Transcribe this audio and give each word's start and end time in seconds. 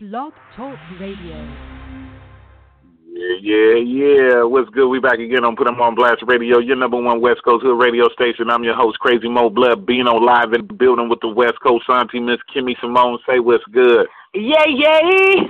Blog 0.00 0.32
Talk 0.54 0.78
Radio. 1.00 1.34
Yeah, 3.12 3.34
yeah, 3.42 3.74
yeah. 3.74 4.42
What's 4.44 4.70
good? 4.70 4.86
We 4.86 5.00
back 5.00 5.18
again 5.18 5.44
on 5.44 5.56
Put 5.56 5.66
'em 5.66 5.80
on 5.80 5.96
Blast 5.96 6.22
Radio, 6.24 6.60
your 6.60 6.76
number 6.76 7.02
one 7.02 7.20
West 7.20 7.42
Coast 7.42 7.64
Hood 7.64 7.82
radio 7.82 8.08
station. 8.10 8.48
I'm 8.48 8.62
your 8.62 8.76
host, 8.76 9.00
Crazy 9.00 9.28
Mo 9.28 9.50
Blood, 9.50 9.86
being 9.86 10.06
on 10.06 10.24
live 10.24 10.52
in 10.52 10.68
the 10.68 10.72
building 10.72 11.08
with 11.08 11.18
the 11.18 11.26
West 11.26 11.58
Coast 11.66 11.90
Auntie, 11.90 12.20
Miss 12.20 12.38
Kimmy 12.54 12.78
Simone. 12.80 13.18
Say 13.28 13.40
what's 13.40 13.64
good. 13.72 14.06
Yeah, 14.34 14.66
yeah. 14.68 15.48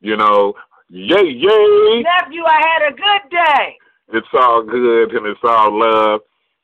You 0.01 0.17
know, 0.17 0.53
yay, 0.89 1.23
yay! 1.23 2.03
Nephew, 2.03 2.43
I 2.43 2.61
had 2.61 2.91
a 2.91 2.95
good 2.95 3.29
day. 3.31 3.77
It's 4.13 4.27
all 4.33 4.63
good 4.63 5.13
and 5.13 5.25
it's 5.25 5.39
all 5.43 5.77
love. 5.77 6.21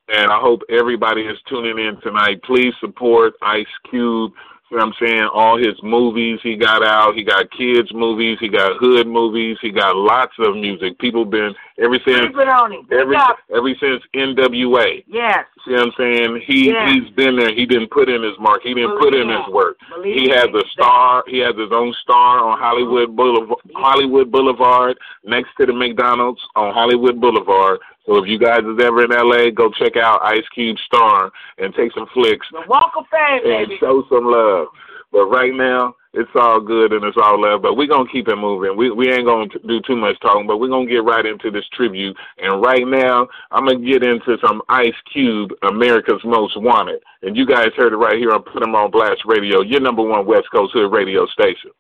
And 0.10 0.32
I 0.32 0.40
hope 0.40 0.62
everybody 0.70 1.22
is 1.22 1.38
tuning 1.48 1.78
in 1.86 2.00
tonight. 2.02 2.42
Please 2.44 2.74
support 2.82 3.34
Ice 3.42 3.66
Cube. 3.90 4.34
You 4.72 4.80
know 4.80 4.86
what 4.88 4.96
I'm 5.00 5.08
saying? 5.08 5.30
All 5.36 5.58
his 5.58 5.76
movies 5.84 6.40
he 6.42 6.56
got 6.58 6.84
out. 6.84 7.14
He 7.14 7.24
got 7.24 7.52
kids 7.52 7.94
movies. 7.94 8.40
He 8.42 8.50
got 8.50 8.76
hood 8.80 9.06
movies. 9.08 9.58
He 9.62 9.70
got 9.70 9.96
lots 9.96 10.34
of 10.40 10.56
music. 10.56 10.98
People 10.98 11.26
been 11.26 11.54
ever 11.78 12.00
since 12.04 12.22
Sleeping 12.22 12.50
on 12.50 12.72
him. 12.72 12.88
every 12.92 13.16
Wake 13.16 13.78
since 13.80 14.02
NWA. 14.16 15.04
Yes. 15.08 15.46
See 15.64 15.74
what 15.74 15.82
I'm 15.82 15.92
saying? 15.96 16.42
He 16.48 16.72
Yeah. 16.72 16.92
he's 16.92 17.08
been 17.12 17.36
there. 17.36 17.54
He 17.54 17.68
didn't 17.68 17.92
put 17.92 18.10
in 18.10 18.24
his 18.24 18.34
mark. 18.40 18.64
He 18.64 18.74
didn't 18.74 18.98
put 18.98 19.14
in 19.14 19.28
Believe 19.28 19.46
his 19.46 19.54
work. 19.54 19.78
Believe 19.94 20.16
He 20.16 20.30
has 20.30 20.48
a 20.48 20.68
star. 20.70 21.24
He 21.28 21.38
has 21.40 21.56
his 21.56 21.72
own 21.72 21.94
star 22.02 22.40
on 22.40 22.58
Hollywood 22.58 23.16
Boulevard, 23.16 23.60
Hollywood 23.76 24.32
Boulevard, 24.32 24.98
next 25.24 25.50
to 25.60 25.68
the 25.68 25.74
McDonald's 25.74 26.42
on 26.56 26.74
Hollywood 26.74 27.22
Boulevard. 27.22 27.80
So 28.06 28.22
if 28.22 28.28
you 28.28 28.38
guys 28.38 28.60
is 28.60 28.84
ever 28.84 29.04
in 29.06 29.12
LA, 29.12 29.50
go 29.52 29.70
check 29.70 29.96
out 29.96 30.24
Ice 30.24 30.48
Cube 30.54 30.78
Star 30.86 31.32
and 31.58 31.74
take 31.74 31.94
some 31.94 32.08
flicks 32.14 32.48
The 32.52 32.64
Walk 32.68 32.94
of 32.98 33.06
Fame, 33.10 33.42
and 33.46 33.68
baby. 33.68 33.78
show 33.80 34.04
some 34.10 34.26
love. 34.26 34.68
But 35.12 35.26
right 35.28 35.54
now, 35.54 35.96
it's 36.14 36.30
all 36.36 36.60
good 36.60 36.92
and 36.92 37.04
it's 37.06 37.18
all 37.22 37.40
love. 37.40 37.62
But 37.62 37.76
we're 37.78 37.88
gonna 37.88 38.10
keep 38.12 38.28
it 38.28 38.36
moving. 38.36 38.76
We 38.76 38.92
we 38.92 39.12
ain't 39.14 39.26
gonna 39.26 39.48
do 39.68 39.80
too 39.82 39.96
much 39.96 40.20
talking, 40.22 40.48
but 40.48 40.58
we're 40.58 40.70
gonna 40.70 40.90
get 40.90 41.04
right 41.04 41.26
into 41.26 41.52
this 41.52 41.68
tribute. 41.72 42.18
And 42.40 42.62
right 42.64 42.86
now, 42.86 43.28
I'm 43.52 43.66
gonna 43.66 43.80
get 43.80 44.04
into 44.04 44.38
some 44.44 44.62
Ice 44.70 44.94
Cube, 45.12 45.52
America's 45.70 46.22
Most 46.26 46.60
Wanted. 46.60 47.02
And 47.22 47.38
you 47.38 47.46
guys 47.46 47.70
heard 47.78 47.94
it 47.94 47.98
right 47.98 48.18
here 48.18 48.32
on 48.32 48.42
Put 48.42 48.64
'em 48.64 48.76
on 48.76 48.92
Blast 48.92 49.22
Radio, 49.26 49.62
your 49.62 49.82
number 49.82 50.02
one 50.02 50.26
West 50.26 50.50
Coast 50.52 50.74
Hood 50.74 50.92
radio 50.92 51.26
station. 51.28 51.72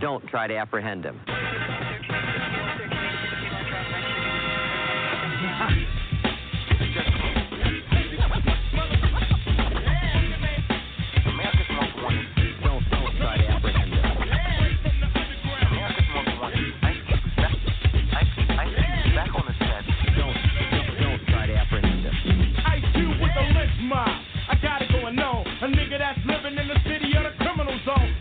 Don't 0.00 0.26
try 0.28 0.46
to 0.46 0.56
apprehend 0.56 1.04
him. 1.04 1.20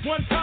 One 0.10 0.26
time 0.26 0.39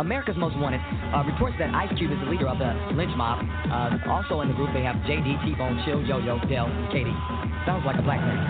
America's 0.00 0.36
Most 0.36 0.56
Wanted 0.56 0.80
uh, 1.12 1.22
reports 1.28 1.56
that 1.58 1.74
Ice 1.74 1.92
Cube 1.98 2.10
is 2.10 2.18
the 2.24 2.30
leader 2.30 2.48
of 2.48 2.58
the 2.58 2.72
Lench 2.96 3.14
Mob. 3.16 3.44
Uh, 3.68 4.10
also 4.10 4.40
in 4.40 4.48
the 4.48 4.54
group, 4.54 4.70
they 4.72 4.82
have 4.82 4.96
JD, 5.04 5.44
T-Bone, 5.44 5.82
Chill, 5.84 6.00
Yo-Yo, 6.02 6.40
Dell, 6.48 6.68
K-Dee. 6.90 7.12
Sounds 7.68 7.84
like 7.84 7.96
a 7.98 8.02
black 8.02 8.20
name. 8.24 8.40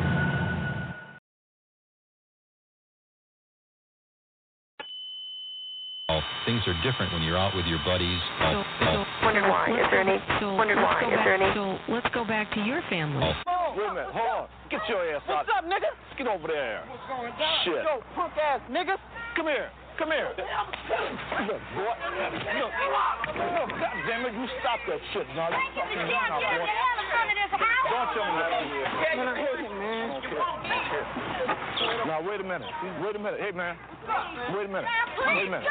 Things 6.45 6.63
are 6.67 6.75
different 6.83 7.13
when 7.13 7.23
you're 7.23 7.39
out 7.39 7.55
with 7.55 7.67
your 7.67 7.79
buddies. 7.87 8.19
So, 8.43 8.65
so 8.83 9.05
Wondered 9.23 9.47
why. 9.47 9.71
Is 9.71 9.87
there 9.95 10.03
any? 10.03 10.19
So 10.43 10.55
Wondered 10.59 10.83
let's 10.83 10.99
why. 10.99 11.07
go 11.07 11.13
Is 11.15 11.21
there 11.23 11.39
back- 11.39 11.55
any? 11.55 11.55
So 11.55 11.93
let's 11.93 12.11
go 12.11 12.25
back 12.27 12.51
to 12.59 12.61
your 12.67 12.83
family. 12.91 13.23
Wait 13.23 13.87
a 13.87 13.95
minute, 13.95 14.11
hold 14.11 14.27
on. 14.27 14.49
Get 14.67 14.83
your 14.91 14.99
ass 15.15 15.23
out. 15.31 15.47
What's 15.47 15.51
up, 15.55 15.65
nigga? 15.71 15.95
Get 16.19 16.27
over 16.27 16.49
there. 16.49 16.83
What's 16.91 17.07
going 17.07 17.31
down? 17.39 17.63
Shit. 17.63 17.85
Yo, 17.87 18.03
punk 18.19 18.35
ass 18.43 18.59
niggas. 18.67 18.99
Come 19.37 19.47
here. 19.47 19.71
Come 20.01 20.17
here. 20.17 20.33
Look, 20.33 21.61
boy. 21.77 21.93
Look. 22.57 22.73
Look, 23.37 23.69
God 23.69 23.97
damn 24.09 24.25
it, 24.25 24.33
you 24.33 24.49
stop 24.65 24.81
that 24.89 24.97
shit. 25.13 25.29
No, 25.37 25.45
you 25.53 25.61
fucking 25.77 26.09
now, 26.09 26.41
boy. 26.41 26.65
Don't 27.85 28.09
tell 28.17 28.25
me 28.33 28.41
do. 28.49 28.65
Man, 29.21 29.29
I 29.29 29.37
hate 29.37 29.61
him, 29.61 29.77
man. 29.77 30.09
Okay. 30.25 30.41
Now, 32.09 32.25
wait 32.25 32.41
a 32.41 32.45
minute. 32.49 32.73
Wait 33.05 33.13
a 33.13 33.19
minute. 33.19 33.41
Hey, 33.45 33.53
man. 33.53 33.77
Wait 34.57 34.65
a 34.65 34.73
minute. 34.73 34.89
Wait 34.89 35.47
a 35.47 35.51
minute. 35.53 35.69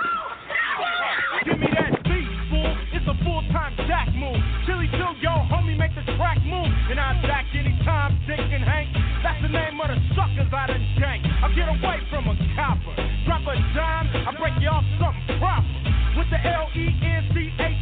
Give 1.46 1.58
me 1.58 1.68
that 1.74 2.04
beat, 2.06 2.30
fool. 2.54 2.78
It's 2.94 3.10
a 3.10 3.18
full-time 3.26 3.74
jack 3.90 4.14
move. 4.14 4.38
Chilly 4.70 4.94
Chill, 4.94 5.18
yo, 5.26 5.42
homie, 5.50 5.74
make 5.74 5.96
the 5.98 6.06
track 6.18 6.38
move. 6.46 6.70
And 6.94 7.00
I 7.00 7.18
jack 7.26 7.50
anytime, 7.58 8.22
Dick 8.30 8.38
and 8.38 8.62
Hank. 8.62 8.94
That's 9.22 9.42
the 9.42 9.50
name 9.50 9.76
of 9.82 9.88
the 9.92 10.00
suckers 10.16 10.48
I 10.54 10.68
done 10.68 10.88
jank. 10.96 11.28
I 11.44 11.52
get 11.54 11.68
away 11.68 12.00
from 12.10 12.28
a 12.32 12.36
copper. 12.56 12.96
Drop 13.26 13.44
a 13.44 13.56
dime, 13.76 14.08
I 14.16 14.32
break 14.40 14.56
you 14.62 14.70
off 14.70 14.86
something 14.96 15.40
proper. 15.40 15.68
With 16.16 16.30
the 16.32 16.40
L-E-N-C-H-M-O-B. 16.40 17.79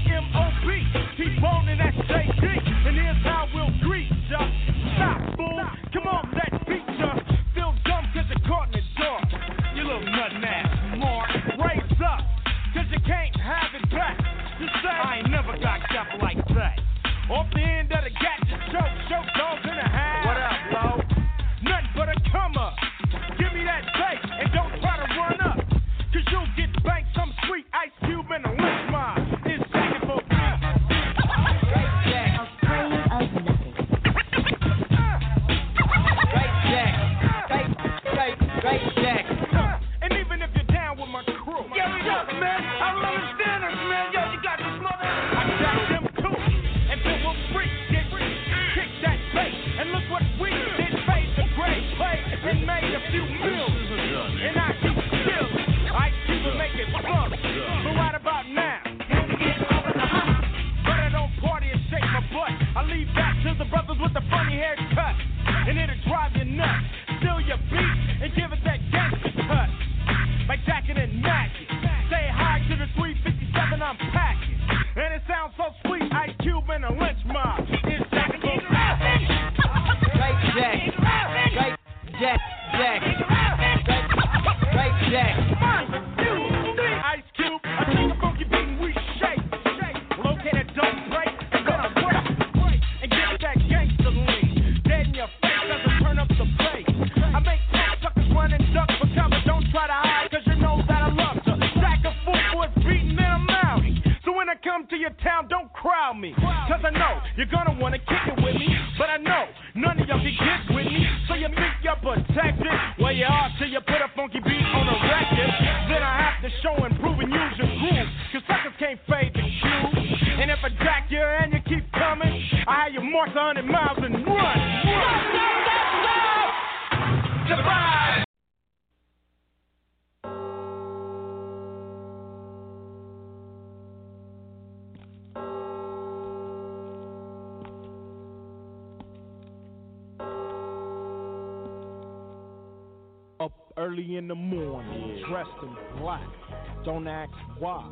Why, 147.59 147.83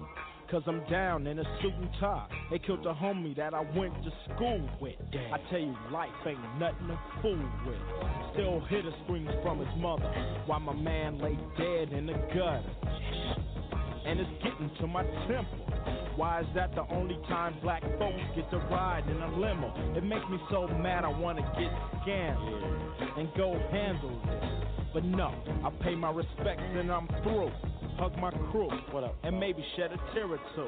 cause 0.52 0.64
I'm 0.68 0.84
down 0.90 1.28
in 1.28 1.40
a 1.40 1.44
suit 1.62 1.74
and 1.74 1.90
tie. 2.00 2.28
They 2.52 2.60
killed 2.60 2.86
a 2.86 2.94
homie 2.94 3.36
that 3.38 3.54
I 3.54 3.62
went 3.78 3.94
to 4.04 4.12
school 4.34 4.70
with. 4.82 4.96
I 5.14 5.38
tell 5.50 5.60
you, 5.60 5.76
life 5.92 6.10
ain't 6.26 6.40
nothing 6.60 6.88
to 6.88 7.00
fool 7.22 7.50
with. 7.66 7.78
Still 8.34 8.62
hear 8.70 8.84
the 8.84 8.92
screams 9.04 9.32
from 9.44 9.60
his 9.60 9.76
mother, 9.78 10.12
while 10.46 10.60
my 10.60 10.74
man 10.74 11.20
lay 11.20 11.38
dead 11.58 11.94
in 11.94 12.06
the 12.08 12.14
gutter. 12.34 12.64
And 14.06 14.20
it's 14.20 14.30
getting 14.44 14.70
to 14.82 14.88
my 14.88 15.04
temple. 15.28 15.66
Why 16.16 16.42
is 16.42 16.48
that 16.56 16.74
the 16.76 16.86
only 16.94 17.18
time 17.28 17.56
black 17.62 17.82
folks 18.00 18.22
get 18.36 18.50
to 18.52 18.58
ride 18.58 19.04
in 19.10 19.22
a 19.22 19.38
limo? 19.38 19.74
It 19.98 20.04
makes 20.04 20.24
me 20.30 20.38
so 20.50 20.68
mad 20.68 21.04
I 21.04 21.10
wanna 21.10 21.42
get 21.42 21.72
scammed 22.02 23.18
and 23.18 23.30
go 23.36 23.60
handle 23.72 24.22
this. 24.26 24.66
But 24.94 25.04
no, 25.04 25.34
I 25.64 25.70
pay 25.84 25.96
my 25.96 26.12
respects 26.12 26.64
and 26.76 26.92
I'm 26.92 27.08
through. 27.24 27.52
Hug 27.98 28.18
my 28.18 28.32
crew, 28.52 28.70
what 28.92 29.04
up? 29.04 29.16
And 29.24 29.40
maybe 29.40 29.66
shed 29.76 29.92
a 29.92 30.14
tear 30.14 30.28
or 30.28 30.40
two. 30.56 30.68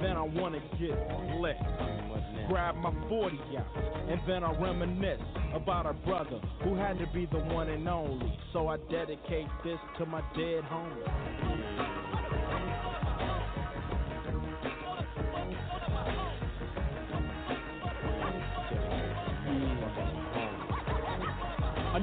Then 0.00 0.16
I 0.16 0.22
wanna 0.22 0.60
get 0.78 0.96
lit. 1.40 1.56
Grab 2.48 2.76
my 2.76 2.92
40 3.08 3.38
out, 3.58 3.66
and 4.08 4.20
then 4.26 4.44
I 4.44 4.52
reminisce 4.60 5.20
about 5.54 5.86
a 5.86 5.92
brother 5.92 6.40
who 6.62 6.76
had 6.76 6.98
to 6.98 7.06
be 7.12 7.26
the 7.26 7.38
one 7.38 7.68
and 7.68 7.88
only. 7.88 8.32
So 8.52 8.68
I 8.68 8.76
dedicate 8.90 9.48
this 9.64 9.78
to 9.98 10.06
my 10.06 10.20
dead 10.36 10.62
homie. 10.70 11.85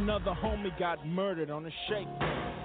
Another 0.03 0.35
homie 0.43 0.77
got 0.77 1.07
murdered 1.07 1.49
on 1.49 1.65
a 1.65 1.69
shake. 1.87 2.09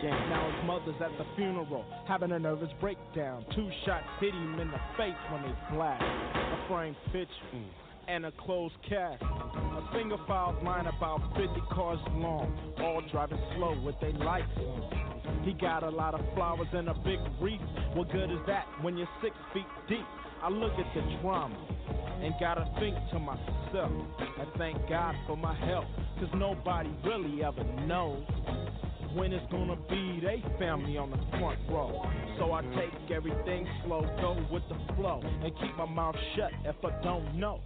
Now 0.03 0.51
his 0.51 0.67
mother's 0.67 1.01
at 1.01 1.17
the 1.19 1.25
funeral, 1.37 1.85
having 2.09 2.33
a 2.33 2.39
nervous 2.41 2.69
breakdown. 2.81 3.47
Two 3.55 3.71
shots 3.87 4.07
hit 4.19 4.35
him 4.35 4.59
in 4.59 4.67
the 4.67 4.81
face 4.97 5.15
when 5.31 5.43
they 5.43 5.55
flashed. 5.71 6.03
A 6.03 6.67
framed 6.67 6.97
picture 7.13 7.31
mm. 7.55 7.65
and 8.09 8.27
a 8.27 8.33
closed 8.33 8.75
cast. 8.89 9.23
A 9.23 9.89
single 9.95 10.19
file 10.27 10.59
line 10.65 10.89
about 10.89 11.21
50 11.37 11.47
cars 11.71 12.01
long, 12.15 12.51
all 12.79 13.03
driving 13.13 13.39
slow 13.55 13.81
with 13.85 13.95
their 14.01 14.15
lights 14.15 14.51
on. 14.59 15.45
He 15.45 15.53
got 15.53 15.85
a 15.85 15.91
lot 15.91 16.15
of 16.15 16.21
flowers 16.35 16.67
and 16.73 16.89
a 16.89 16.95
big 16.95 17.21
wreath. 17.41 17.61
What 17.95 18.11
good 18.11 18.33
is 18.33 18.41
that 18.49 18.67
when 18.83 18.97
you're 18.97 19.09
six 19.23 19.37
feet 19.55 19.71
deep? 19.89 20.05
I 20.43 20.51
look 20.51 20.73
at 20.73 20.93
the 20.93 21.03
drama 21.23 21.57
and 22.21 22.35
gotta 22.41 22.69
think 22.81 22.97
to 23.13 23.19
myself. 23.21 23.93
I 24.19 24.45
thank 24.59 24.77
God 24.89 25.15
for 25.27 25.37
my 25.37 25.55
health, 25.67 25.87
cause 26.19 26.29
nobody 26.35 26.91
really 27.05 27.45
ever 27.45 27.65
knows 27.87 28.25
when 29.15 29.33
it's 29.33 29.45
gonna 29.51 29.77
be 29.89 30.21
they 30.21 30.43
family 30.59 30.99
on 30.99 31.11
the 31.11 31.39
front 31.39 31.59
row. 31.71 32.03
So 32.39 32.53
I 32.53 32.63
take 32.75 33.11
everything 33.11 33.67
slow, 33.85 34.03
go 34.21 34.37
with 34.51 34.63
the 34.69 34.95
flow, 34.95 35.21
and 35.23 35.53
keep 35.61 35.77
my 35.77 35.87
mouth 35.87 36.17
shut 36.37 36.51
if 36.65 36.77
I 36.85 37.03
don't 37.03 37.39
know. 37.39 37.61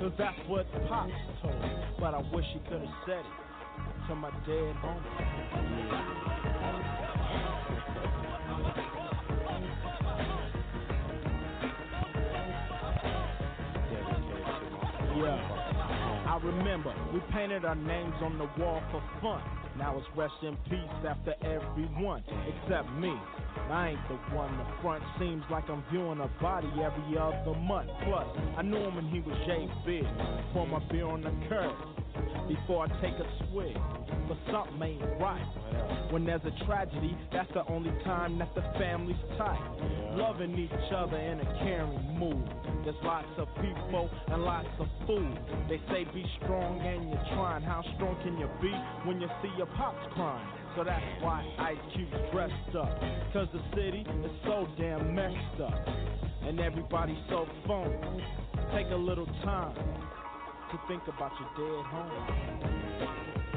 Cause 0.00 0.12
that's 0.18 0.36
what 0.48 0.66
Pops 0.88 1.12
told 1.42 1.60
me, 1.60 1.68
but 2.00 2.14
I 2.14 2.22
wish 2.32 2.44
he 2.52 2.60
could've 2.68 2.88
said 3.06 3.20
it 3.20 4.08
to 4.08 4.14
my 4.14 4.30
dead 4.46 4.74
homie. 4.82 5.52
Yeah. 15.14 15.61
I 16.32 16.36
remember 16.38 16.94
we 17.12 17.20
painted 17.30 17.66
our 17.66 17.74
names 17.74 18.14
on 18.22 18.38
the 18.38 18.48
wall 18.58 18.82
for 18.90 19.02
fun. 19.20 19.42
Now 19.76 19.98
it's 19.98 20.06
rest 20.16 20.32
in 20.40 20.56
peace 20.64 21.04
after 21.06 21.34
everyone 21.44 22.24
except 22.48 22.90
me. 22.92 23.12
I 23.68 23.90
ain't 23.90 24.08
the 24.08 24.14
one. 24.34 24.50
In 24.50 24.56
the 24.56 24.64
front 24.80 25.04
seems 25.18 25.42
like 25.50 25.68
I'm 25.68 25.84
viewing 25.92 26.20
a 26.20 26.30
body 26.40 26.72
every 26.80 27.18
other 27.18 27.52
month. 27.60 27.90
Plus, 28.08 28.26
I 28.56 28.62
knew 28.62 28.78
him 28.78 28.94
when 28.96 29.08
he 29.08 29.20
was 29.20 29.36
J 29.44 29.68
Big. 29.84 30.08
Pour 30.54 30.66
my 30.66 30.78
beer 30.90 31.04
on 31.04 31.20
the 31.20 31.32
curb 31.50 32.01
before 32.48 32.86
I 32.86 32.88
take 33.00 33.14
a 33.14 33.28
swig. 33.50 33.76
But 34.28 34.38
something 34.50 34.82
ain't 34.82 35.02
right. 35.20 35.46
When 36.10 36.24
there's 36.24 36.44
a 36.44 36.64
tragedy, 36.66 37.16
that's 37.32 37.50
the 37.54 37.64
only 37.66 37.90
time 38.04 38.38
that 38.38 38.54
the 38.54 38.62
family's 38.78 39.16
tight. 39.38 39.60
Loving 40.12 40.58
each 40.58 40.92
other 40.94 41.16
in 41.16 41.40
a 41.40 41.44
caring 41.64 42.18
mood. 42.18 42.44
There's 42.84 42.96
lots 43.02 43.28
of 43.38 43.48
people 43.56 44.10
and 44.28 44.42
lots 44.42 44.68
of 44.78 44.86
food. 45.06 45.38
They 45.68 45.80
say 45.88 46.04
be 46.12 46.24
strong 46.42 46.80
and 46.80 47.08
you're 47.08 47.26
trying. 47.34 47.62
How 47.62 47.82
strong 47.96 48.16
can 48.22 48.38
you 48.38 48.48
be 48.60 48.72
when 49.08 49.20
you 49.20 49.28
see 49.42 49.50
your 49.56 49.68
pops 49.78 50.04
crying? 50.14 50.46
So 50.76 50.84
that's 50.84 51.04
why 51.20 51.44
Ice 51.58 51.76
Cube's 51.94 52.32
dressed 52.32 52.76
up. 52.76 52.92
Cause 53.32 53.48
the 53.52 53.62
city 53.74 54.00
is 54.00 54.32
so 54.44 54.66
damn 54.78 55.14
messed 55.14 55.60
up. 55.62 55.86
And 56.42 56.60
everybody's 56.60 57.22
so 57.28 57.46
phony. 57.66 58.24
Take 58.74 58.86
a 58.90 58.96
little 58.96 59.26
time 59.44 59.76
to 60.72 60.78
think 60.88 61.06
about 61.06 61.32
your 61.38 61.50
dead 61.54 61.86
home. 61.86 63.51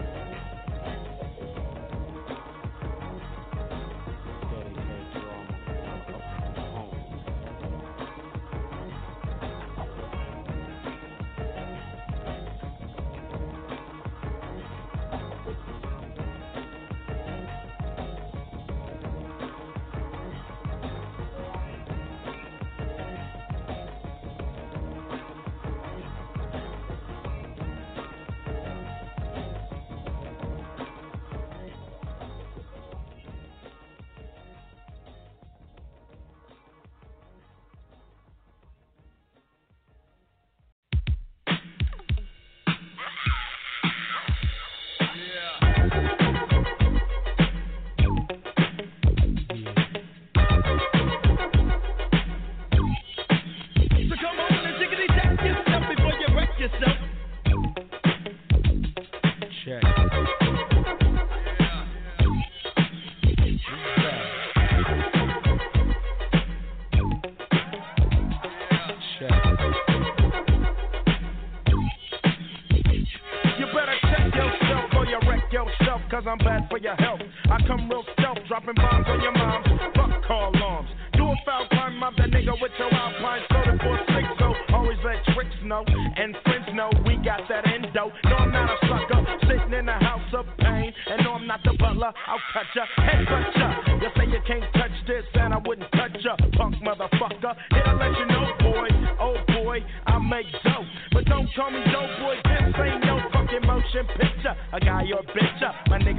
Cause 76.25 76.37
I'm 76.39 76.45
bad 76.45 76.67
for 76.69 76.77
your 76.77 76.95
health. 76.95 77.21
I 77.45 77.57
come 77.67 77.89
real 77.89 78.03
stealth, 78.17 78.39
dropping 78.47 78.75
bombs 78.75 79.05
on 79.07 79.21
your 79.21 79.31
moms. 79.31 79.65
Fuck 79.95 80.25
call 80.25 80.55
alarms. 80.55 80.89
Do 81.13 81.23
a 81.23 81.35
foul 81.45 81.67
crime, 81.69 81.97
mob 81.97 82.13
that 82.17 82.29
nigga 82.31 82.59
with 82.59 82.71
your 82.77 82.91
alpine 82.91 83.41
soda 83.47 83.77
for 83.79 83.97
six, 84.11 84.27
so 84.39 84.53
always 84.73 84.97
let 85.05 85.23
tricks 85.33 85.55
know. 85.63 85.85
And 85.87 86.35
friends 86.43 86.67
know 86.73 86.89
we 87.05 87.15
got 87.23 87.47
that 87.47 87.63
endo. 87.67 88.11
No, 88.25 88.35
I'm 88.35 88.51
not 88.51 88.67
a 88.67 88.77
sucker, 88.87 89.21
sitting 89.47 89.73
in 89.73 89.87
a 89.87 89.97
house 90.03 90.33
of 90.33 90.45
pain. 90.59 90.91
And 91.07 91.23
no, 91.23 91.33
I'm 91.39 91.47
not 91.47 91.61
the 91.63 91.77
butler, 91.79 92.11
I'll 92.27 92.41
cut 92.51 92.67
ya, 92.75 92.83
head 92.97 93.25
cut 93.27 93.55
ya. 93.55 93.69
You 94.01 94.09
say 94.17 94.25
you 94.27 94.41
can't 94.45 94.67
touch 94.73 94.97
this, 95.07 95.23
and 95.35 95.53
I 95.53 95.59
wouldn't 95.63 95.91
touch 95.93 96.17
ya, 96.19 96.35
punk 96.57 96.75
motherfucker. 96.83 97.55
Here 97.71 97.83
to 97.85 97.95
let 97.95 98.11
you 98.11 98.25
know, 98.25 98.45
boy, 98.59 98.89
oh 99.21 99.37
boy, 99.55 99.79
I 100.07 100.19
make 100.19 100.51
dope. 100.63 100.89
But 101.13 101.25
don't 101.25 101.47
call 101.55 101.71
me 101.71 101.79
dope 101.93 102.11
boy, 102.19 102.35
this 102.43 102.75
ain't 102.75 103.05
no 103.05 103.23
fucking 103.31 103.63
motion 103.63 104.03
picture. 104.19 104.55
A 104.73 104.79
guy 104.81 105.07
or 105.15 105.23
bitch 105.31 105.54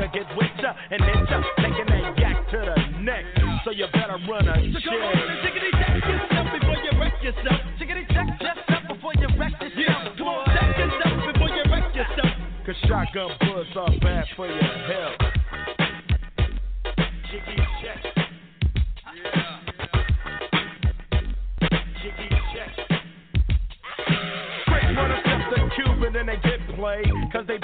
nigga 0.07 0.13
get 0.13 0.37
with 0.37 0.51
ya 0.63 0.73
and 0.91 1.03
hit 1.03 1.31
ya, 1.31 1.43
taking 1.59 1.87
that 1.87 2.19
yak 2.19 2.51
to 2.51 2.59
the 2.59 3.03
neck. 3.03 3.25
So 3.65 3.71
you 3.71 3.87
better 3.93 4.19
run 4.29 4.49
a 4.49 4.55
So 4.73 4.79
check. 4.79 4.85
come 4.85 5.03
on 5.03 5.17
jiggity 5.43 5.71
jack 5.73 5.97
yourself 6.07 6.47
before 6.53 6.79
you 6.83 7.01
wreck 7.01 7.23
yourself. 7.23 7.61
Jiggity 7.79 8.07
jack 8.13 8.41
yourself 8.41 8.83
before 8.89 9.13
you 9.15 9.29
wreck 9.39 9.53
yourself. 9.61 9.73
Yeah, 9.77 10.15
come 10.19 10.29
on, 10.29 10.47
jack 10.55 10.79
yourself 10.79 11.33
before 11.33 11.49
you 11.51 11.63
wreck 11.71 11.95
yourself. 11.95 12.33
Cause 12.67 12.77
shotgun 12.89 13.31
bullets 13.41 13.71
are 13.77 13.91
bad 14.01 14.25
for 14.37 14.47
your 14.47 14.63
health. 14.63 15.19
Jiggy 17.31 17.57
check. 17.83 18.03
Tricks 24.67 24.93
wanna 24.97 25.21
step 25.23 25.41
the 25.51 25.71
Cuban 25.75 26.17
and 26.17 26.29
they 26.29 26.37
get 26.43 26.61
played. 26.77 27.07
Cause 27.33 27.45
they 27.47 27.59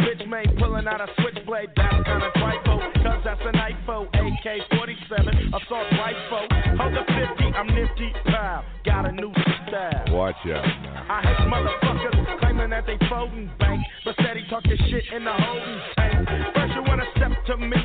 pulling 0.73 0.89
out 0.89 1.01
a 1.01 1.09
switchblade. 1.21 1.71
That's 1.77 2.05
kinda 2.05 2.31
trifle. 2.37 2.81
Cause 3.05 3.21
that's 3.25 3.41
an 3.45 3.57
IFO. 3.61 4.09
AK 4.09 4.77
47 4.77 5.53
assault 5.55 5.87
rifle. 5.93 6.47
Hold 6.81 6.95
the 6.95 7.05
50, 7.05 7.45
I'm 7.53 7.67
nifty. 7.69 8.13
Pow. 8.27 8.65
Got 8.85 9.07
a 9.07 9.13
new 9.13 9.33
style. 9.69 10.05
Watch 10.09 10.37
out 10.47 10.65
now. 10.65 11.07
I 11.09 11.21
hate 11.21 11.45
motherfuckers 11.49 12.39
claiming 12.41 12.71
that 12.71 12.87
they 12.87 12.99
folding 13.09 13.51
bank, 13.59 13.83
but 14.05 14.15
steady 14.15 14.45
talking 14.49 14.79
shit 14.89 15.05
in 15.15 15.25
the 15.25 15.33
holding 15.33 15.81
tank. 15.97 16.29
First 16.55 16.75
you 16.75 16.83
wanna 16.89 17.07
step 17.17 17.33
to 17.47 17.57
me, 17.59 17.77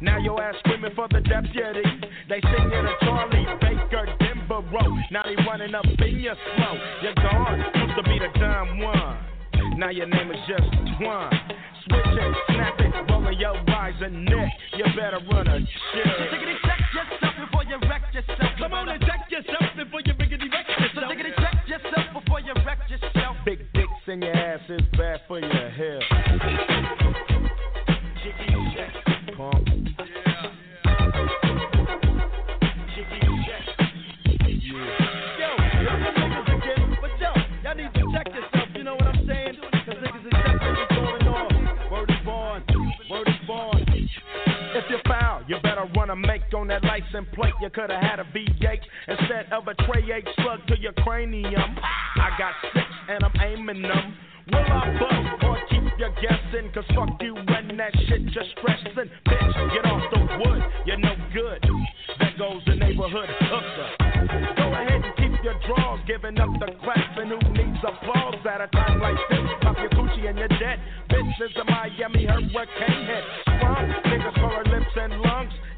now 0.00 0.18
your 0.18 0.42
ass 0.42 0.54
screaming 0.60 0.92
for 0.94 1.08
the 1.08 1.20
deputy. 1.20 1.84
They 2.28 2.40
sing 2.40 2.70
you 2.70 2.82
to 2.82 2.94
Charlie 3.02 3.46
Baker, 3.60 4.06
Denver 4.20 4.62
Road. 4.68 5.00
Now 5.10 5.22
they 5.24 5.36
running 5.44 5.74
up 5.74 5.86
in 5.86 6.20
your 6.20 6.36
slow. 6.56 6.76
You're 7.02 7.14
gone, 7.14 7.64
used 7.74 7.96
to 7.96 8.02
be 8.02 8.18
the 8.18 8.28
dumb 8.38 8.80
one. 8.80 9.16
Now 9.78 9.90
your 9.90 10.06
name 10.06 10.30
is 10.30 10.38
just 10.46 10.70
Twan. 11.00 11.32
Switch 11.84 12.16
it, 12.16 12.36
snap 12.48 12.80
it, 12.80 13.10
rolling 13.10 13.38
your 13.38 13.56
eyes 13.70 13.94
and 14.00 14.24
neck. 14.24 14.52
You 14.76 14.84
better 14.96 15.20
run 15.30 15.46
a 15.48 15.60
So 15.60 15.66
shit. 15.92 16.06
jiggity 16.32 16.56
check 16.64 16.80
yourself 16.94 17.34
before 17.44 17.64
you 17.64 17.76
wreck 17.88 18.02
yourself. 18.12 18.50
Come 18.58 18.72
on 18.72 18.88
and 18.88 19.00
check 19.02 19.30
yourself 19.30 19.76
before 19.76 20.00
you 20.04 20.14
biggity 20.14 20.50
wreck 20.50 20.66
yourself. 20.68 21.12
So 21.12 21.42
check 21.42 21.68
yourself 21.68 22.06
before 22.24 22.40
you 22.40 22.54
wreck 22.64 22.78
yourself. 22.88 23.36
Big 23.44 23.58
dicks 23.72 24.06
in 24.06 24.22
your 24.22 24.34
ass 24.34 24.60
is 24.68 24.82
bad 24.96 25.20
for 25.28 25.40
your 25.40 25.70
health. 25.70 26.73
A 46.14 46.16
make 46.16 46.42
on 46.54 46.68
that 46.68 46.84
license 46.84 47.26
plate. 47.34 47.54
You 47.60 47.70
could 47.70 47.90
have 47.90 48.02
had 48.02 48.18
a 48.20 48.24
V8 48.24 48.78
instead 49.08 49.52
of 49.52 49.66
a 49.66 49.74
tray 49.84 50.06
H 50.14 50.28
slug 50.36 50.66
to 50.68 50.78
your 50.78 50.92
cranium. 51.02 51.76
I 51.82 52.30
got 52.38 52.54
six 52.72 52.86
and 53.08 53.24
I'm 53.24 53.34
aiming 53.42 53.82
them. 53.82 54.16
Will 54.52 54.58
I 54.58 54.94
bust 55.00 55.44
or 55.44 55.58
keep 55.70 55.82
you 55.98 56.10
guessing? 56.22 56.70
Cause 56.72 56.84
fuck 56.94 57.20
you 57.20 57.34
when 57.34 57.76
that 57.78 57.92
shit 58.06 58.26
just 58.26 58.50
stressing. 58.58 59.10
Bitch, 59.26 59.74
get 59.74 59.90
off 59.90 60.02
the 60.12 60.20
wood, 60.38 60.62
you're 60.86 60.98
no 60.98 61.14
good. 61.32 61.64
There 62.18 62.34
goes 62.38 62.62
the 62.66 62.76
neighborhood 62.76 63.28
hooker. 63.50 63.88
Go 64.56 64.66
ahead 64.70 65.02
and 65.02 65.16
keep 65.16 65.42
your 65.42 65.58
drawers, 65.66 66.00
giving 66.06 66.38
up 66.38 66.50
the 66.60 66.70
claps. 66.84 67.16
And 67.16 67.30
who 67.30 67.40
needs 67.58 67.82
applause 67.82 68.38
at 68.46 68.60
a 68.60 68.68
time 68.68 69.00
like 69.00 69.18
this? 69.30 69.40
Pop 69.62 69.76
your 69.78 69.90
coochie 69.90 70.28
and 70.28 70.38
you're 70.38 70.48
dead. 70.48 70.78
Bitch 71.10 71.42
is 71.42 71.56
a 71.56 71.64
Miami 71.64 72.26
hurricane 72.26 73.02
head. 73.06 73.24
Strong 73.58 73.88
niggas 74.06 74.34
for 74.34 74.50
her 74.50 74.64
lips 74.70 74.94
and 74.94 75.24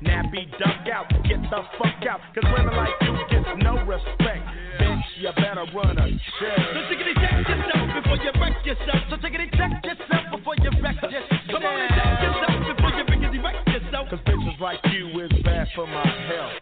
Nappy 0.07 0.47
duck 0.59 0.87
out, 0.93 1.11
get 1.27 1.43
the 1.51 1.61
fuck 1.79 2.07
out. 2.09 2.21
Cause 2.35 2.47
women 2.55 2.77
like 2.77 2.95
you 3.03 3.15
get 3.31 3.59
no 3.59 3.83
respect. 3.85 4.47
Bitch, 4.79 5.03
you 5.19 5.31
better 5.35 5.67
run 5.75 5.99
a 5.99 6.07
check. 6.39 6.59
So 6.73 6.81
take 6.89 7.03
it 7.03 7.17
check 7.19 7.35
yourself 7.43 7.87
before 7.95 8.19
you 8.23 8.33
wreck 8.41 8.57
yourself. 8.65 9.03
So 9.11 9.17
take 9.17 9.35
it 9.35 9.51
check 9.59 9.73
yourself 9.83 10.25
before 10.31 10.55
you 10.63 10.71
wreck 10.83 11.03
yourself. 11.03 11.41
Come 11.51 11.65
on 11.65 11.81
and 11.81 11.91
check 11.91 12.23
yourself 12.23 12.77
before 12.77 12.93
you 12.95 13.05
begin 13.05 13.43
wreck 13.43 13.67
yourself. 13.67 14.09
Cause 14.11 14.21
bitches 14.27 14.61
like 14.61 14.81
you 14.93 15.09
is 15.21 15.33
bad 15.43 15.67
for 15.75 15.87
my 15.87 16.07
health. 16.31 16.53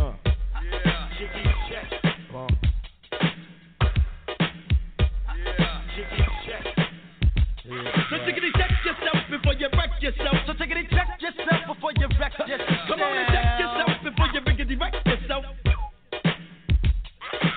Uh. 0.00 0.30
Jiggy 1.18 1.44
check. 1.68 1.86
Bump. 2.32 2.50
Jiggy 5.94 6.24
check. 6.46 6.64
So 8.10 8.16
take 8.26 8.36
it 8.36 8.42
check 8.56 8.72
yourself 8.84 9.22
before 9.30 9.54
you 9.54 9.68
wreck 9.76 10.02
yourself. 10.02 10.39
Yourself 11.30 11.62
before 11.76 11.92
you 11.94 12.08
wreck 12.18 12.32
yourself. 12.38 12.60
Come 12.88 13.02
on 13.02 13.16
and 13.16 13.28
check 13.30 13.60
yourself 13.60 14.02
before 14.02 14.26
you 14.34 14.40
begin 14.40 14.78
wreck 14.80 14.94
yourself. 15.06 15.44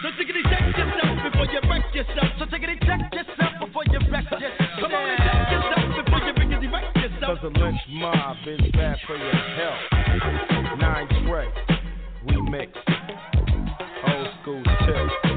So 0.02 0.10
take 0.14 0.30
it 0.30 0.46
check 0.46 0.78
yourself 0.78 1.18
before 1.26 1.48
you 1.50 1.60
wreck 1.66 1.96
yourself. 1.96 2.30
So 2.38 2.46
take 2.46 2.64
it 2.70 2.80
check 2.86 3.02
yourself 3.14 3.54
before 3.66 3.84
you 3.90 4.00
wreck 4.12 4.30
yourself. 4.30 4.54
Come 4.78 4.94
on 4.94 5.10
and 5.10 5.18
check 5.26 5.52
yourself 5.58 6.06
before 6.06 6.22
you 6.22 6.34
begin 6.34 6.72
wreck 6.72 6.96
yourself. 6.96 7.40
Cause 7.42 7.42
the 7.42 7.50
Lench 7.58 7.82
Mob 7.90 8.38
is 8.46 8.72
bad 8.74 8.98
for 9.08 9.18
your 9.18 9.34
health. 9.58 9.82
Nine 10.78 11.08
Trey, 11.26 11.50
remix. 12.30 12.70
Old 14.06 14.28
school 14.42 14.64
tip. 14.86 15.33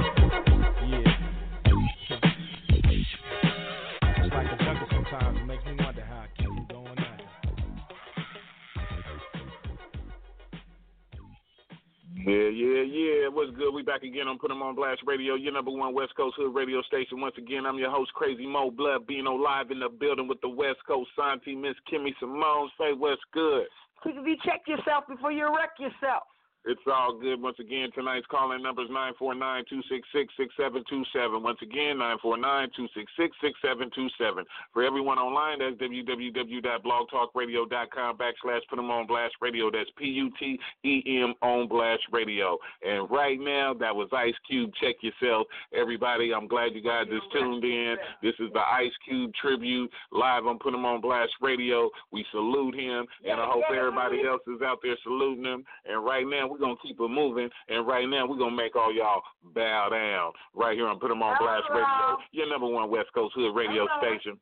Yeah, 12.27 12.51
yeah, 12.51 12.83
yeah. 12.83 13.29
What's 13.31 13.55
good? 13.55 13.71
We 13.71 13.87
back 13.87 14.03
again 14.03 14.27
on 14.27 14.37
Put 14.43 14.51
'em 14.51 14.61
on 14.61 14.75
Blast 14.75 15.01
Radio, 15.07 15.37
your 15.37 15.53
number 15.53 15.71
one 15.71 15.95
West 15.95 16.17
Coast 16.17 16.35
Hood 16.35 16.53
radio 16.53 16.83
station. 16.83 17.21
Once 17.21 17.39
again, 17.39 17.65
I'm 17.65 17.79
your 17.79 17.91
host, 17.91 18.13
Crazy 18.15 18.45
Mo 18.45 18.73
Blood, 18.73 19.07
being 19.07 19.27
live 19.27 19.71
in 19.71 19.79
the 19.79 19.89
building 19.89 20.27
with 20.27 20.41
the 20.41 20.49
West 20.49 20.85
Coast 20.89 21.09
Santi, 21.15 21.55
Miss 21.55 21.77
Kimmy 21.89 22.19
Simone. 22.19 22.69
Say 22.79 22.95
what's 22.95 23.23
good. 23.31 23.69
Quick, 24.03 24.17
if 24.19 24.27
you 24.27 24.37
check 24.45 24.67
yourself 24.67 25.07
before 25.07 25.31
you 25.31 25.47
wreck 25.55 25.79
yourself. 25.79 26.25
It's 26.67 26.81
all 26.93 27.15
good. 27.15 27.41
Once 27.41 27.61
again, 27.61 27.93
tonight's 27.95 28.27
calling 28.27 28.61
number 28.61 28.83
is 28.83 28.91
949-266-6727. 28.91 31.41
Once 31.41 31.63
again, 31.63 31.99
949-266-6727. 32.25 34.45
For 34.73 34.83
everyone 34.83 35.19
online, 35.19 35.61
that's 35.61 35.77
www.blogtalkradio.com 35.77 38.19
backslash 38.19 38.67
put 38.69 38.77
them 38.77 38.91
on 38.91 39.07
blast 39.07 39.37
radio. 39.41 39.71
That's 39.71 39.91
P-U-T-E-M 39.97 41.35
on 41.41 41.69
blast 41.69 42.03
radio. 42.11 42.59
And 42.85 43.09
right 43.11 43.39
now, 43.39 43.73
that 43.75 43.95
was 43.95 44.09
Ice 44.13 44.35
Cube. 44.49 44.73
Check 44.81 44.97
yourself. 45.03 45.47
Everybody, 45.73 46.35
I'm 46.35 46.49
glad 46.49 46.75
you 46.75 46.83
guys 46.83 47.07
just 47.09 47.31
tuned 47.33 47.63
in. 47.65 47.97
This 48.23 48.35
is 48.41 48.53
the 48.53 48.61
Ice 48.61 48.91
Cube 49.09 49.33
tribute 49.41 49.89
live 50.11 50.47
on 50.47 50.59
Put 50.59 50.75
'em 50.75 50.85
on 50.85 51.01
blast 51.01 51.33
radio. 51.41 51.89
We 52.11 52.25
salute 52.33 52.75
him, 52.75 53.07
and 53.25 53.41
I 53.41 53.47
hope 53.47 53.71
everybody 53.71 54.27
else 54.27 54.43
is 54.49 54.63
out 54.63 54.83
there 54.83 54.97
saluting 55.05 55.45
him. 55.45 55.65
And 55.85 56.05
right 56.05 56.27
now, 56.27 56.56
we're 56.57 56.67
going 56.67 56.77
to 56.77 56.83
keep 56.83 56.99
it 57.01 57.09
moving. 57.09 57.49
And 57.69 57.87
right 57.87 58.09
now, 58.09 58.27
we're 58.27 58.39
going 58.39 58.57
to 58.57 58.57
make 58.57 58.77
all 58.77 58.93
y'all 58.93 59.23
bow 59.55 59.89
down 59.91 60.33
right 60.55 60.77
here 60.77 60.89
on 60.89 60.99
Put 60.99 61.11
'em 61.11 61.23
on 61.23 61.37
Blast 61.39 61.65
Radio, 61.71 62.19
your 62.33 62.49
number 62.49 62.67
one 62.67 62.91
West 62.91 63.09
Coast 63.15 63.35
Hood 63.35 63.55
radio 63.55 63.87
station. 64.01 64.39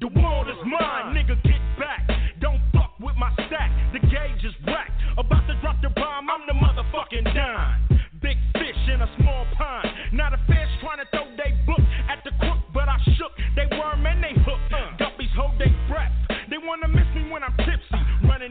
The 0.00 0.08
world 0.08 0.48
is 0.48 0.56
mine, 0.64 1.14
nigga, 1.14 1.40
get 1.44 1.60
back. 1.78 2.08
Don't 2.40 2.60
fuck 2.72 2.98
with 2.98 3.14
my 3.16 3.30
stack, 3.46 3.70
the 3.92 4.00
gauge 4.00 4.44
is 4.44 4.54
whack. 4.66 4.90
About 5.18 5.46
to 5.46 5.54
drop 5.60 5.76
the 5.82 5.90
bomb, 5.90 6.30
I'm 6.30 6.46
the 6.46 6.54
motherfucking 6.54 7.34
dime. 7.34 8.00
Big 8.20 8.38
fish 8.54 8.88
in 8.88 9.02
a 9.02 9.08
small 9.20 9.46
pond. 9.56 9.88
Not 10.12 10.32
a 10.32 10.38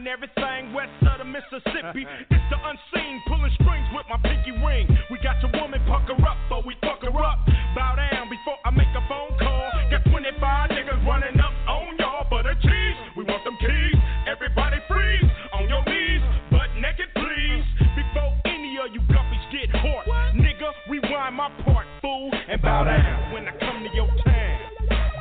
Running 0.01 0.17
everything 0.17 0.73
west 0.73 0.89
of 1.05 1.21
the 1.21 1.25
Mississippi. 1.29 2.09
It's 2.33 2.47
the 2.49 2.57
unseen, 2.57 3.21
pulling 3.27 3.53
strings 3.53 3.85
with 3.93 4.09
my 4.09 4.17
pinky 4.25 4.49
ring. 4.65 4.89
We 5.13 5.21
got 5.21 5.37
your 5.45 5.53
woman 5.61 5.77
pucker 5.85 6.17
up, 6.25 6.37
but 6.49 6.65
we 6.65 6.73
fuck 6.81 7.05
her 7.05 7.13
up. 7.13 7.37
Bow 7.77 7.93
down 7.93 8.25
before 8.25 8.57
I 8.65 8.71
make 8.71 8.89
a 8.97 9.03
phone 9.05 9.37
call. 9.37 9.69
Got 9.93 10.01
25 10.09 10.41
niggas 10.73 11.05
running 11.05 11.37
up 11.37 11.53
on 11.69 11.93
y'all 12.01 12.25
for 12.33 12.41
the 12.41 12.57
cheese. 12.65 12.97
We 13.15 13.29
want 13.29 13.45
them 13.45 13.53
keys. 13.61 14.01
Everybody 14.25 14.81
freeze 14.89 15.29
on 15.53 15.69
your 15.69 15.85
knees, 15.85 16.23
butt 16.49 16.73
naked, 16.81 17.13
please. 17.13 17.65
Before 17.93 18.33
any 18.49 18.81
of 18.81 18.89
you 18.89 19.05
guppies 19.05 19.45
get 19.53 19.69
hot, 19.69 20.09
nigga, 20.33 20.73
rewind 20.89 21.35
my 21.35 21.53
part, 21.61 21.85
fool, 22.01 22.31
and 22.49 22.59
bow 22.59 22.85
down 22.85 23.33
when 23.33 23.45
I 23.45 23.53
come 23.61 23.85
to 23.85 23.89
your 23.93 24.09
town. 24.25 24.57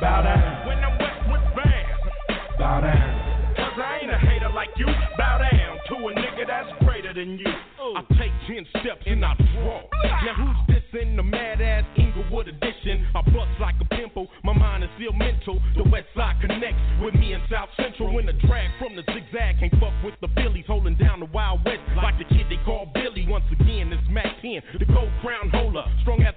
Bow 0.01 0.25
down 0.25 0.65
when 0.65 0.81
I'm 0.81 0.97
Westwood 0.97 1.45
bound. 1.53 2.57
Bow 2.57 2.81
down. 2.81 3.10
Greater 7.13 7.29
than 7.29 7.39
you. 7.39 7.45
Oh. 7.79 7.93
I 7.97 8.01
take 8.13 8.31
ten 8.47 8.65
steps 8.79 9.03
and 9.05 9.25
I 9.25 9.33
draw. 9.35 9.81
Ah. 10.05 10.21
Now 10.25 10.35
who's 10.35 10.75
this 10.75 11.01
in 11.01 11.15
the 11.15 11.23
mad 11.23 11.61
ass 11.61 11.83
Inglewood 11.97 12.47
edition? 12.47 13.05
I 13.15 13.21
bust 13.21 13.51
like 13.59 13.75
a 13.81 13.85
pimple, 13.85 14.27
my 14.43 14.53
mind 14.53 14.83
is 14.83 14.89
still 14.95 15.13
mental. 15.13 15.59
The 15.75 15.83
west 15.89 16.07
side 16.15 16.39
connects 16.41 16.79
with 17.01 17.13
me 17.15 17.33
in 17.33 17.41
South 17.51 17.69
Central. 17.75 18.13
When 18.13 18.25
the 18.25 18.33
drag 18.47 18.69
from 18.79 18.95
the 18.95 19.03
zigzag 19.11 19.59
can't 19.59 19.73
fuck 19.79 19.93
with 20.03 20.15
the 20.21 20.29
Phillies, 20.35 20.65
holding 20.67 20.95
down 20.95 21.19
the 21.19 21.29
Wild 21.33 21.65
West 21.65 21.81
like 21.97 22.17
the 22.17 22.25
kid 22.25 22.47
they 22.49 22.59
call 22.63 22.89
Billy. 22.93 23.25
Once 23.27 23.45
again, 23.51 23.91
it's 23.91 24.07
Mack 24.09 24.41
10, 24.41 24.61
the 24.79 24.85
gold 24.85 25.11
crown 25.21 25.49
holder, 25.49 25.83
strong 26.01 26.21
as 26.23 26.30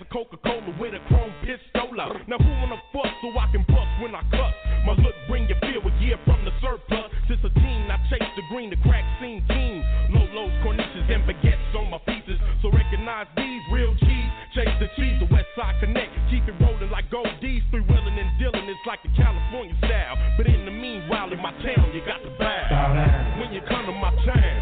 Connect. 16.44 16.60
Keep 16.60 16.60
it 16.60 16.64
rolling 16.64 16.90
like 16.90 17.10
gold 17.10 17.28
D's. 17.40 17.62
Three 17.70 17.80
wheeling 17.80 18.18
and 18.18 18.38
dealing, 18.38 18.68
it's 18.68 18.80
like 18.86 19.02
the 19.02 19.10
California 19.16 19.74
style. 19.78 20.16
But 20.36 20.46
in 20.46 20.64
the 20.64 20.70
meanwhile, 20.70 21.32
in 21.32 21.38
my 21.38 21.52
town, 21.62 21.92
you 21.94 22.00
got 22.06 22.22
to 22.22 22.30
bow. 22.38 22.66
Bow 22.70 22.94
down. 22.94 23.40
When 23.40 23.52
you 23.52 23.60
come 23.68 23.86
to 23.86 23.92
my 23.92 24.10
town. 24.24 24.60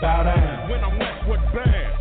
Bow 0.00 0.22
down. 0.22 0.70
When 0.70 0.84
I'm 0.84 0.98
westward 0.98 1.40
bound. 1.54 1.92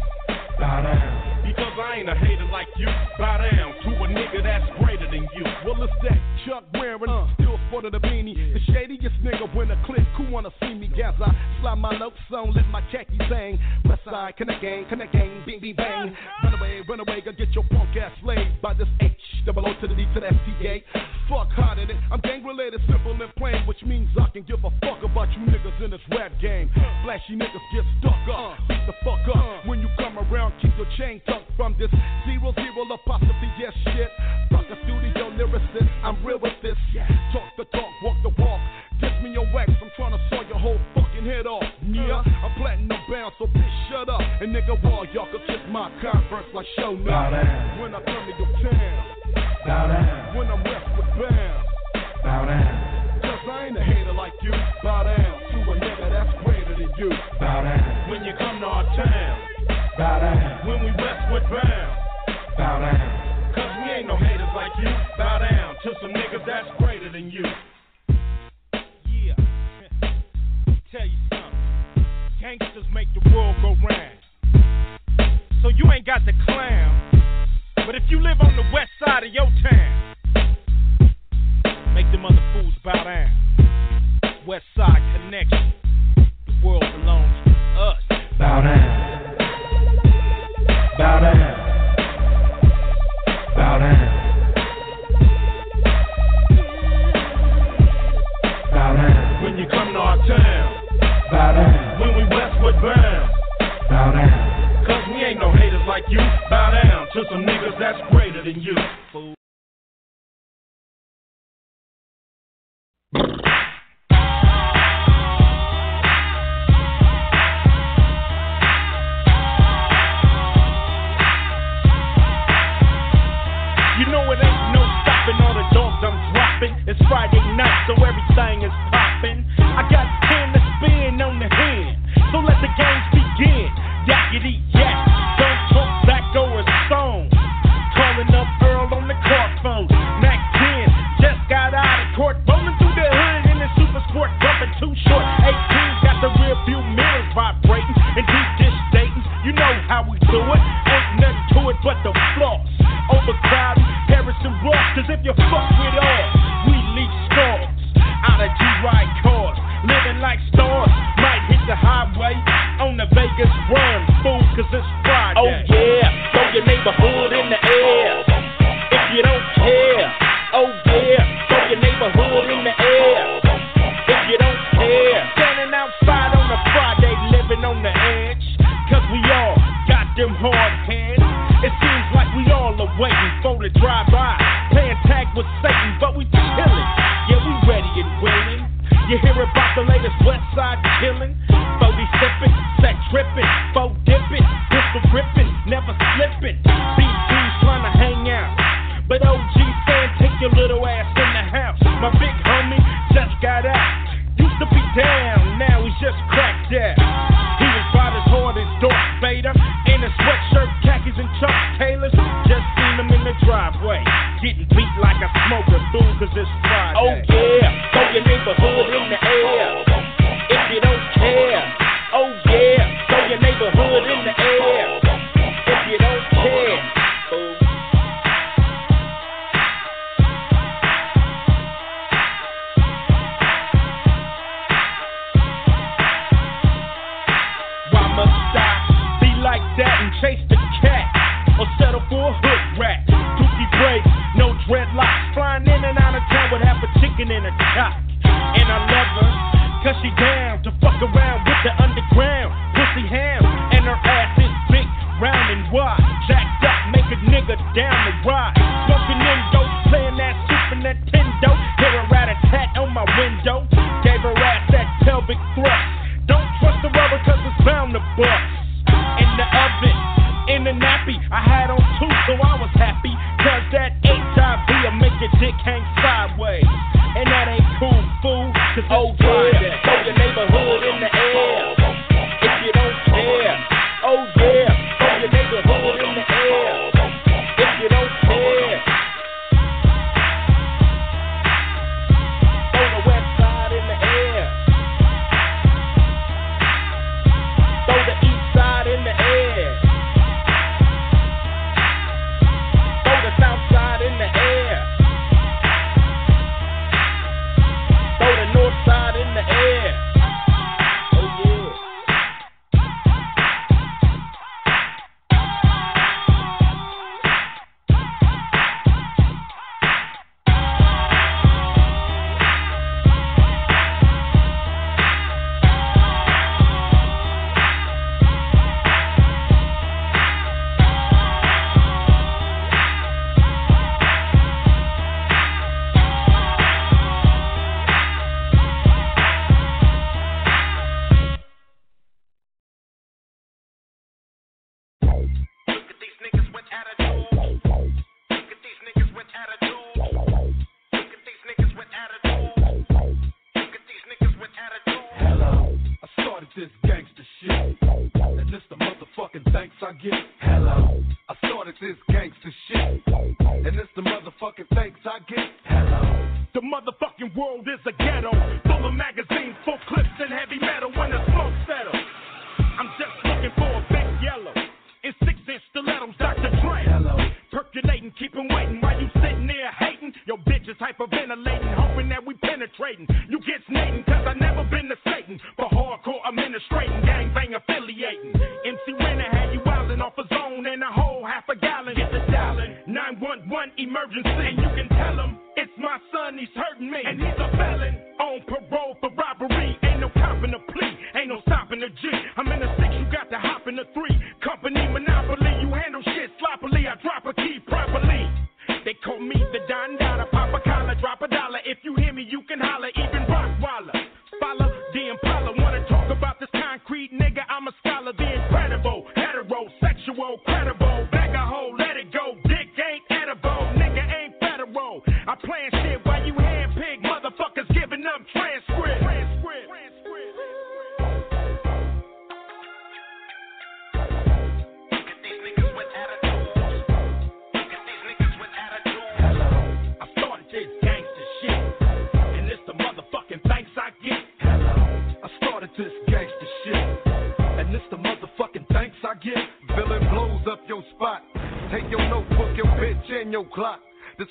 Bow 0.60 0.82
down. 0.82 1.43
Because 1.45 1.73
I 1.80 1.95
ain't 1.99 2.10
a 2.10 2.15
hater 2.15 2.47
like 2.51 2.67
you. 2.78 2.88
Bow 3.17 3.38
down 3.38 3.73
to 3.84 3.89
a 4.04 4.08
nigga 4.08 4.43
that's 4.43 4.65
greater 4.84 5.06
than 5.10 5.28
you. 5.36 5.43
Well, 5.65 5.82
it's 5.84 5.93
that 6.04 6.19
Chuck 6.45 6.63
wearing, 6.73 7.10
uh. 7.10 7.28
still 7.36 7.58
sport 7.67 7.86
of 7.86 7.91
the 7.91 7.99
beanie. 7.99 8.36
The 8.54 8.60
shadiest 8.71 9.15
nigga 9.23 9.54
when 9.56 9.71
a 9.71 9.86
click 9.86 10.06
who 10.17 10.30
wanna 10.32 10.49
see 10.60 10.73
me 10.73 10.88
as 11.01 11.15
I 11.19 11.34
slide 11.62 11.75
my 11.75 11.97
notes 11.97 12.17
on, 12.32 12.54
let 12.54 12.67
my 12.67 12.82
khaki 12.91 13.17
bang. 13.17 13.60
West 13.86 14.01
side, 14.06 14.36
connect 14.38 14.62
gang, 14.62 14.86
connect 14.89 15.13
gang, 15.13 15.43
bing, 15.45 15.60
bing, 15.60 15.75
bang. 15.75 16.15
Run 16.43 16.54
away, 16.54 16.82
run 16.88 16.99
away, 16.99 17.21
go 18.25 18.33
get 18.33 18.45
your 18.45 18.55
punk 18.61 18.61
ass 18.61 18.61
slayed 18.61 18.61
by 18.61 18.73
this 18.73 18.88
H, 19.01 19.11
double 19.45 19.67
O 19.67 19.73
to 19.81 19.88
the 19.88 19.95
D 19.95 20.05
to 20.13 20.19
the 20.19 20.27
S 20.27 20.33
T 20.45 20.67
A. 20.67 20.83
Fuck 21.29 21.49
harder 21.51 21.85
than 21.88 21.97
I'm 22.11 22.19
gang 22.21 22.43
related, 22.43 22.81
simple 22.88 23.13
and 23.13 23.35
plain, 23.35 23.65
which 23.65 23.81
means 23.83 24.09
I 24.19 24.29
can 24.29 24.43
give 24.43 24.63
a 24.63 24.69
fuck 24.81 25.01
about 25.03 25.31
you 25.33 25.39
niggas 25.45 25.83
in 25.83 25.91
this 25.91 26.01
rap 26.11 26.31
game. 26.41 26.69
Flashy 27.03 27.35
niggas 27.35 27.65
get 27.73 27.85
stuck 27.99 28.13
up, 28.29 28.59
uh. 28.59 28.67
beat 28.67 28.85
the 28.85 28.93
fuck 29.03 29.25
up. 29.29 29.38
Uh. 29.38 29.67
When 29.67 29.79
you 29.79 29.89
come 29.97 30.19
around, 30.19 30.53
keep 30.61 30.75
your 30.77 30.88
chain 30.97 31.21
tucked 31.25 31.49
from 31.57 31.75
this 31.79 31.89
zero 32.25 32.53
zero 32.53 32.85
apostrophe 32.93 33.49
yes 33.57 33.73
shit. 33.83 34.09
Fuck 34.51 34.65
a 34.69 34.77
studio 34.83 35.31
lyricist, 35.33 35.89
I'm 36.03 36.23
real 36.25 36.39
with 36.39 36.53
this. 36.61 36.77
Talk 37.33 37.49
the 37.57 37.65
talk, 37.65 37.89
walk 38.03 38.17
the 38.23 38.29
walk. 38.41 38.61
Kiss 39.01 39.11
me 39.23 39.33
your 39.33 39.49
wax, 39.53 39.71
I'm 39.81 39.91
trying 39.97 40.13
to 40.13 40.21
saw 40.29 40.41
your 40.47 40.59
whole 40.59 40.79
fucking 40.93 41.25
head 41.25 41.47
off. 41.47 41.63
Yeah, 41.89 42.21
uh. 42.21 42.23
I'm 42.23 42.53
platinum 42.61 43.01
bound, 43.09 43.33
so 43.39 43.45
bitch 43.45 43.55
shut 43.55 43.63
up. 43.63 43.64
And 44.41 44.52
nigga, 44.54 44.76
wall 44.84 45.08
y'all 45.13 45.32
can 45.32 45.39
kiss 45.48 45.63
my 45.71 45.89
converse 46.04 46.43
like 46.54 46.65
show 46.76 46.91
now. 46.91 47.08
Bow 47.08 47.30
down. 47.32 47.80
When 47.80 47.95
I 47.95 48.04
come 48.04 48.28
to 48.28 48.34
your 48.36 48.52
town. 48.60 49.15
Bow 49.65 49.88
down. 49.88 50.36
When 50.36 50.48
I'm 50.52 50.60
westward 50.60 51.08
bound. 51.15 51.63
Bow 52.19 52.43
down. 52.43 53.21
Cause 53.24 53.48
I 53.48 53.67
ain't 53.67 53.78
a 53.78 53.84
hater 53.84 54.12
like 54.12 54.34
you. 54.43 54.52
Bow 54.84 55.04
down 55.08 55.39
to 55.39 55.71
a 55.71 55.76
nigga 55.80 56.10
that's 56.12 56.43
greater 56.43 56.76
than 56.76 56.91
you. 57.00 57.10
Bow 57.39 57.63
down. 57.63 58.12
When 58.12 58.26
you 58.26 58.34
come 58.38 58.60
to 58.60 58.65
our 58.67 58.84
town. 59.00 59.39
Bow 59.98 60.19
down. 60.19 60.67
When 60.67 60.84
we 60.84 60.91
westward 60.91 61.43
bound. 61.48 61.95
Bow 62.58 62.80
down. 62.84 63.56
Cause 63.56 63.71
we 63.88 63.91
ain't 63.91 64.08
no 64.08 64.17
haters 64.17 64.52
like 64.54 64.76
you. 64.84 64.91
Bow 65.17 65.39
down 65.39 65.76
to 65.80 65.93
some 66.02 66.12
niggas 66.12 66.45
that's 66.45 66.67
greater 66.78 67.10
than 67.10 67.32
you. 67.32 67.45
Yeah. 69.08 69.39
Tell 70.91 71.08
you 71.08 71.19
something. 71.32 72.06
Gangsters 72.41 72.86
make 72.93 73.08
the 73.15 73.24
world 73.32 73.56
go 73.62 73.78
round. 73.88 74.14
So 75.65 75.69
you 75.69 75.91
ain't 75.91 76.06
got 76.06 76.21
the 76.28 76.34
clown. 76.45 77.10
But 77.75 77.95
if 77.95 78.04
you 78.08 78.21
live 78.21 78.38
on 78.39 78.56
the 78.56 78.62
west 78.71 78.91
side 79.04 79.23
of 79.23 79.34
your 79.34 79.49
town, 79.65 80.15
make 81.95 82.06
them 82.12 82.23
other 82.23 82.38
fools 82.54 82.75
bow 82.84 83.04
down. 83.04 84.45
West 84.45 84.65
side 84.78 84.94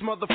motherfucker. 0.04 0.33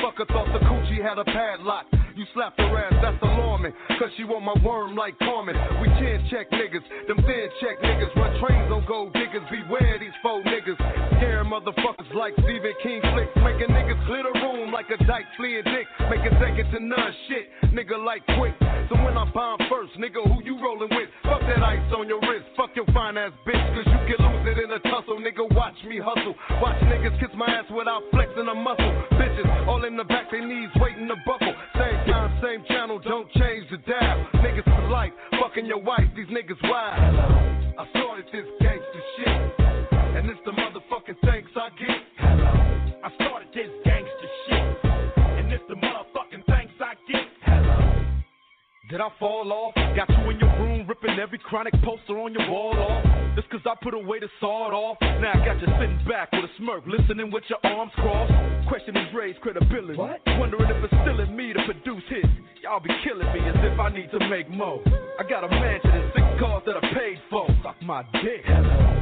way 54.10 54.18
to 54.18 54.26
saw 54.40 54.66
it 54.66 54.74
off. 54.74 54.98
Now 55.22 55.38
I 55.38 55.46
got 55.46 55.62
you 55.62 55.70
sitting 55.78 56.02
back 56.02 56.32
with 56.32 56.42
a 56.42 56.50
smirk, 56.58 56.82
listening 56.82 57.30
with 57.30 57.44
your 57.46 57.62
arms 57.62 57.92
crossed. 57.94 58.34
Questioning 58.66 59.06
Dre's 59.14 59.36
credibility. 59.40 59.94
What? 59.94 60.18
Wondering 60.34 60.66
if 60.66 60.82
it's 60.82 60.94
still 61.06 61.22
in 61.22 61.30
me 61.36 61.54
to 61.54 61.62
produce 61.62 62.02
hits. 62.10 62.26
Y'all 62.58 62.82
be 62.82 62.90
killing 63.06 63.30
me 63.30 63.38
as 63.46 63.54
if 63.62 63.78
I 63.78 63.88
need 63.94 64.10
to 64.10 64.18
make 64.26 64.50
more. 64.50 64.82
I 65.14 65.22
got 65.22 65.46
a 65.46 65.48
mansion 65.48 65.94
and 65.94 66.10
six 66.10 66.26
cars 66.42 66.62
that 66.66 66.74
I 66.74 66.82
paid 66.90 67.22
for. 67.30 67.46
Suck 67.62 67.78
my 67.82 68.02
dick. 68.18 68.42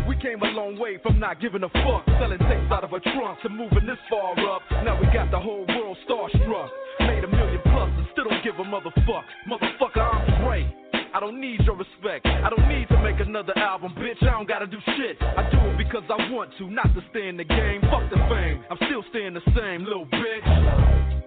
We 0.05 0.21
came 0.21 0.45
a 0.45 0.53
long 0.53 0.79
way 0.79 1.01
from 1.03 1.19
not 1.19 1.41
giving 1.41 1.65
a 1.65 1.73
fuck. 1.73 2.05
Selling 2.21 2.39
tapes 2.45 2.69
out 2.69 2.85
of 2.85 2.93
a 2.93 3.01
trunk 3.01 3.41
to 3.43 3.49
moving 3.49 3.89
this 3.89 4.01
far 4.13 4.37
up. 4.45 4.61
Now 4.85 5.01
we 5.01 5.09
got 5.09 5.31
the 5.33 5.41
whole 5.41 5.65
world 5.73 5.97
starstruck. 6.05 6.69
Made 7.01 7.25
a 7.25 7.29
million 7.33 7.61
plus 7.65 7.89
and 7.97 8.07
still 8.13 8.29
don't 8.29 8.45
give 8.45 8.61
a 8.61 8.67
motherfuck. 8.69 9.25
Motherfucker, 9.49 10.05
I'm 10.05 10.45
great. 10.45 10.69
I 11.15 11.21
don't 11.21 11.41
need 11.41 11.61
your 11.65 11.77
respect. 11.77 12.27
I 12.27 12.49
don't 12.51 12.69
need 12.69 12.89
to 12.89 13.03
make 13.03 13.19
another 13.21 13.57
album, 13.59 13.95
bitch. 13.97 14.23
I 14.23 14.33
don't 14.33 14.49
gotta 14.49 14.67
do 14.67 14.79
shit. 14.97 15.17
I 15.21 15.49
do 15.51 15.59
it 15.71 15.79
because 15.79 16.05
I 16.11 16.31
want 16.31 16.51
to, 16.59 16.71
not 16.71 16.93
to 16.95 17.03
stay 17.11 17.29
in 17.29 17.37
the 17.37 17.45
game. 17.45 17.81
Fuck 17.83 18.11
the 18.11 18.17
fame. 18.29 18.65
I'm 18.71 18.77
still 18.89 19.05
staying 19.11 19.35
the 19.35 19.43
same, 19.57 19.85
little 19.85 20.07
bitch. 20.07 20.47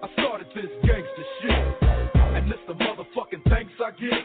I 0.02 0.08
started 0.14 0.46
this 0.54 0.70
gangster 0.86 1.26
shit, 1.42 1.82
and 2.14 2.50
it's 2.50 2.62
the 2.68 2.74
motherfucking 2.74 3.42
thanks 3.48 3.72
I 3.84 3.90
get. 3.98 4.22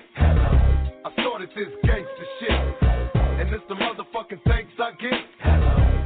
I 1.05 1.11
started 1.21 1.49
this 1.55 1.69
gangster 1.83 2.27
shit, 2.39 2.51
and 2.51 3.49
it's 3.53 3.63
the 3.69 3.75
motherfucking 3.75 4.41
thanks 4.45 4.71
I 4.79 4.91
get. 5.01 5.96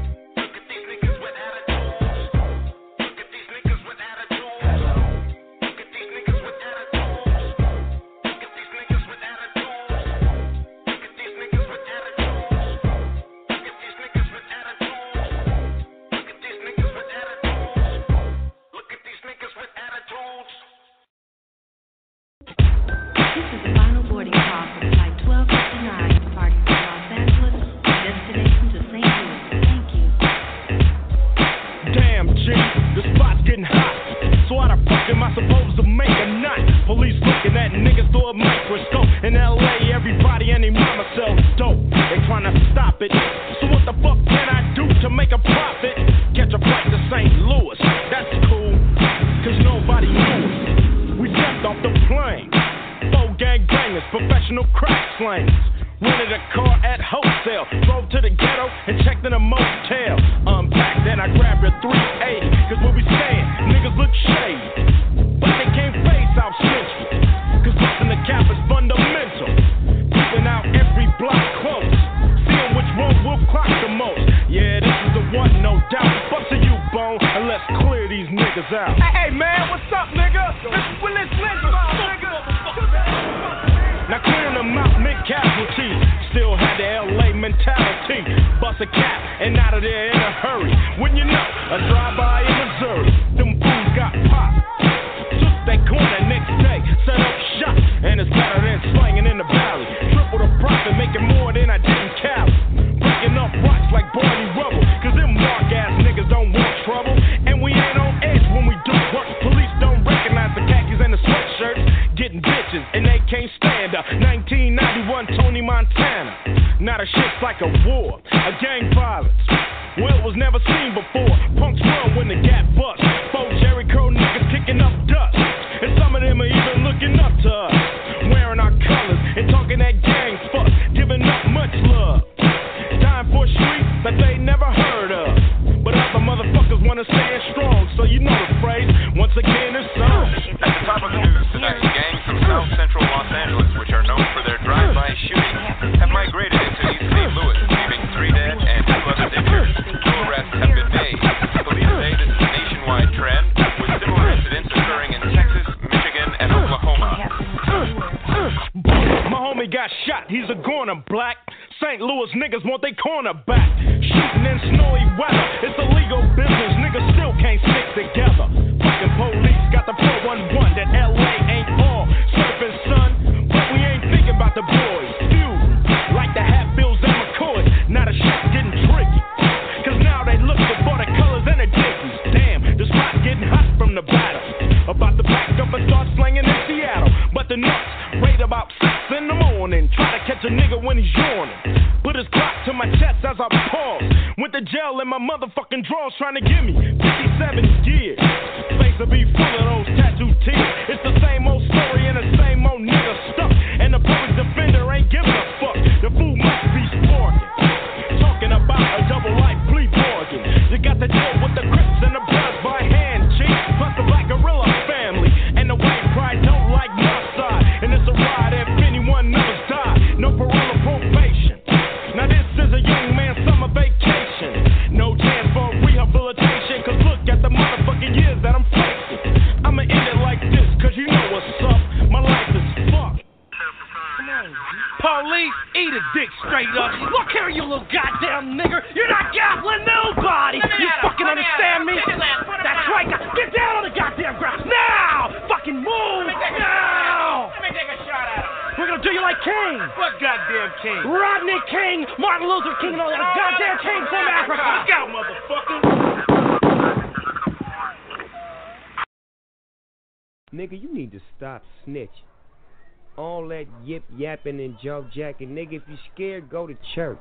Joke 264.83 265.05
jacking. 265.13 265.49
Nigga, 265.49 265.73
if 265.73 265.83
you 265.87 265.97
scared, 266.13 266.49
go 266.49 266.65
to 266.65 266.75
church. 266.95 267.19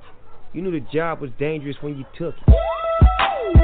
You 0.53 0.63
knew 0.63 0.73
the 0.73 0.85
job 0.93 1.21
was 1.21 1.31
dangerous 1.39 1.77
when 1.81 1.97
you 1.97 2.05
took 2.17 2.35
it. 2.35 2.55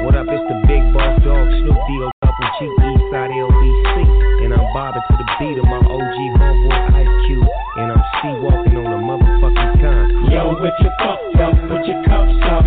What 0.05 0.15
up, 0.15 0.27
it's 0.29 0.45
the 0.45 0.59
big 0.69 0.83
boss 0.93 1.17
dog, 1.25 1.47
Snoop 1.49 1.75
D.O. 1.75 2.07
with 2.07 2.53
G 2.59 2.69
Eastside 2.69 3.33
LBC. 3.33 4.45
And 4.45 4.53
I'm 4.53 4.67
bobbing 4.71 5.01
to 5.09 5.13
the 5.17 5.27
beat 5.39 5.57
of 5.57 5.65
my 5.65 5.81
OG 5.81 6.17
homeboy 6.37 6.79
Ice 6.93 7.15
Cube. 7.25 7.47
And 7.77 7.91
I'm 7.91 8.03
sea 8.21 8.35
walking 8.45 8.77
on 8.77 8.89
a 8.93 8.99
motherfucking 9.01 9.73
concrete. 9.81 10.31
Yo, 10.31 10.55
if 10.61 10.75
you 10.79 10.91
fucked 11.01 11.41
up, 11.41 11.55
put 11.67 11.81
your 11.89 12.01
cups 12.05 12.37
up. 12.47 12.65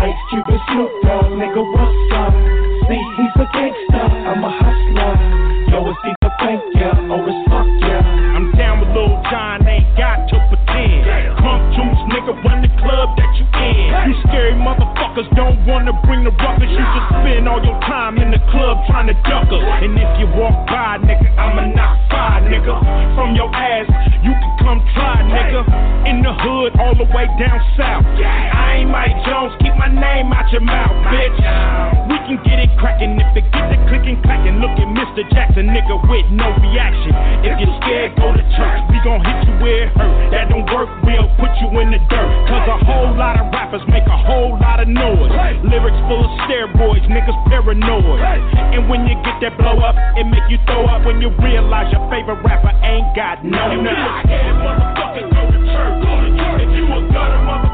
Ice 0.00 0.20
Cube 0.32 0.48
and 0.48 0.62
Snoop 0.72 0.92
Dogg, 1.04 1.28
nigga, 1.36 1.60
what's 1.60 2.12
up? 2.16 2.32
See, 2.88 3.02
he's 3.20 3.34
a 3.36 3.46
gangster, 3.52 4.06
I'm 4.26 4.42
a 4.42 4.50
hustler. 4.50 5.14
Yo, 5.70 5.90
it's 5.92 6.00
either 6.08 6.32
thank 6.40 6.62
ya 6.74 6.99
motherfuckers 15.20 15.36
don't 15.36 15.66
wanna 15.66 15.92
bring 16.06 16.24
the 16.24 16.30
ruckus. 16.30 16.70
You 16.70 16.78
just 16.78 17.08
spend 17.08 17.48
all 17.48 17.62
your 17.62 17.78
time 17.80 18.18
in 18.18 18.30
the 18.30 18.38
club 18.50 18.78
trying 18.86 19.06
to 19.08 19.14
duck 19.28 19.48
us. 19.52 19.62
And 19.82 19.98
if 19.98 20.20
you 20.20 20.26
walk 20.38 20.66
by, 20.66 20.98
nigga, 20.98 21.36
I'ma 21.36 21.66
knock 21.74 22.10
five, 22.10 22.42
nigga. 22.44 23.14
From 23.14 23.34
your 23.34 23.50
ass, 23.54 23.86
you 24.22 24.32
can 24.32 24.52
come 24.60 24.80
try, 24.94 25.22
nigga. 25.22 26.08
In 26.08 26.22
the 26.22 26.32
hood, 26.32 26.78
all 26.80 26.94
the 26.94 27.04
way 27.14 27.26
down 27.38 27.60
south. 27.76 28.04
I 28.04 28.80
ain't 28.80 28.90
Mike 28.90 29.16
Jones, 29.26 29.54
keep 29.60 29.74
my 29.76 29.88
name 29.88 30.32
out 30.32 30.50
your 30.52 30.62
mouth, 30.62 30.92
bitch. 31.06 32.09
Can 32.30 32.38
get 32.46 32.62
it 32.62 32.70
crackin' 32.78 33.18
if 33.18 33.34
it 33.34 33.42
get 33.50 33.74
the 33.74 33.78
clickin' 33.90 34.22
clackin'. 34.22 34.62
Look 34.62 34.70
at 34.78 34.86
Mr. 34.86 35.26
Jackson, 35.34 35.66
nigga, 35.66 35.98
with 36.06 36.30
no 36.30 36.54
reaction. 36.62 37.10
If 37.42 37.58
you're 37.58 37.74
scared, 37.82 38.14
go 38.14 38.30
to 38.30 38.44
church. 38.54 38.86
We 38.86 39.02
gon' 39.02 39.18
hit 39.18 39.50
you 39.50 39.54
where 39.58 39.90
it 39.90 39.98
hurt. 39.98 40.30
That 40.30 40.46
don't 40.46 40.62
work, 40.70 40.86
we'll 41.02 41.26
put 41.42 41.50
you 41.58 41.66
in 41.82 41.90
the 41.90 41.98
dirt. 42.06 42.30
Cause 42.46 42.70
a 42.70 42.78
whole 42.86 43.18
lot 43.18 43.34
of 43.34 43.50
rappers 43.50 43.82
make 43.90 44.06
a 44.06 44.14
whole 44.14 44.54
lot 44.62 44.78
of 44.78 44.86
noise. 44.86 45.34
Lyrics 45.66 45.98
full 46.06 46.22
of 46.22 46.30
steroids, 46.46 47.02
niggas 47.10 47.34
paranoid. 47.50 48.22
And 48.22 48.86
when 48.86 49.10
you 49.10 49.18
get 49.26 49.42
that 49.42 49.58
blow 49.58 49.82
up, 49.82 49.98
it 50.14 50.22
make 50.22 50.46
you 50.46 50.62
throw 50.70 50.86
up 50.86 51.02
when 51.02 51.18
you 51.18 51.34
realize 51.42 51.90
your 51.90 52.06
favorite 52.14 52.46
rapper 52.46 52.70
ain't 52.86 53.10
got 53.18 53.42
no 53.42 53.74
If 53.74 53.82
you 53.82 53.90
a 53.90 54.22
scared 54.22 54.54
motherfucker, 54.54 55.26
go 55.34 55.42
to 55.50 55.58
church. 55.66 55.98
Go 55.98 56.14
to 56.14 56.30
church. 56.38 56.62
If 56.62 56.78
you 56.78 56.86
a 56.94 56.98
gutter 57.10 57.42
motherfucker, 57.42 57.69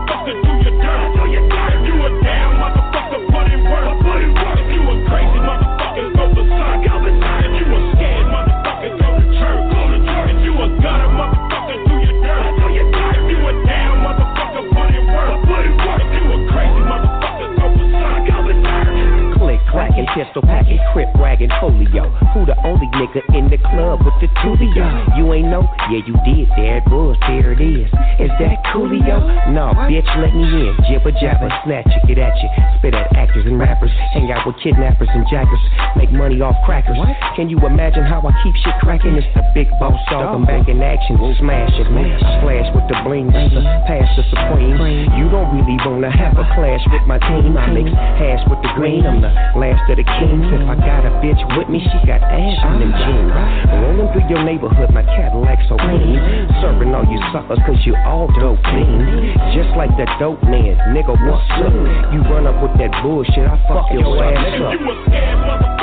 clacking, 19.76 20.08
pistol 20.16 20.40
packing, 20.40 20.80
crip 20.96 21.12
wagging, 21.20 21.52
folio. 21.60 22.08
Who 22.32 22.48
the 22.48 22.56
only 22.64 22.88
nigga 22.96 23.20
in 23.36 23.52
the 23.52 23.60
club 23.60 24.00
with 24.00 24.16
the 24.24 24.28
tulio? 24.40 24.88
You 25.20 25.28
ain't 25.36 25.52
know? 25.52 25.68
Yeah, 25.92 26.00
you 26.00 26.16
did. 26.24 26.48
There 26.56 26.80
it 26.80 26.88
was. 26.88 27.20
There 27.28 27.52
it 27.52 27.60
is. 27.60 27.84
Is 28.16 28.32
that 28.40 28.56
Coolio? 28.72 29.20
No, 29.52 29.76
bitch, 29.84 30.08
let 30.16 30.32
me 30.32 30.48
in. 30.48 30.72
Jibber 30.88 31.12
jabber, 31.20 31.52
snatch 31.68 31.92
it, 31.92 32.08
get 32.08 32.16
at 32.16 32.32
you. 32.40 32.48
Spit 32.80 32.96
at 32.96 33.12
actors 33.12 33.44
and 33.44 33.60
rappers. 33.60 33.92
Hang 34.16 34.32
out 34.32 34.48
with 34.48 34.56
kidnappers 34.64 35.12
and 35.12 35.28
jackers. 35.28 35.60
Make 35.92 36.08
money 36.08 36.40
off 36.40 36.56
crackers. 36.64 36.96
Can 37.36 37.52
you 37.52 37.60
imagine 37.60 38.08
how 38.08 38.24
I 38.24 38.32
keep 38.40 38.56
shit 38.64 38.80
cracking? 38.80 39.12
It's 39.20 39.28
the 39.36 39.44
big 39.52 39.68
boss 39.76 40.00
dog. 40.08 40.40
I'm 40.40 40.48
back 40.48 40.72
in 40.72 40.80
action. 40.80 41.20
Go 41.20 41.36
smash 41.36 41.76
it, 41.76 41.92
man. 41.92 42.16
I 42.16 42.40
flash 42.40 42.68
with 42.72 42.88
the 42.88 42.96
bling. 43.04 43.28
Pass 43.28 44.08
the 44.16 44.24
supreme. 44.32 44.80
You 45.20 45.28
don't 45.28 45.52
really 45.52 45.76
wanna 45.84 46.08
have 46.08 46.40
a 46.40 46.48
clash 46.56 46.80
with 46.88 47.04
my 47.04 47.20
team. 47.28 47.52
I 47.60 47.68
mix 47.68 47.92
hash 48.16 48.40
with 48.48 48.64
the 48.64 48.72
green. 48.72 49.04
I'm 49.04 49.20
the 49.20 49.28
last 49.66 49.90
of 49.90 49.96
the 49.98 50.06
kings. 50.06 50.46
If 50.54 50.62
I 50.62 50.76
got 50.78 51.02
a 51.02 51.12
bitch 51.18 51.42
with 51.58 51.68
me, 51.68 51.82
she 51.82 51.98
got 52.06 52.22
ass 52.22 52.58
on 52.62 52.78
them 52.78 52.92
jeans. 52.94 53.34
Rolling 53.82 54.08
through 54.14 54.28
your 54.30 54.42
neighborhood, 54.46 54.90
my 54.94 55.02
Cadillac 55.02 55.58
so 55.66 55.74
clean. 55.76 56.18
Serving 56.62 56.94
all 56.94 57.06
you 57.06 57.18
suckers 57.34 57.58
cause 57.66 57.80
you 57.82 57.98
all 58.06 58.30
dope 58.38 58.62
clean. 58.62 59.34
Just 59.58 59.74
like 59.74 59.90
the 59.98 60.06
dope 60.22 60.42
man, 60.46 60.78
nigga, 60.94 61.14
what's 61.26 61.50
up? 61.58 61.74
You 62.14 62.22
run 62.30 62.46
up 62.46 62.62
with 62.62 62.78
that 62.78 62.94
bullshit, 63.02 63.46
I 63.46 63.58
fuck 63.66 63.90
your 63.90 64.06
ass 64.22 64.54
up. 64.62 64.78
You 64.78 64.86
a 64.86 64.96
scared 65.10 65.38
motherfucker, 65.42 65.75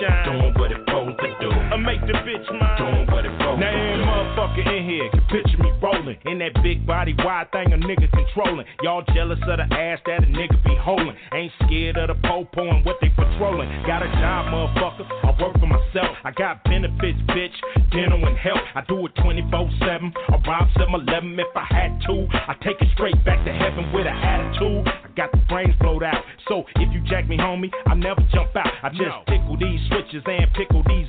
shine. 0.00 0.24
Doing 0.26 0.54
what 0.56 0.70
it 0.72 0.78
supposed 0.86 1.18
to 1.18 1.28
do. 1.40 1.50
I 1.50 1.76
make 1.76 2.00
the 2.02 2.14
bitch 2.26 2.46
mine. 2.50 2.78
Doing 2.78 3.06
what 3.10 3.24
it 3.24 3.32
supposed 3.38 3.60
Now 3.60 3.70
to 3.70 3.96
do. 3.96 4.04
motherfucker 4.04 4.64
in 4.76 4.82
here 4.88 5.08
can 5.10 5.22
picture 5.30 5.58
me 5.62 5.70
rolling 5.82 6.16
in 6.26 6.38
that 6.38 6.54
big 6.62 6.86
body 6.86 7.14
wide 7.18 7.50
thing 7.52 7.72
a 7.72 7.78
nigga 7.78 8.10
controlling. 8.10 8.66
Y'all 8.82 9.02
jealous 9.14 9.38
of 9.46 9.58
the 9.58 9.68
ass 9.74 9.98
that 10.06 10.22
a 10.22 10.26
nigga 10.26 10.56
be 10.64 10.74
holding. 10.80 11.14
Ain't 11.34 11.52
scared 11.64 11.96
of 11.96 12.08
the 12.08 12.18
popo 12.26 12.68
and 12.68 12.84
what 12.84 12.96
they 13.00 13.08
patrolling. 13.10 13.68
Got 13.86 14.02
a 14.02 14.10
job, 14.20 14.52
motherfucker. 14.52 15.06
I 15.24 15.30
work 15.42 15.58
for 15.58 15.66
myself. 15.66 16.16
I 16.24 16.30
got 16.32 16.62
benefits, 16.64 17.18
bitch. 17.30 17.54
Dental 17.92 18.24
and 18.26 18.36
health. 18.36 18.64
I 18.74 18.82
do 18.88 19.06
it 19.06 19.14
24-7. 19.16 20.12
I 20.28 20.36
rob 20.46 20.68
7-Eleven 20.76 21.38
if 21.38 21.56
I 21.56 21.64
had 21.68 22.00
to. 22.06 22.26
I 22.32 22.54
take 22.62 22.80
it 22.80 22.88
straight 22.94 23.22
back 23.24 23.44
to 23.44 23.52
heaven 23.52 23.92
brains 25.56 25.74
blowed 25.80 26.02
out. 26.02 26.22
So 26.48 26.64
if 26.76 26.92
you 26.92 27.00
jack 27.08 27.26
me, 27.28 27.38
homie, 27.38 27.70
I 27.86 27.94
never 27.94 28.20
jump 28.34 28.54
out. 28.56 28.68
I 28.82 28.90
just 28.90 29.00
No. 29.00 29.22
tickle 29.26 29.56
these 29.56 29.80
switches 29.88 30.22
and 30.26 30.52
pickle 30.52 30.82
these 30.86 31.05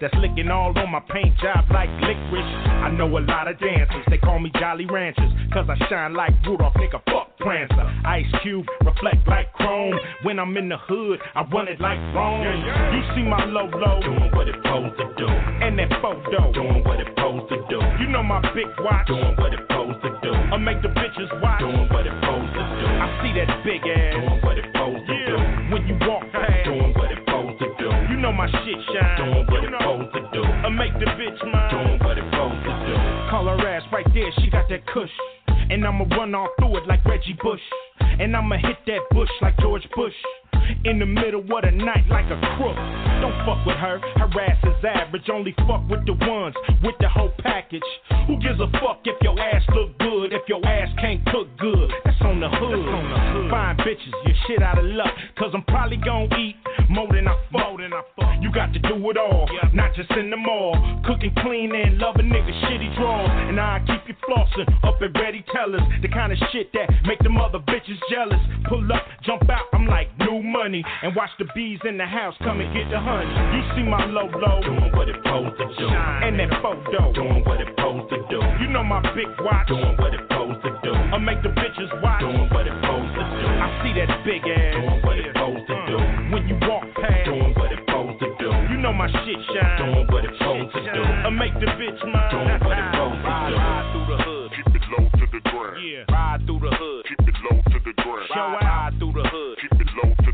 that's 0.00 0.14
licking 0.16 0.48
all 0.50 0.72
on 0.78 0.90
my 0.90 1.00
paint 1.12 1.36
job 1.38 1.64
like 1.70 1.90
licorice. 2.00 2.44
I 2.84 2.90
know 2.90 3.06
a 3.18 3.20
lot 3.20 3.48
of 3.48 3.58
dancers, 3.58 4.04
they 4.08 4.18
call 4.18 4.38
me 4.38 4.50
Jolly 4.58 4.86
Ranchers, 4.86 5.32
cause 5.52 5.66
I 5.68 5.76
shine 5.88 6.14
like 6.14 6.32
Rudolph, 6.46 6.74
nigga, 6.74 7.02
fuck 7.06 7.36
Prancer. 7.38 7.86
Ice 8.06 8.26
Cube, 8.42 8.66
reflect 8.84 9.26
like 9.28 9.52
chrome. 9.54 9.94
When 10.22 10.38
I'm 10.38 10.56
in 10.56 10.68
the 10.68 10.78
hood, 10.78 11.20
I 11.34 11.42
run 11.52 11.68
it 11.68 11.80
like 11.80 11.98
Rome. 12.14 12.42
You 12.42 13.02
see 13.14 13.22
my 13.28 13.44
low 13.44 13.68
low, 13.68 14.00
Doing 14.02 14.30
what 14.34 14.48
it 14.48 14.54
supposed 14.62 14.96
to 14.98 15.06
do. 15.16 15.28
and 15.28 15.78
that 15.78 15.90
photo. 16.00 16.52
Doing 16.52 16.82
what 16.84 17.00
it 17.00 17.06
supposed 17.14 17.48
to 17.50 17.56
do. 17.68 17.78
You 18.00 18.08
know 18.08 18.22
my 18.22 18.40
big 18.54 18.66
watch, 18.80 19.06
Doing 19.06 19.34
what 19.36 19.52
it 19.52 19.60
supposed 19.68 20.00
to 20.02 20.10
do. 20.22 20.32
I 20.32 20.56
make 20.56 20.80
the 20.82 20.88
bitches 20.88 21.28
watch. 21.42 21.60
Doing 21.60 21.88
what 21.92 22.06
it 22.06 22.12
supposed 22.20 22.52
to 22.56 22.62
do. 22.80 22.86
I 22.88 23.06
see 23.22 23.32
that 23.38 23.50
big 23.64 23.82
ass. 23.86 24.14
Doing 24.16 24.40
what 24.42 24.58
it 24.58 24.64
supposed 24.72 25.06
to 25.06 25.16
do. 25.28 25.36
When 25.70 25.86
you 25.86 25.94
walk 26.08 26.24
past. 26.32 26.64
Doing 26.64 26.92
what 26.96 27.12
it 27.12 27.18
supposed 27.18 27.20
to 27.20 27.24
do. 27.26 27.27
You 28.18 28.22
know 28.22 28.32
my 28.32 28.50
shit 28.50 28.74
shine. 28.90 29.30
Doing 29.30 29.46
what 29.46 29.62
You 29.62 29.68
it 29.68 29.70
know, 29.70 30.10
supposed 30.10 30.10
to 30.10 30.20
do. 30.34 30.42
I 30.42 30.68
make 30.70 30.92
the 30.94 31.06
bitch 31.06 31.38
mine. 31.52 31.70
Doing 31.70 31.98
what 32.02 32.18
it's 32.18 32.26
supposed 32.26 32.66
to 32.66 32.74
do. 32.90 32.94
Call 33.30 33.46
her 33.46 33.62
ass 33.62 33.84
right 33.92 34.06
there, 34.12 34.26
she 34.42 34.50
got 34.50 34.68
that 34.70 34.84
kush. 34.88 35.14
And 35.70 35.86
I'ma 35.86 36.04
run 36.16 36.34
all 36.34 36.48
through 36.58 36.78
it 36.78 36.88
like 36.88 37.04
Reggie 37.04 37.38
Bush. 37.40 37.60
And 38.00 38.34
I'ma 38.36 38.56
hit 38.56 38.74
that 38.88 39.06
bush 39.12 39.28
like 39.40 39.56
George 39.60 39.86
Bush. 39.94 40.18
In 40.84 40.98
the 40.98 41.06
middle 41.06 41.40
of 41.40 41.62
the 41.62 41.70
night 41.70 42.06
like 42.08 42.26
a 42.26 42.38
crook. 42.56 42.76
Don't 43.20 43.34
fuck 43.44 43.66
with 43.66 43.76
her, 43.76 43.98
her 43.98 44.30
ass 44.40 44.58
is 44.62 44.84
average. 44.84 45.28
Only 45.28 45.54
fuck 45.66 45.82
with 45.88 46.06
the 46.06 46.14
ones 46.14 46.54
with 46.82 46.94
the 47.00 47.08
whole 47.08 47.32
package. 47.38 47.82
Who 48.26 48.38
gives 48.38 48.60
a 48.60 48.70
fuck 48.78 49.00
if 49.04 49.20
your 49.22 49.38
ass 49.38 49.62
look 49.74 49.98
good? 49.98 50.32
If 50.32 50.42
your 50.48 50.64
ass 50.64 50.88
can't 51.00 51.24
cook 51.26 51.48
good, 51.58 51.90
that's 52.04 52.20
on 52.22 52.40
the 52.40 52.48
hood. 52.48 53.50
Fine 53.50 53.76
bitches, 53.78 54.12
you're 54.24 54.36
shit 54.46 54.62
out 54.62 54.78
of 54.78 54.84
luck. 54.84 55.12
Cause 55.38 55.50
I'm 55.54 55.64
probably 55.64 55.96
gon' 55.96 56.28
eat 56.38 56.56
more 56.88 57.08
than 57.12 57.26
I 57.26 57.36
fuck. 57.52 57.78
Than 57.78 57.92
I 57.92 58.02
fuck. 58.16 58.42
You 58.42 58.52
got 58.52 58.72
to 58.72 58.78
do 58.78 58.94
it 59.10 59.16
all, 59.16 59.48
not 59.74 59.94
just 59.94 60.10
in 60.12 60.30
the 60.30 60.36
mall. 60.36 60.74
Cooking 61.06 61.34
clean 61.42 61.74
and 61.74 61.98
love 61.98 62.16
a 62.16 62.22
nigga 62.22 62.52
shitty 62.64 62.96
draws. 62.96 63.30
And 63.48 63.58
I 63.60 63.82
keep 63.86 64.08
you 64.08 64.14
flossing 64.28 64.68
up 64.84 65.00
at 65.02 65.14
ready 65.20 65.44
tellers. 65.52 65.82
The 66.02 66.08
kind 66.08 66.32
of 66.32 66.38
shit 66.52 66.72
that 66.72 66.88
make 67.06 67.18
the 67.20 67.30
mother 67.30 67.58
bitches 67.58 67.98
jealous. 68.10 68.40
Pull 68.68 68.90
up, 68.92 69.02
jump 69.24 69.48
out, 69.50 69.66
I'm 69.72 69.86
like 69.86 70.08
new 70.18 70.42
money. 70.48 70.84
And 71.02 71.14
watch 71.14 71.30
the 71.38 71.46
bees 71.54 71.78
in 71.84 71.96
the 71.96 72.06
house 72.06 72.34
come 72.42 72.60
and 72.60 72.72
get 72.74 72.90
the 72.90 72.98
honey. 72.98 73.30
You 73.54 73.62
see 73.76 73.84
my 73.84 74.04
low 74.06 74.28
low. 74.32 74.60
Doing 74.64 74.90
what 74.96 75.08
it 75.08 75.16
supposed 75.22 75.56
to 75.58 75.66
do. 75.76 75.88
And 75.88 76.38
that 76.40 76.50
photo. 76.62 77.12
Doing 77.12 77.44
what 77.44 77.60
it 77.60 77.68
supposed 77.76 78.08
to 78.10 78.18
do. 78.32 78.40
You 78.60 78.68
know 78.68 78.82
my 78.82 79.00
big 79.14 79.28
watch. 79.40 79.68
Doing 79.68 79.94
what 79.98 80.14
it 80.14 80.20
supposed 80.28 80.62
to 80.64 80.70
do. 80.82 80.92
I 80.92 81.18
make 81.18 81.42
the 81.42 81.52
bitches 81.52 81.90
watch. 82.02 82.20
Doing 82.20 82.48
what 82.50 82.66
it 82.66 82.74
supposed 82.80 83.12
to 83.14 83.24
do. 83.24 83.46
I 83.46 83.68
see 83.84 83.92
that 84.00 84.10
big 84.24 84.42
ass. 84.48 84.74
Doing 84.74 85.00
what 85.04 85.16
it 85.18 85.28
supposed 85.32 85.66
to 85.68 85.76
do. 85.86 85.96
Mm. 85.98 86.32
When 86.32 86.42
you 86.48 86.56
walk 86.64 86.84
past. 86.96 87.24
Doing 87.28 87.52
what 87.54 87.72
it 87.72 87.80
supposed 87.84 88.18
to 88.20 88.28
do. 88.40 88.48
You 88.72 88.78
know 88.80 88.92
my 88.92 89.08
shit 89.24 89.40
shine. 89.52 89.78
Doing 89.78 90.06
what 90.08 90.24
it 90.24 90.34
supposed 90.38 90.72
to 90.72 90.80
do. 90.80 91.02
I 91.04 91.30
make 91.30 91.54
the 91.60 91.68
bitch 91.76 92.00
mine. 92.08 92.32
Doing 92.32 92.58
what 92.64 92.76
it 92.78 92.86
supposed 92.92 93.22
to 93.22 93.32
do. 93.48 93.56
Ride 93.58 93.86
through 93.92 94.08
the 94.08 94.18
hood. 94.22 94.48
Keep 94.56 94.74
it 94.74 94.84
low 94.96 95.04
to 95.06 95.24
the 95.28 95.40
ground. 95.50 95.76
Yeah. 95.78 96.04
Ride 96.08 96.40
through 96.46 96.62
the 96.62 96.72
hood. 96.72 97.02
Keep 97.08 97.28
it 97.28 97.38
low 97.46 97.56
to 97.60 97.78
the 97.84 97.92
ground. 98.02 98.26
Show 98.28 98.48
ride, 98.56 98.64
out. 98.64 98.92
ride 98.92 98.94
through 98.98 99.14
the 99.14 99.26
hood. 99.28 99.57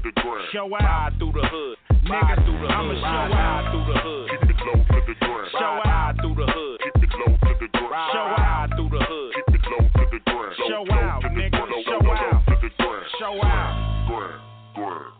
The 0.05 0.13
ground. 0.21 0.49
Show 0.53 0.69
out. 0.77 0.85
Ride 0.85 1.13
through 1.19 1.33
the 1.33 1.47
hood. 1.49 1.77
Nigga, 2.05 2.37
through 2.45 2.61
the 2.61 2.69
I'ma 2.69 2.93
hood. 2.93 3.01
show 3.01 3.09
ride, 3.09 3.33
out. 3.33 3.65
ride 3.65 3.67
through 3.73 3.87
the 3.89 3.99
hood. 4.05 4.27
Keep 4.31 4.51
it 4.51 4.61
low 4.61 4.79
to 4.85 4.99
the 5.09 5.15
ground. 5.25 5.49
Show 5.57 5.75
out. 5.89 6.13
through 6.21 6.37
the 6.37 6.47
hood. 6.53 6.77
Keep 6.85 7.05
it 7.05 7.13
low 7.17 7.33
to 7.33 7.53
the 7.61 7.69
ground. 7.73 8.13
Show 8.13 8.29
out. 8.37 8.69
through 8.77 8.91
the 8.93 9.03
hood. 9.05 9.31
Keep 9.35 9.49
it 9.57 9.65
low 9.73 9.85
to 9.89 10.05
the 10.13 10.21
ground. 10.29 10.55
Show 10.69 10.85
out, 10.93 11.23
nigga. 11.33 11.51
ground. 11.51 11.71
Low, 11.73 11.83
Show 11.89 12.01
out. 12.05 12.21
low 12.21 12.45
to 12.45 12.57
the 12.61 12.71
ground. 12.77 13.07
Show 13.19 13.35
out. 13.41 13.73
Ground, 14.07 14.41
ground. 14.77 15.15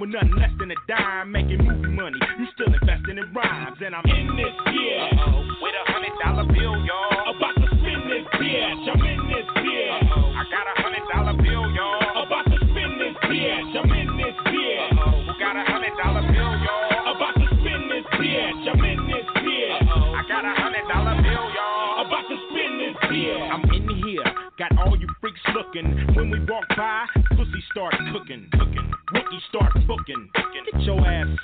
With 0.00 0.10
nothing 0.10 0.34
less 0.36 0.50
than 0.58 0.70
a 0.70 0.78
dime. 0.88 1.32
Making 1.32 1.64
movie 1.64 1.92
money. 1.92 2.18
You 2.38 2.46
still 2.54 2.72
investing 2.72 3.18
in 3.18 3.32
rhymes. 3.34 3.78
And 3.84 3.94
I'm 3.94 4.04
in 4.08 4.36
this 4.36 4.51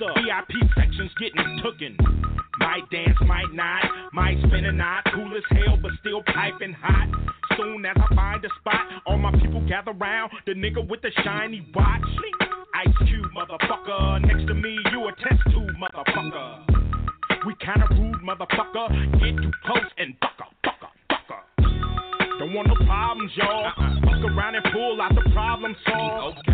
up. 0.08 0.16
VIP 0.16 0.56
sections 0.74 1.10
getting 1.20 1.60
tooken. 1.62 1.96
Might 2.58 2.88
dance, 2.90 3.16
might 3.26 3.52
not. 3.52 3.84
Might 4.12 4.38
spin 4.38 4.64
a 4.64 4.72
knot. 4.72 5.04
Cool 5.14 5.36
as 5.36 5.44
hell, 5.50 5.78
but 5.80 5.92
still 6.00 6.22
piping 6.34 6.72
hot. 6.72 7.08
Soon 7.56 7.84
as 7.84 7.96
I 7.96 8.14
find 8.14 8.44
a 8.44 8.48
spot, 8.60 9.02
all 9.06 9.18
my 9.18 9.32
people 9.40 9.66
gather 9.68 9.92
round. 9.92 10.32
The 10.46 10.52
nigga 10.52 10.86
with 10.86 11.02
the 11.02 11.10
shiny 11.24 11.66
watch. 11.74 12.02
Ice 12.74 13.08
Cube, 13.08 13.26
motherfucker. 13.36 14.24
Next 14.26 14.46
to 14.48 14.54
me, 14.54 14.78
you 14.92 15.08
a 15.08 15.12
test 15.12 15.42
tube, 15.50 15.76
motherfucker. 15.78 16.78
We 17.46 17.54
kinda 17.60 17.86
rude, 17.90 18.22
motherfucker. 18.22 19.20
Get 19.20 19.36
too 19.42 19.52
close 19.64 19.90
and 19.98 20.14
fucker, 20.20 20.48
fucker, 20.64 20.90
fucker. 21.10 22.38
Don't 22.38 22.52
want 22.54 22.68
no 22.68 22.74
problems, 22.86 23.32
y'all. 23.36 23.72
Fuck 24.02 24.24
around 24.30 24.54
and 24.56 24.64
pull 24.72 25.00
out 25.00 25.14
the 25.14 25.30
problem 25.30 25.76
solved. 25.86 26.47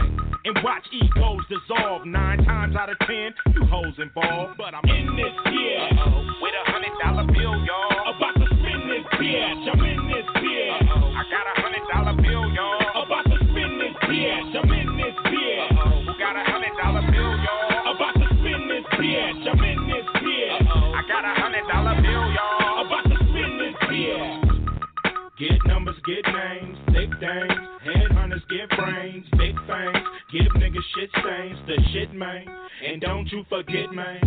Watch 0.65 0.89
egos 0.97 1.45
dissolve. 1.53 2.07
Nine 2.07 2.43
times 2.43 2.75
out 2.75 2.89
of 2.89 2.97
ten, 3.05 3.35
you 3.53 3.67
hoes 3.69 3.93
involved. 4.01 4.57
But 4.57 4.73
I'm 4.73 4.89
in 4.89 5.12
this 5.12 5.37
year. 5.53 5.93
With 6.41 6.57
a 6.57 6.65
hundred 6.73 6.97
dollar 7.05 7.29
bill, 7.29 7.53
y'all. 7.69 8.17
About 8.17 8.33
to 8.41 8.47
spin 8.49 8.81
this 8.89 9.05
bitch. 9.21 9.61
I'm 9.69 9.85
in 9.85 10.09
this 10.09 10.25
bitch. 10.41 10.89
I 10.89 11.23
got 11.29 11.45
a 11.45 11.61
hundred 11.61 11.85
dollar 11.93 12.17
bill, 12.17 12.49
y'all. 12.49 12.81
About 13.05 13.29
to 13.29 13.37
spin 13.45 13.77
this 13.77 13.93
bitch. 14.09 14.57
I'm 14.57 14.73
in 14.73 14.97
this 14.97 15.17
bitch. 15.29 15.69
Who 16.09 16.12
got 16.17 16.33
a 16.33 16.45
hundred 16.49 16.73
dollar 16.81 17.05
bill, 17.12 17.33
y'all? 17.45 17.93
About 17.93 18.15
to 18.17 18.27
spin 18.41 18.65
this 18.65 18.89
bitch. 18.97 19.45
I'm 19.45 19.61
in 19.69 19.81
this 19.85 20.09
bitch. 20.17 20.65
I 20.65 21.01
got 21.05 21.29
a 21.29 21.35
hundred 21.45 21.69
dollar 21.69 22.01
bill, 22.01 22.25
y'all. 22.33 22.89
About 22.89 23.05
to 23.05 23.17
spin 23.21 23.53
this 23.61 23.77
bitch. 23.85 24.55
Get 25.37 25.61
numbers, 25.67 25.97
get 26.07 26.25
names, 26.25 26.79
thick 26.89 27.11
things. 27.21 27.53
Headhunters 27.85 28.49
get 28.49 28.71
brains, 28.79 29.27
big. 29.37 29.54
Give 30.35 30.51
niggas 30.59 30.82
shit 30.99 31.11
stains, 31.22 31.59
the 31.68 31.78
shit, 31.93 32.12
man. 32.12 32.43
And 32.85 33.01
don't 33.01 33.30
you 33.30 33.45
forget, 33.49 33.95
man. 33.95 34.18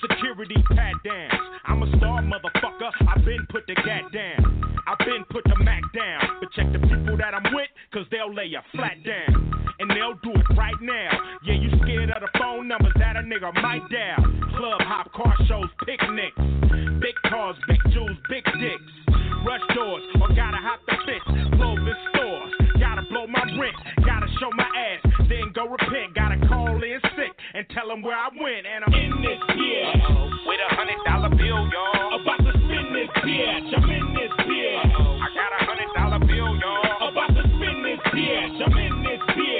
Security 0.00 0.56
pat 0.72 0.94
dance. 1.04 1.34
I'm 1.66 1.82
a 1.82 1.96
star, 1.98 2.22
motherfucker. 2.22 2.88
I've 3.06 3.22
been 3.26 3.44
put 3.50 3.66
the 3.66 3.74
gat 3.74 4.08
down. 4.10 4.80
I've 4.88 4.96
been 5.04 5.22
put 5.28 5.44
the 5.44 5.62
Mac 5.62 5.82
down. 5.92 6.40
But 6.40 6.50
check 6.52 6.72
the 6.72 6.78
people 6.78 7.14
that 7.18 7.34
I'm 7.34 7.52
with, 7.52 7.68
cause 7.92 8.06
they'll 8.10 8.32
lay 8.32 8.46
you 8.46 8.60
flat 8.72 9.04
down. 9.04 9.52
And 9.80 9.90
they'll 9.90 10.16
do 10.24 10.32
it 10.32 10.56
right 10.56 10.80
now. 10.80 11.10
Yeah, 11.44 11.60
you 11.60 11.68
scared 11.84 12.08
of 12.08 12.22
the 12.22 12.38
phone 12.38 12.66
numbers 12.66 12.94
that 12.96 13.16
a 13.16 13.20
nigga 13.20 13.52
might 13.60 13.84
dial. 13.92 14.24
Club 14.56 14.80
hop, 14.80 15.12
car 15.12 15.36
shows, 15.46 15.68
picnics. 15.84 16.40
Big 17.04 17.16
cars, 17.28 17.56
big 17.68 17.80
jewels, 17.92 18.16
big 18.30 18.44
dicks. 18.44 18.92
Rush 19.44 19.60
doors, 19.74 20.04
or 20.20 20.28
gotta 20.28 20.56
hop 20.56 20.80
the 20.86 20.96
fence. 21.04 21.52
Clothing 21.56 22.00
stores, 22.12 22.52
gotta 22.80 23.02
blow 23.08 23.26
my 23.26 23.44
rent. 23.60 23.76
Gotta 24.04 24.26
show 24.40 24.50
my 24.56 24.64
ass, 24.64 25.00
then 25.40 25.52
go 25.52 25.68
repent. 25.68 26.14
Gotta 26.14 26.36
call 26.46 26.76
in 26.76 27.00
sick 27.16 27.32
and 27.54 27.66
tell 27.70 27.88
them 27.88 28.02
where 28.02 28.16
I 28.16 28.28
went. 28.28 28.66
And 28.66 28.84
I'm 28.84 28.92
in 28.92 29.22
this 29.22 29.40
year. 29.56 29.88
With 30.44 30.60
a 30.60 30.74
hundred 30.74 31.00
dollar 31.06 31.30
bill, 31.30 31.64
y'all. 31.68 32.20
About 32.20 32.44
to 32.44 32.52
spin 32.52 32.86
this 32.92 33.10
bitch. 33.24 33.72
I'm 33.76 33.90
in 33.90 34.14
this 34.14 34.32
bitch. 34.44 34.84
I 34.84 35.28
got 35.32 35.50
a 35.56 35.64
hundred 35.64 35.90
dollar 35.96 36.20
bill, 36.20 36.52
y'all. 36.56 37.08
About 37.08 37.32
to 37.32 37.42
spin 37.42 37.76
this 37.82 38.00
bitch. 38.12 38.56
I'm 38.60 38.76
in 38.76 39.02
this 39.02 39.22
bitch. 39.36 39.59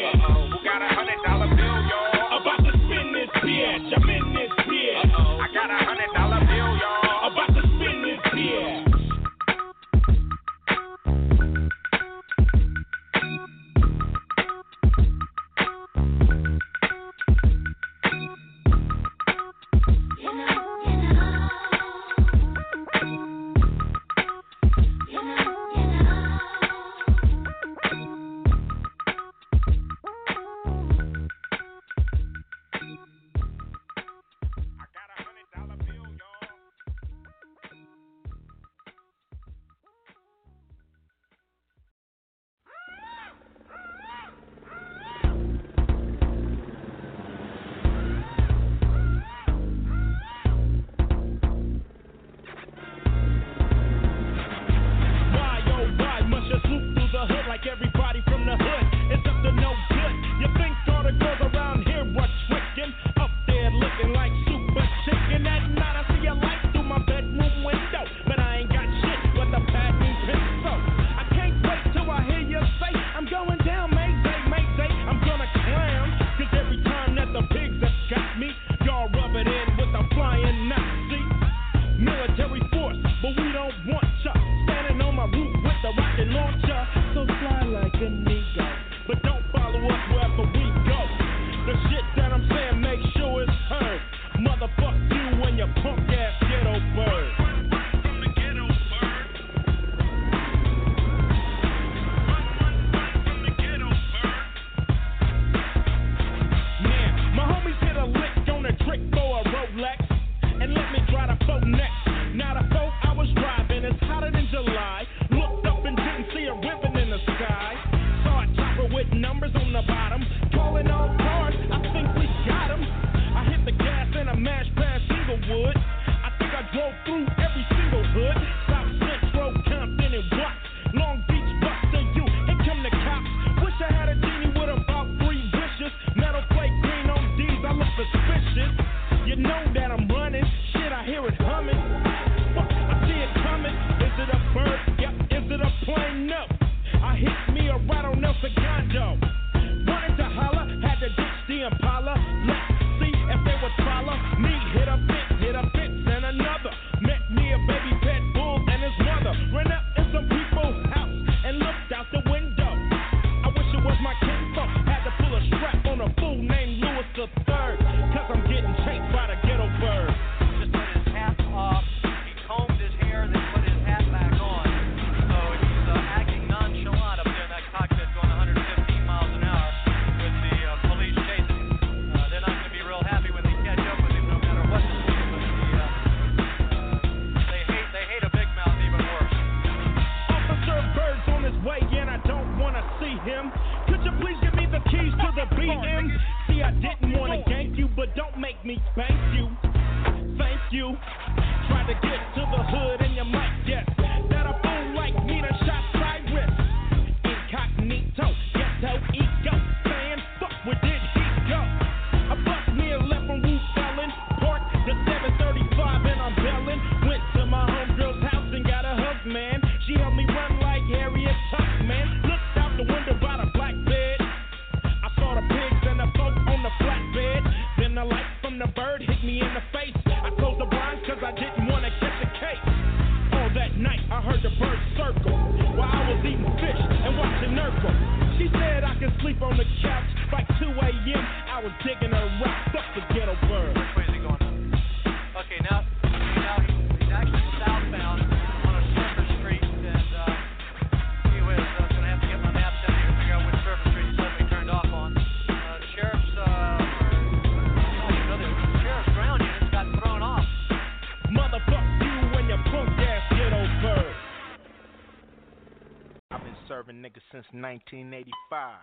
1985. 267.60 268.74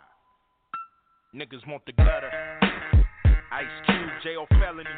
Niggas 1.35 1.67
want 1.67 1.85
the 1.85 1.93
gutter. 1.93 2.31
Ice 3.51 3.65
Cube, 3.85 4.09
jail 4.23 4.45
felony. 4.59 4.89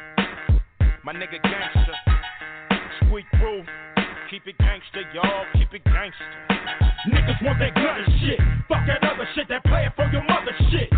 My 1.02 1.12
nigga 1.12 1.42
gangster. 1.42 1.96
Squeak 3.00 3.24
rule. 3.40 3.64
Keep 4.30 4.46
it 4.46 4.58
gangster, 4.58 5.02
y'all. 5.14 5.44
Keep 5.54 5.74
it 5.74 5.84
gangster. 5.84 6.24
Niggas 7.08 7.42
want 7.42 7.58
that 7.58 7.74
gutter 7.74 8.06
shit. 8.20 8.38
Fuck 8.68 8.86
that 8.86 9.02
other 9.02 9.26
shit. 9.34 9.48
That 9.48 9.64
player 9.64 9.92
for 9.96 10.04
your 10.12 10.22
mother 10.24 10.52
shit. 10.70 10.90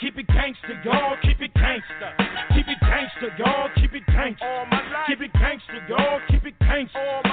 Keep 0.00 0.18
it 0.18 0.26
gangster, 0.26 0.80
y'all. 0.84 1.16
Keep 1.22 1.40
it 1.40 1.54
gangster. 1.54 2.12
Keep 2.52 2.68
it 2.68 2.80
gangster, 2.80 3.32
y'all. 3.38 3.70
Keep 3.76 3.94
it 3.94 4.06
gangster. 4.06 4.44
All 4.44 4.66
my 4.66 4.76
life. 4.92 5.06
Keep 5.08 5.22
it 5.22 5.32
gangster, 5.32 5.80
y'all. 5.88 6.20
Keep 6.28 6.46
it 6.46 6.58
gangster. 6.60 7.25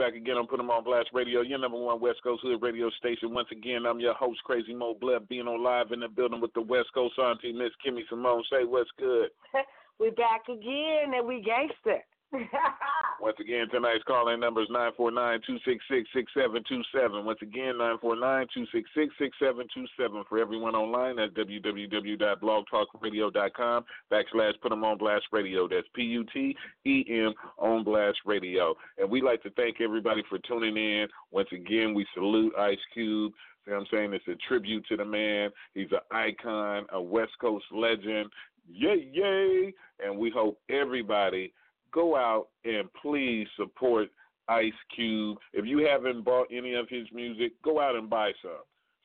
Back 0.00 0.14
again 0.14 0.38
on 0.38 0.46
Put 0.46 0.58
'em 0.58 0.70
on 0.70 0.82
Blast 0.82 1.10
Radio, 1.12 1.42
your 1.42 1.58
number 1.58 1.76
one 1.76 2.00
West 2.00 2.22
Coast 2.22 2.40
Hood 2.42 2.62
radio 2.62 2.88
station. 2.88 3.34
Once 3.34 3.50
again, 3.52 3.84
I'm 3.84 4.00
your 4.00 4.14
host, 4.14 4.42
Crazy 4.44 4.72
Mo 4.72 4.94
Blood, 4.94 5.28
being 5.28 5.46
on 5.46 5.62
live 5.62 5.92
in 5.92 6.00
the 6.00 6.08
building 6.08 6.40
with 6.40 6.54
the 6.54 6.62
West 6.62 6.90
Coast 6.94 7.18
auntie, 7.18 7.52
Miss 7.52 7.68
Kimmy 7.84 8.08
Simone. 8.08 8.42
Say 8.50 8.64
what's 8.64 8.90
good. 8.92 9.30
we 9.98 10.08
back 10.08 10.48
again 10.48 11.12
and 11.12 11.28
we 11.28 11.42
gangster. 11.42 12.02
Once 13.20 13.36
again, 13.40 13.68
tonight's 13.70 14.04
calling 14.04 14.38
number 14.40 14.62
is 14.62 14.68
949-266-6727. 14.70 17.24
Once 17.24 17.40
again, 17.42 17.74
949-266-6727. 17.74 20.26
For 20.28 20.38
everyone 20.38 20.74
online, 20.74 21.16
that's 21.16 21.32
www.blogtalkradio.com 21.34 23.84
backslash 24.10 24.58
put 24.62 24.72
'em 24.72 24.84
on 24.84 24.96
blast 24.96 25.26
radio. 25.32 25.68
That's 25.68 25.86
P-U-T-E-M 25.94 27.34
on 27.58 27.84
blast 27.84 28.18
radio. 28.24 28.74
And 28.98 29.10
we'd 29.10 29.24
like 29.24 29.42
to 29.42 29.50
thank 29.50 29.80
everybody 29.80 30.22
for 30.28 30.38
tuning 30.38 30.76
in. 30.76 31.08
Once 31.30 31.48
again, 31.52 31.94
we 31.94 32.06
salute 32.14 32.54
Ice 32.56 32.78
Cube. 32.94 33.32
See 33.64 33.72
what 33.72 33.80
I'm 33.80 33.86
saying? 33.90 34.14
It's 34.14 34.26
a 34.28 34.36
tribute 34.48 34.86
to 34.86 34.96
the 34.96 35.04
man. 35.04 35.50
He's 35.74 35.92
an 35.92 35.98
icon, 36.10 36.86
a 36.92 37.02
West 37.02 37.32
Coast 37.40 37.66
legend. 37.72 38.30
Yay, 38.66 39.10
yay. 39.12 39.74
And 40.02 40.16
we 40.16 40.30
hope 40.30 40.58
everybody 40.70 41.52
go 41.92 42.16
out 42.16 42.48
and 42.64 42.88
please 43.00 43.46
support 43.56 44.08
Ice 44.48 44.72
Cube. 44.94 45.38
If 45.52 45.64
you 45.64 45.86
haven't 45.86 46.24
bought 46.24 46.48
any 46.52 46.74
of 46.74 46.88
his 46.88 47.06
music, 47.12 47.52
go 47.62 47.80
out 47.80 47.96
and 47.96 48.10
buy 48.10 48.32
some. 48.42 48.50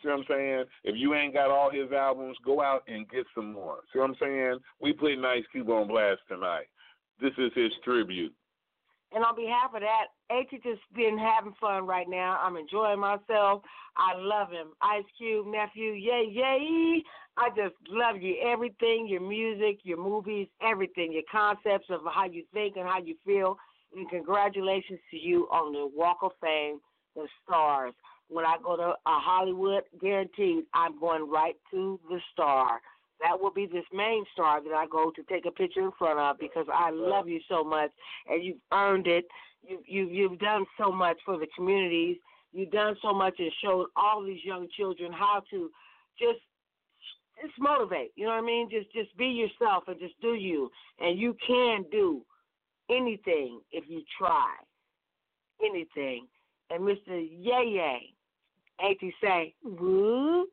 See 0.01 0.09
what 0.09 0.19
I'm 0.19 0.25
saying? 0.27 0.65
If 0.83 0.95
you 0.97 1.13
ain't 1.13 1.33
got 1.33 1.51
all 1.51 1.69
his 1.71 1.91
albums, 1.91 2.37
go 2.45 2.61
out 2.61 2.83
and 2.87 3.09
get 3.09 3.25
some 3.33 3.53
more. 3.53 3.77
See 3.91 3.99
what 3.99 4.09
I'm 4.09 4.15
saying? 4.19 4.57
We 4.81 4.93
putting 4.93 5.23
Ice 5.23 5.43
Cube 5.51 5.69
on 5.69 5.87
blast 5.87 6.21
tonight. 6.27 6.65
This 7.21 7.31
is 7.37 7.51
his 7.55 7.71
tribute. 7.83 8.33
And 9.15 9.23
on 9.23 9.33
behalf 9.33 9.73
of 9.73 9.79
that, 9.79 10.07
AT 10.29 10.51
just 10.61 10.81
been 10.93 11.17
having 11.17 11.53
fun 11.59 11.87
right 11.87 12.07
now. 12.07 12.37
I'm 12.43 12.57
enjoying 12.57 12.99
myself. 12.99 13.63
I 13.95 14.13
love 14.17 14.51
him. 14.51 14.73
Ice 14.81 15.05
Cube, 15.17 15.47
nephew, 15.47 15.93
yay, 15.93 16.27
yay. 16.29 17.01
I 17.37 17.47
just 17.49 17.75
love 17.89 18.21
you. 18.21 18.35
Everything, 18.45 19.07
your 19.07 19.21
music, 19.21 19.79
your 19.83 20.03
movies, 20.03 20.47
everything, 20.61 21.13
your 21.13 21.23
concepts 21.31 21.87
of 21.89 22.01
how 22.13 22.25
you 22.25 22.43
think 22.53 22.75
and 22.75 22.85
how 22.85 22.99
you 23.01 23.15
feel. 23.25 23.57
And 23.95 24.09
congratulations 24.09 24.99
to 25.11 25.17
you 25.17 25.47
on 25.49 25.71
the 25.71 25.89
Walk 25.95 26.17
of 26.21 26.31
Fame, 26.41 26.79
the 27.15 27.25
stars. 27.41 27.93
When 28.27 28.43
I 28.43 28.57
go 28.61 28.75
to 28.75 28.95
Hollywood, 29.05 29.83
guaranteed 30.01 30.65
I'm 30.73 30.99
going 30.99 31.29
right 31.29 31.55
to 31.71 32.01
the 32.09 32.19
star. 32.33 32.81
That 33.21 33.39
will 33.39 33.51
be 33.51 33.65
this 33.65 33.85
main 33.93 34.25
star 34.33 34.61
that 34.61 34.73
I 34.73 34.85
go 34.87 35.11
to 35.11 35.23
take 35.23 35.45
a 35.45 35.51
picture 35.51 35.81
in 35.81 35.91
front 35.97 36.19
of 36.19 36.37
because 36.37 36.67
I 36.73 36.89
love 36.91 37.27
you 37.27 37.39
so 37.47 37.63
much 37.63 37.91
and 38.27 38.43
you've 38.43 38.57
earned 38.73 39.07
it. 39.07 39.25
You 39.61 39.79
you 39.87 40.07
you've 40.07 40.39
done 40.39 40.65
so 40.77 40.91
much 40.91 41.17
for 41.25 41.37
the 41.37 41.47
communities. 41.55 42.17
You've 42.51 42.71
done 42.71 42.95
so 43.01 43.13
much 43.13 43.35
and 43.39 43.51
showed 43.63 43.87
all 43.95 44.23
these 44.23 44.43
young 44.43 44.67
children 44.75 45.11
how 45.11 45.43
to 45.51 45.71
just 46.19 46.39
just 47.41 47.53
motivate. 47.59 48.11
You 48.15 48.25
know 48.25 48.31
what 48.31 48.43
I 48.43 48.45
mean? 48.45 48.69
Just 48.69 48.91
just 48.93 49.15
be 49.17 49.27
yourself 49.27 49.83
and 49.87 49.99
just 49.99 50.19
do 50.21 50.33
you. 50.33 50.69
And 50.99 51.19
you 51.19 51.35
can 51.45 51.85
do 51.91 52.21
anything 52.89 53.61
if 53.71 53.85
you 53.87 54.03
try. 54.17 54.53
Anything. 55.63 56.27
And 56.69 56.81
Mr. 56.83 56.97
Yay 57.07 57.69
Yay, 57.75 58.13
ain't 58.81 58.97
he 58.99 59.13
say, 59.21 59.53
woo? 59.63 60.47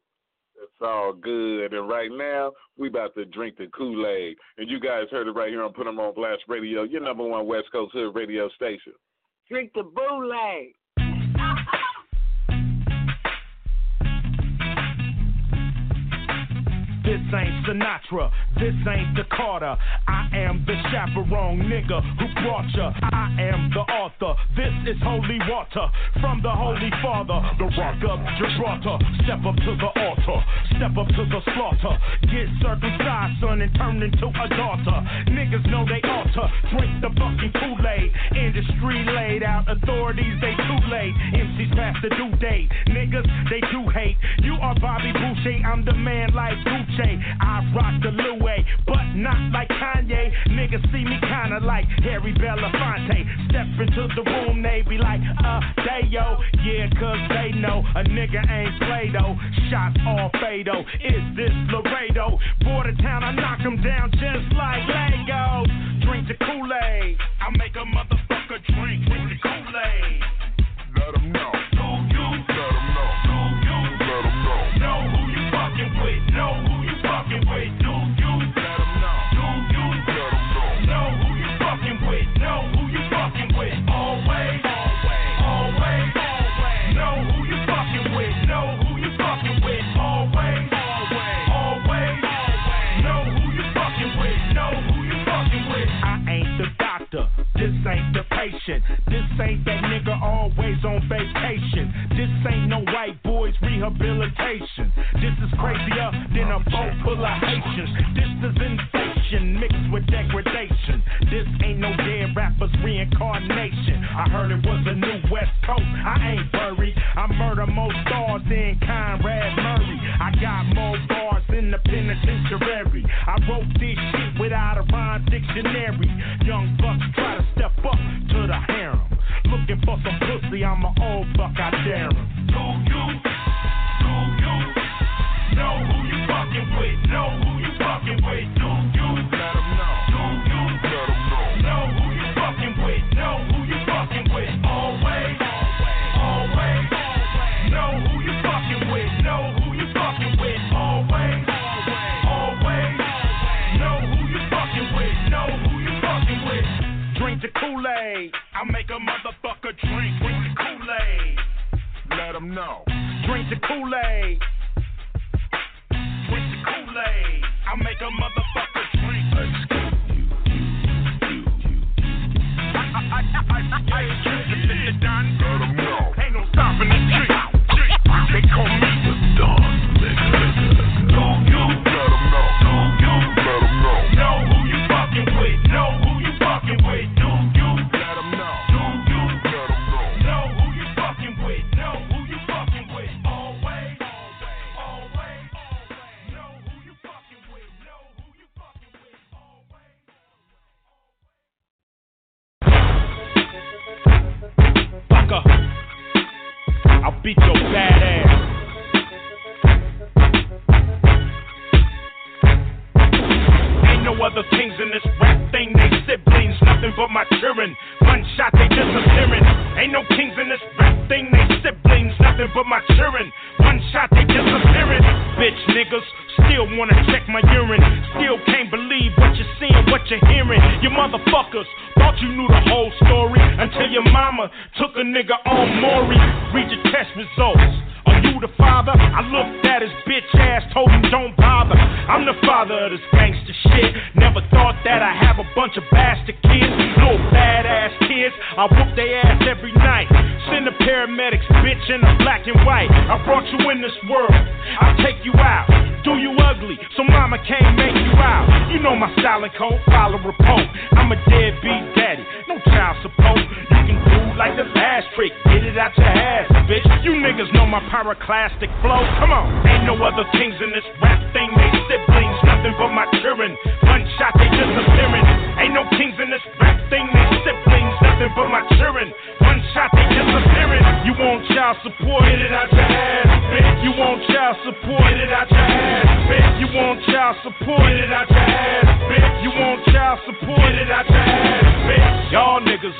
It's 0.62 0.80
all 0.80 1.12
good. 1.12 1.74
And 1.74 1.88
right 1.88 2.10
now, 2.10 2.52
we 2.78 2.88
about 2.88 3.14
to 3.16 3.24
drink 3.24 3.56
the 3.58 3.66
Kool-Aid. 3.76 4.36
And 4.58 4.70
you 4.70 4.78
guys 4.80 5.04
heard 5.10 5.26
it 5.26 5.32
right 5.32 5.50
here 5.50 5.62
on 5.62 5.72
Put 5.72 5.86
'em 5.86 6.00
on 6.00 6.14
Blast 6.14 6.42
Radio, 6.48 6.84
your 6.84 7.00
number 7.00 7.24
one 7.24 7.46
West 7.46 7.70
Coast 7.72 7.92
Hood 7.92 8.14
radio 8.14 8.48
station. 8.50 8.94
Drink 9.50 9.72
the 9.74 9.82
Boulay. 9.82 10.74
Ain't 17.34 17.66
Sinatra, 17.66 18.30
this 18.56 18.74
ain't 18.88 19.16
the 19.16 19.24
Carter. 19.34 19.76
I 20.08 20.28
am 20.36 20.64
the 20.66 20.76
chaperone 20.90 21.64
nigga 21.64 22.00
who 22.18 22.26
brought 22.42 22.68
ya. 22.74 22.92
I 23.12 23.32
am 23.40 23.70
the 23.72 23.80
author. 23.80 24.34
This 24.56 24.72
is 24.94 25.00
holy 25.02 25.38
water 25.48 25.86
from 26.20 26.42
the 26.42 26.50
Holy 26.50 26.90
Father. 27.02 27.40
The 27.58 27.68
rock 27.76 28.00
of 28.04 28.20
Gibraltar. 28.38 28.98
Step 29.24 29.44
up 29.46 29.56
to 29.56 29.72
the 29.76 29.90
altar, 30.00 30.38
step 30.76 30.96
up 30.96 31.08
to 31.08 31.22
the 31.28 31.40
slaughter. 31.54 31.94
Get 32.28 32.48
circumcised, 32.60 33.40
son, 33.40 33.60
and 33.60 33.72
turn 33.76 34.02
into 34.02 34.26
a 34.28 34.46
daughter. 34.48 34.98
Niggas 35.32 35.64
know 35.70 35.84
they 35.86 36.02
oughta 36.08 36.52
drink 36.72 37.00
the 37.00 37.10
fucking 37.18 37.52
Kool-Aid. 37.60 38.10
Industry 38.36 39.04
laid 39.04 39.42
out, 39.42 39.68
authorities 39.68 40.36
they 40.40 40.54
too 40.56 40.82
late. 40.90 41.14
MCs 41.34 41.76
past 41.76 41.98
the 42.02 42.10
due 42.16 42.34
date. 42.38 42.68
Niggas 42.88 43.26
they 43.50 43.60
do 43.70 43.88
hate. 43.90 44.16
You 44.42 44.54
are 44.60 44.74
Bobby 44.80 45.12
Boucher, 45.12 45.62
I'm 45.66 45.84
the 45.84 45.94
man 45.94 46.34
like 46.34 46.56
Gucci. 46.64 47.21
I 47.40 47.64
rock 47.74 48.02
the 48.02 48.10
Louis, 48.10 48.64
but 48.86 49.04
not 49.14 49.38
like 49.52 49.68
Kanye. 49.68 50.32
Niggas 50.48 50.84
see 50.92 51.04
me 51.04 51.18
kinda 51.20 51.60
like 51.60 51.86
Harry 52.02 52.32
Belafonte. 52.34 53.48
Step 53.48 53.66
into 53.78 54.08
the 54.14 54.22
room, 54.22 54.62
they 54.62 54.82
be 54.88 54.98
like, 54.98 55.20
uh, 55.44 55.60
they 55.76 56.08
yo. 56.08 56.38
Yeah, 56.62 56.88
cause 56.98 57.22
they 57.28 57.52
know 57.52 57.84
a 57.94 58.04
nigga 58.04 58.42
ain't 58.50 58.78
Play-Doh. 58.78 59.36
Shots 59.70 59.96
all 60.06 60.30
Fado. 60.40 60.84
Is 61.00 61.36
this 61.36 61.52
Laredo? 61.72 62.38
Border 62.64 62.94
town, 63.02 63.22
I 63.24 63.32
knock 63.32 63.60
'em 63.64 63.76
down 63.82 64.10
just 64.12 64.52
like 64.52 64.82
Legos. 64.84 66.00
Drink 66.02 66.28
the 66.28 66.34
Kool-Aid. 66.34 67.18
I 67.40 67.50
make 67.56 67.76
a 67.76 67.84
motherfucker 67.84 68.58
drink. 68.74 69.06
Drink 69.06 69.28
the 69.30 69.38
Kool-Aid. 69.42 70.22
Let 70.32 70.41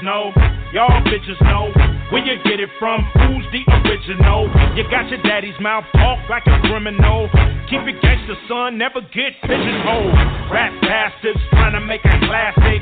know, 0.02 0.32
y'all 0.72 1.02
bitches 1.04 1.40
know 1.42 1.72
where 2.10 2.24
you 2.24 2.36
get 2.44 2.60
it 2.60 2.70
from. 2.78 3.04
Who's 3.26 3.44
the 3.50 3.64
original? 3.84 4.48
You 4.76 4.84
got 4.88 5.08
your 5.08 5.22
daddy's 5.22 5.58
mouth 5.60 5.84
talk 5.92 6.18
like 6.30 6.46
a 6.46 6.60
criminal. 6.68 7.28
Keep 7.68 7.88
it 7.88 8.00
gangster, 8.00 8.36
son. 8.48 8.78
Never 8.78 9.00
get 9.12 9.34
pigeonholed. 9.42 10.14
Rap 10.52 10.72
bastards 10.82 11.40
trying 11.50 11.74
to 11.74 11.80
make 11.80 12.04
a 12.04 12.18
classic. 12.24 12.80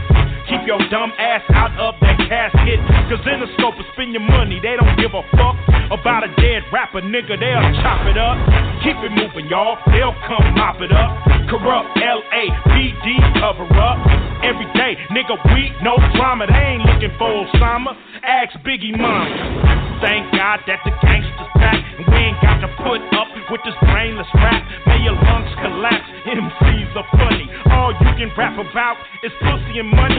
Keep 0.49 0.67
your 0.67 0.79
dumb 0.91 1.13
ass 1.19 1.43
out 1.55 1.73
of 1.79 1.95
that 2.01 2.20
casket. 2.31 2.79
Cause 3.11 3.27
in 3.27 3.43
the 3.43 3.51
scope 3.59 3.75
spend 3.93 4.15
your 4.15 4.23
money, 4.23 4.63
they 4.63 4.79
don't 4.79 4.95
give 4.95 5.11
a 5.19 5.27
fuck 5.35 5.59
about 5.91 6.23
a 6.23 6.31
dead 6.39 6.63
rapper, 6.71 7.03
nigga. 7.03 7.35
They'll 7.35 7.67
chop 7.83 8.07
it 8.07 8.15
up. 8.15 8.39
Keep 8.87 9.03
it 9.03 9.13
moving, 9.19 9.51
y'all. 9.51 9.75
They'll 9.91 10.15
come 10.31 10.55
mop 10.55 10.79
it 10.79 10.95
up. 10.95 11.11
Corrupt 11.51 11.91
LAPD 11.99 13.07
cover 13.43 13.67
up. 13.75 13.99
Every 14.47 14.71
day, 14.79 14.97
nigga, 15.11 15.37
we 15.53 15.75
no 15.83 15.99
drama. 16.15 16.47
They 16.47 16.79
ain't 16.79 16.87
looking 16.87 17.13
for 17.19 17.29
Osama. 17.29 17.99
Ask 18.23 18.57
Biggie 18.63 18.97
Mama. 18.97 19.99
Thank 20.01 20.31
God 20.33 20.63
that 20.71 20.81
the 20.87 20.95
gangsters 21.03 21.51
back. 21.59 21.77
And 21.99 22.07
we 22.09 22.17
ain't 22.31 22.41
got 22.41 22.63
to 22.63 22.71
put 22.81 23.03
up 23.19 23.29
with 23.51 23.61
this 23.67 23.75
brainless 23.83 24.31
rap. 24.35 24.63
May 24.87 25.03
your 25.03 25.15
lungs 25.15 25.51
collapse. 25.59 26.07
MCs 26.27 26.91
are 26.95 27.09
funny. 27.19 27.51
All 27.75 27.91
you 27.91 28.11
can 28.15 28.31
rap 28.39 28.55
about 28.55 28.97
is 29.27 29.33
pussy 29.43 29.83
and 29.83 29.91
money. 29.91 30.19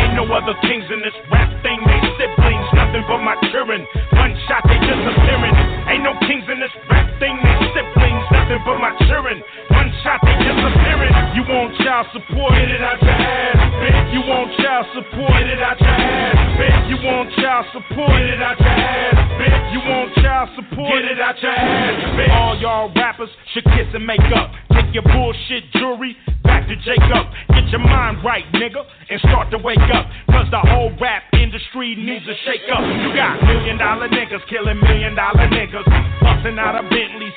Ain't 0.00 0.16
no 0.16 0.24
other 0.32 0.56
kings 0.64 0.88
in 0.88 1.00
this 1.04 1.14
rap 1.28 1.52
thing. 1.60 1.78
They 1.84 2.00
siblings, 2.16 2.68
nothing 2.72 3.04
but 3.08 3.20
my 3.20 3.36
children. 3.52 3.84
One 4.16 4.32
shot, 4.48 4.64
they 4.64 4.80
disappearing. 4.80 5.54
Ain't 5.92 6.04
no 6.04 6.16
kings 6.24 6.48
in 6.48 6.58
this 6.60 6.72
rap 6.88 7.08
thing. 7.20 7.36
They 7.36 7.56
siblings, 7.76 8.03
nothing 8.44 8.60
but 8.64 8.78
my 8.78 8.92
children. 9.08 9.40
One 9.72 9.90
shot, 10.04 10.20
they 10.22 10.36
disappearing. 10.36 11.12
You 11.32 11.42
want 11.48 11.76
child 11.80 12.06
support? 12.12 12.52
Get 12.52 12.70
it 12.70 12.82
out 12.84 13.00
your 13.00 13.16
ass, 13.16 13.56
bitch. 13.80 14.12
You 14.12 14.20
want 14.28 14.48
child 14.60 14.86
support? 14.92 15.32
Get 15.32 15.48
it 15.48 15.62
out 15.64 15.80
your 15.80 15.88
ass, 15.88 16.36
bitch. 16.60 16.80
You 16.88 16.96
want 17.00 17.28
child 17.40 17.64
support? 17.72 18.12
Get 18.12 18.28
it 18.36 18.42
out 18.42 18.60
your 18.60 18.68
ass, 18.68 19.16
bitch. 19.40 19.72
You 19.72 19.80
want 19.80 20.08
child 20.20 20.48
support? 20.56 20.92
Get 20.92 21.04
it 21.08 21.20
out 21.20 21.36
your 21.40 21.52
ass, 21.52 21.96
bitch. 22.16 22.32
All 22.36 22.56
y'all 22.60 22.92
rappers 22.94 23.30
should 23.52 23.64
kiss 23.64 23.88
and 23.94 24.06
make 24.06 24.24
up. 24.36 24.52
Take 24.72 24.92
your 24.92 25.04
bullshit 25.04 25.64
jewelry 25.72 26.16
back 26.44 26.68
to 26.68 26.76
Jacob. 26.84 27.24
Get 27.48 27.68
your 27.72 27.80
mind 27.80 28.22
right, 28.24 28.44
nigga, 28.52 28.84
and 29.10 29.20
start 29.20 29.50
to 29.50 29.58
wake 29.58 29.80
up. 29.92 30.06
Cause 30.30 30.46
the 30.50 30.60
whole 30.60 30.92
rap 31.00 31.22
industry 31.32 31.94
needs 31.96 32.24
a 32.28 32.36
shake 32.44 32.68
up. 32.70 32.82
You 32.82 33.14
got 33.14 33.42
million 33.42 33.78
dollar 33.78 34.08
niggas 34.08 34.44
killing 34.48 34.78
million 34.80 35.14
dollar 35.14 35.48
niggas. 35.48 35.86
Busting 36.20 36.58
out 36.58 36.74
of 36.76 36.90
Bentleys, 36.90 37.32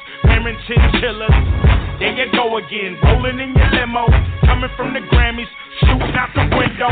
There 2.00 2.14
you 2.14 2.32
go 2.32 2.58
again, 2.58 2.98
rolling 3.04 3.40
in 3.40 3.56
your 3.56 3.72
limo. 3.74 4.06
Coming 4.46 4.70
from 4.78 4.94
the 4.94 5.00
Grammys, 5.12 5.48
shooting 5.84 6.16
out 6.18 6.32
the 6.34 6.46
window. 6.56 6.92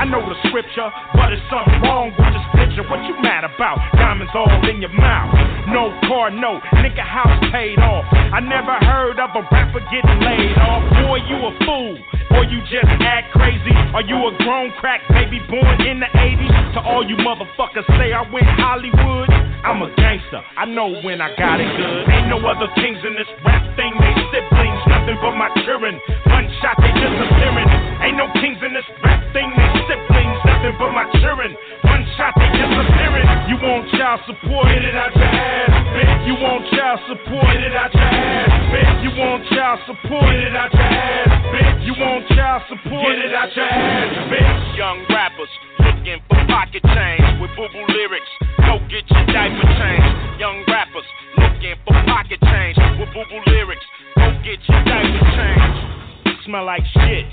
I 0.00 0.04
know 0.08 0.22
the 0.24 0.36
scripture, 0.48 0.88
but 1.14 1.32
it's 1.32 1.42
something 1.50 1.80
wrong 1.82 2.14
with 2.14 2.30
this 2.32 2.46
picture. 2.56 2.84
What 2.88 3.04
you 3.04 3.14
mad 3.20 3.44
about? 3.44 3.78
Diamonds 3.96 4.32
all 4.34 4.48
in 4.68 4.80
your 4.80 4.94
mouth. 4.94 5.34
No 5.68 5.92
car, 6.08 6.30
no 6.30 6.60
nigga 6.80 7.04
house 7.04 7.36
paid 7.52 7.78
off. 7.78 8.04
I 8.10 8.40
never 8.40 8.74
heard 8.86 9.20
of 9.20 9.30
a 9.36 9.42
rapper 9.50 9.82
getting 9.92 10.18
laid 10.22 10.56
off. 10.58 10.82
Boy, 11.04 11.20
you 11.28 11.36
a 11.36 11.52
fool, 11.66 11.96
or 12.36 12.44
you 12.44 12.60
just 12.70 12.90
act 13.02 13.32
crazy. 13.32 13.74
Are 13.92 14.02
you 14.02 14.16
a 14.16 14.32
grown 14.42 14.72
crack 14.80 15.02
baby 15.10 15.40
born 15.50 15.80
in 15.84 16.00
the 16.00 16.10
80s? 16.14 16.74
To 16.74 16.80
all 16.80 17.04
you 17.04 17.16
motherfuckers 17.20 17.86
say 17.98 18.12
I 18.12 18.22
went 18.30 18.46
Hollywood. 18.46 19.28
I'm 19.60 19.82
a 19.82 19.92
gangster, 19.94 20.40
I 20.56 20.64
know 20.64 21.02
when 21.04 21.20
I 21.20 21.36
got 21.36 21.60
it 21.60 21.68
good. 21.76 22.08
Ain't 22.08 22.28
no 22.28 22.40
other 22.48 22.72
kings 22.80 22.98
in 23.04 23.12
this 23.12 23.28
rap 23.44 23.60
thing. 23.76 23.92
They 24.00 24.14
siblings, 24.32 24.82
nothing 24.88 25.18
but 25.20 25.36
my 25.36 25.52
children. 25.66 26.00
One 26.32 26.48
shot, 26.62 26.80
they 26.80 26.88
disappearing. 26.96 27.79
Ain't 28.10 28.18
no 28.18 28.26
kings 28.42 28.58
in 28.66 28.74
this 28.74 28.82
rap 29.06 29.22
thing, 29.30 29.46
they 29.54 29.70
siblings, 29.86 30.38
nothing 30.42 30.74
but 30.82 30.90
my 30.90 31.06
children. 31.22 31.54
One 31.86 32.02
shot, 32.18 32.34
they 32.42 32.50
disappearing. 32.58 33.22
You 33.46 33.54
want 33.62 33.86
child 33.94 34.18
support? 34.26 34.66
Get 34.66 34.82
it 34.82 34.98
out 34.98 35.14
your 35.14 35.30
ass, 35.30 35.70
bitch. 35.94 36.26
You 36.26 36.34
want 36.42 36.66
child 36.74 36.98
support? 37.06 37.46
Get 37.54 37.70
it 37.70 37.76
out 37.78 37.94
your 37.94 38.10
ass, 38.10 38.50
bitch. 38.74 38.98
You 39.06 39.10
want 39.14 39.46
child 39.54 39.78
support? 39.86 40.26
Get 40.26 40.42
it 40.42 40.56
out 40.58 40.74
your 40.74 40.90
ass, 40.90 41.30
bitch. 41.54 41.78
You 41.86 41.94
want 42.02 42.26
child 42.34 42.62
support? 42.66 43.06
Get 43.14 43.30
it 43.30 43.30
out 43.30 43.54
your 43.54 43.70
ass, 43.70 44.10
bitch. 44.26 44.58
Young 44.74 44.98
rappers 45.06 45.52
looking 45.78 46.18
for 46.26 46.38
pocket 46.50 46.82
change 46.82 47.26
with 47.38 47.54
boo 47.54 47.70
boo 47.70 47.86
lyrics. 47.94 48.32
Go 48.66 48.82
get 48.90 49.06
your 49.06 49.22
diaper 49.30 49.70
change. 49.78 50.10
Young 50.42 50.66
rappers 50.66 51.06
looking 51.38 51.78
for 51.86 51.94
pocket 52.10 52.42
change 52.42 52.74
with 52.98 53.06
boo 53.14 53.22
boo 53.30 53.38
lyrics. 53.46 53.86
Go 54.18 54.34
get 54.42 54.58
your 54.66 54.82
diaper 54.82 55.22
change. 55.38 56.42
Smell 56.42 56.66
like 56.66 56.82
shit 56.98 57.30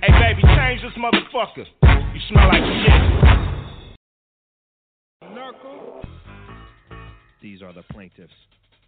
Hey, 0.00 0.12
baby, 0.12 0.42
change 0.42 0.80
this 0.82 0.92
motherfucker. 0.96 1.66
You 2.14 2.20
smell 2.30 2.48
like 2.48 2.62
shit. 2.62 3.28
These 7.42 7.62
are 7.62 7.72
the 7.72 7.82
plaintiffs, 7.92 8.32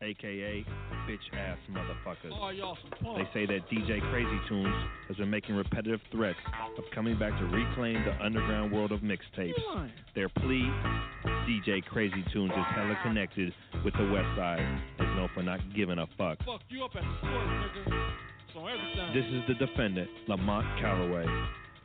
aka 0.02 0.64
bitch 1.08 1.36
ass 1.36 1.58
motherfuckers. 1.70 2.32
Oh, 2.32 3.16
They 3.16 3.28
say 3.32 3.46
that 3.46 3.68
DJ 3.70 4.00
Crazy 4.10 4.40
Tunes 4.48 4.74
has 5.08 5.16
been 5.16 5.30
making 5.30 5.54
repetitive 5.56 6.00
threats 6.12 6.38
of 6.78 6.84
coming 6.94 7.18
back 7.18 7.36
to 7.38 7.44
reclaim 7.46 8.04
the 8.04 8.24
underground 8.24 8.72
world 8.72 8.92
of 8.92 9.00
mixtapes. 9.00 9.54
Their 10.14 10.28
plea 10.28 10.70
DJ 11.48 11.84
Crazy 11.84 12.24
Tunes 12.32 12.52
is 12.52 12.64
hella 12.74 12.96
connected 13.02 13.52
with 13.84 13.94
the 13.94 14.08
West 14.10 14.28
Side, 14.36 14.80
is 14.98 15.06
known 15.16 15.28
for 15.34 15.42
not 15.42 15.60
giving 15.74 15.98
a 15.98 16.06
fuck. 16.18 16.38
Fuck 16.44 16.60
you 18.54 18.60
up 18.60 18.66
at 18.66 18.70
the 18.70 18.70
store, 18.70 18.70
nigga. 18.70 18.78
It's 18.80 18.98
on 18.98 19.08
everything. 19.08 19.14
This 19.14 19.26
is 19.30 19.42
the 19.48 19.54
defendant, 19.66 20.08
Lamont 20.28 20.66
Calloway, 20.80 21.26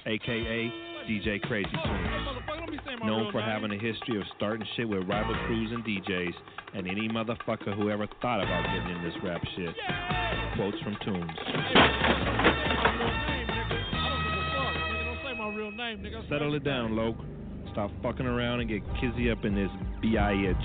aka 0.05 0.71
DJ 1.07 1.41
Crazy 1.41 1.69
Tunes. 1.69 2.09
Motherfucker, 2.25 2.59
let 2.61 2.69
me 2.69 2.79
say 2.85 2.95
my 2.99 3.05
Known 3.07 3.31
for 3.31 3.39
name. 3.41 3.49
having 3.49 3.71
a 3.71 3.77
history 3.77 4.17
of 4.19 4.25
starting 4.37 4.65
shit 4.75 4.87
with 4.89 5.07
rival 5.07 5.35
crews 5.45 5.71
and 5.71 5.83
DJs, 5.85 6.33
and 6.73 6.87
any 6.87 7.07
motherfucker 7.07 7.75
who 7.75 7.89
ever 7.89 8.07
thought 8.21 8.41
about 8.41 8.63
getting 8.65 8.95
in 8.97 9.03
this 9.03 9.13
rap 9.23 9.41
shit. 9.55 9.75
Quotes 10.55 10.79
from 10.81 10.97
Tunes. 11.05 11.31
Don't 15.03 15.17
say 15.23 15.33
my 15.37 15.49
real 15.55 15.71
name. 15.71 16.03
Settle 16.29 16.55
it 16.55 16.63
down, 16.63 16.95
Loke. 16.95 17.17
Stop 17.75 17.91
fucking 18.01 18.25
around 18.25 18.61
and 18.61 18.69
get 18.71 18.79
kizzy 19.03 19.27
up 19.29 19.43
in 19.43 19.51
this 19.51 19.67
bitch. 19.99 20.55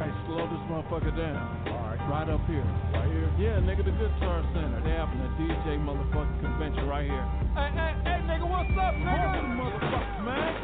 Hey, 0.00 0.08
slow 0.24 0.48
this 0.48 0.64
motherfucker 0.72 1.12
down. 1.12 1.36
All 1.68 1.92
right. 1.92 2.00
Right 2.08 2.24
up 2.32 2.40
here. 2.48 2.64
Right 2.88 3.04
here? 3.04 3.28
Yeah, 3.36 3.60
nigga, 3.60 3.84
the 3.84 3.92
Guitar 3.92 4.40
Center. 4.56 4.80
They 4.80 4.96
having 4.96 5.20
a 5.20 5.28
DJ 5.36 5.76
motherfucking 5.76 6.40
convention 6.40 6.88
right 6.88 7.04
here. 7.04 7.20
Hey, 7.52 7.68
hey, 7.68 7.92
hey, 8.08 8.24
nigga, 8.24 8.48
what's 8.48 8.72
up, 8.80 8.96
nigga? 8.96 9.44
Hold 9.44 9.60
motherfucker, 9.60 10.24
man. 10.24 10.56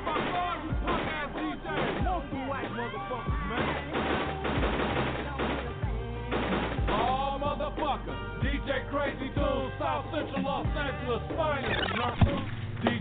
Fuck 0.00 0.32
all 0.32 0.56
you 0.64 0.72
punk 0.80 1.12
ass 1.12 1.28
DJs. 1.36 2.00
Local 2.00 2.40
white 2.48 2.72
motherfuckers, 2.72 3.29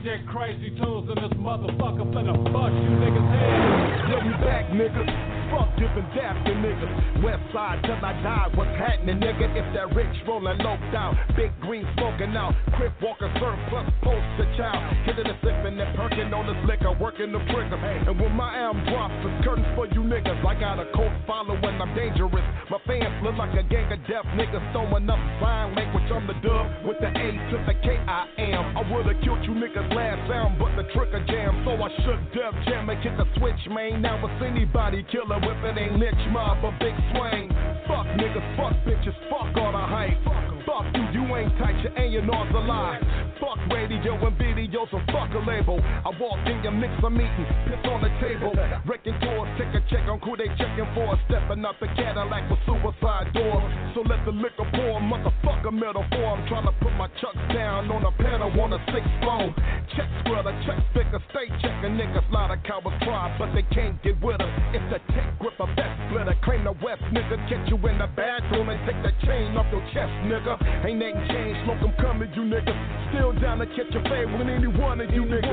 DJ 0.10 0.26
Crazy 0.26 0.69
Tunes 0.72 1.07
and 1.07 1.18
this 1.18 1.38
motherfucker 1.38 2.11
finna 2.11 2.34
bust 2.52 2.73
you 2.73 2.90
niggas' 2.98 3.30
head. 3.30 4.10
Yeah, 4.10 4.26
we 4.26 4.31
back, 4.44 4.69
nigga. 4.72 5.38
Fuck 5.49 5.69
giving 5.81 6.05
death 6.13 6.38
to 6.45 6.53
niggas. 6.53 7.23
West 7.23 7.41
side 7.51 7.81
till 7.84 7.97
I 7.97 8.13
die. 8.21 8.47
What's 8.53 8.71
happening, 8.77 9.19
nigga? 9.19 9.49
If 9.57 9.67
that 9.73 9.93
rich 9.95 10.13
rolling 10.27 10.57
low 10.61 10.77
down, 10.93 11.17
big 11.35 11.51
green 11.61 11.85
smoking 11.97 12.38
out, 12.38 12.53
crip 12.77 12.93
walker 13.01 13.31
surplus, 13.41 13.89
poster 14.03 14.47
child. 14.57 14.81
Hitting 15.05 15.26
the 15.26 15.35
sipping 15.41 15.80
and 15.80 15.91
perking 15.97 16.30
on 16.34 16.45
this 16.45 16.61
liquor, 16.69 16.93
working 17.01 17.31
the 17.34 17.41
trigger. 17.49 17.77
And 17.77 18.19
when 18.19 18.34
my 18.35 18.53
arm 18.61 18.77
drops, 18.85 19.15
it's 19.26 19.45
curtains 19.45 19.67
for 19.76 19.88
you 19.89 20.05
niggas. 20.05 20.38
I 20.45 20.53
got 20.59 20.80
a 20.80 20.85
cult 20.93 21.13
following, 21.26 21.81
I'm 21.81 21.93
dangerous. 21.97 22.45
My 22.69 22.77
fans 22.85 23.17
look 23.26 23.35
like 23.35 23.57
a 23.57 23.65
gang 23.65 23.89
of 23.91 23.99
deaf 24.05 24.26
niggas 24.38 24.61
throwing 24.71 25.09
up 25.09 25.19
sign 25.41 25.73
language. 25.73 26.05
I'm 26.13 26.27
the 26.27 26.38
dub 26.45 26.85
with 26.85 27.01
the 27.01 27.09
A 27.09 27.27
to 27.49 27.57
the 27.65 27.76
K 27.81 27.97
I 27.97 28.30
am. 28.38 28.77
I 28.77 28.81
would've 28.85 29.17
killed 29.26 29.41
you 29.45 29.57
niggas 29.57 29.89
last 29.97 30.21
sound, 30.30 30.61
but 30.61 30.77
the 30.77 30.85
trigger 30.93 31.26
jam. 31.26 31.65
So 31.65 31.73
I 31.73 31.89
shook 32.05 32.21
Def 32.34 32.53
Jam 32.69 32.89
and 32.89 33.01
hit 33.01 33.17
the 33.17 33.26
switch, 33.38 33.61
man. 33.73 34.01
Now 34.01 34.21
it's 34.21 34.43
anybody 34.45 35.05
killer 35.11 35.38
if 35.43 35.63
it 35.63 35.79
ain't 35.79 35.99
Lench 36.01 36.31
Mob 36.31 36.63
or 36.63 36.73
Big 36.79 36.95
Swing. 37.11 37.49
Fuck 37.87 38.07
niggas, 38.17 38.57
fuck 38.57 38.73
bitches, 38.85 39.15
fuck 39.29 39.55
all 39.57 39.71
the 39.71 39.77
hype. 39.77 40.17
Fuck 40.23 40.59
you, 40.93 41.03
you 41.13 41.35
ain't 41.35 41.57
tight, 41.57 41.77
your 41.81 41.93
A&R's 41.97 42.53
a 42.53 42.59
lie. 42.61 42.99
Fuck 43.39 43.57
radio 43.73 44.13
and 44.21 44.37
videos 44.37 44.91
and 44.93 45.05
fuck 45.09 45.33
a 45.33 45.41
label. 45.41 45.79
I 45.81 46.11
walk 46.19 46.45
in 46.45 46.61
your 46.61 46.71
mix 46.71 46.93
of 47.03 47.11
meeting, 47.11 47.47
piss 47.65 47.81
on 47.89 48.01
the 48.01 48.11
table. 48.21 48.53
Wrecking 48.85 49.17
doors, 49.19 49.49
take 49.57 49.73
a 49.73 49.81
check 49.89 50.05
on 50.05 50.19
who 50.19 50.37
they 50.37 50.47
checking 50.61 50.89
for. 50.93 51.17
Stepping 51.25 51.65
out 51.65 51.75
the 51.79 51.87
Cadillac 51.97 52.49
with 52.49 52.59
suicide 52.69 53.33
doors. 53.33 53.65
So 53.95 54.01
let 54.05 54.23
the 54.25 54.31
liquor 54.31 54.67
pour, 54.75 55.01
motherfucker 55.01 55.73
four. 56.13 56.37
I'm 56.37 56.47
trying 56.47 56.65
to 56.65 56.75
put 56.83 56.93
my 56.93 57.07
chucks 57.21 57.39
down 57.53 57.89
on 57.89 58.05
a 58.05 58.11
pedal 58.17 58.51
on 58.61 58.73
a 58.73 58.79
six 58.93 59.05
phone. 59.23 59.53
Check 59.95 60.09
squirrel, 60.21 60.53
check 60.65 60.79
figure, 60.93 61.21
stay 61.31 61.47
checking 61.61 61.97
niggas. 61.97 62.29
Lot 62.31 62.51
of 62.51 62.61
cowards 62.63 62.95
try, 63.03 63.33
but 63.39 63.53
they 63.55 63.63
can't 63.73 64.01
get 64.03 64.21
with 64.21 64.41
us. 64.41 64.51
It's 64.73 64.85
the 64.93 64.99
tech 65.13 65.39
grip 65.39 65.57
of 65.59 65.69
that 65.77 65.91
splitter. 66.07 66.35
Claim 66.43 66.63
the 66.63 66.75
West, 66.83 67.01
nigga. 67.09 67.37
Catch 67.49 67.69
you 67.69 67.77
in 67.87 67.97
the 67.97 68.07
bathroom 68.15 68.69
and 68.69 68.79
take 68.85 69.01
the 69.01 69.13
chain 69.25 69.57
off 69.57 69.65
your 69.71 69.83
chest, 69.93 70.13
nigga. 70.29 70.59
Ain't 70.86 70.99
nothing 70.99 71.22
changed, 71.27 71.60
look, 71.68 71.80
I'm 71.84 71.94
coming, 71.99 72.31
you 72.34 72.44
niggas. 72.48 72.77
Still 73.11 73.34
down 73.41 73.60
to 73.60 73.68
catch 73.73 73.90
your 73.91 74.03
fade 74.06 74.30
with 74.31 74.48
any 74.48 74.69
one 74.69 75.02
of 75.02 75.10
you 75.11 75.26
niggas. 75.26 75.49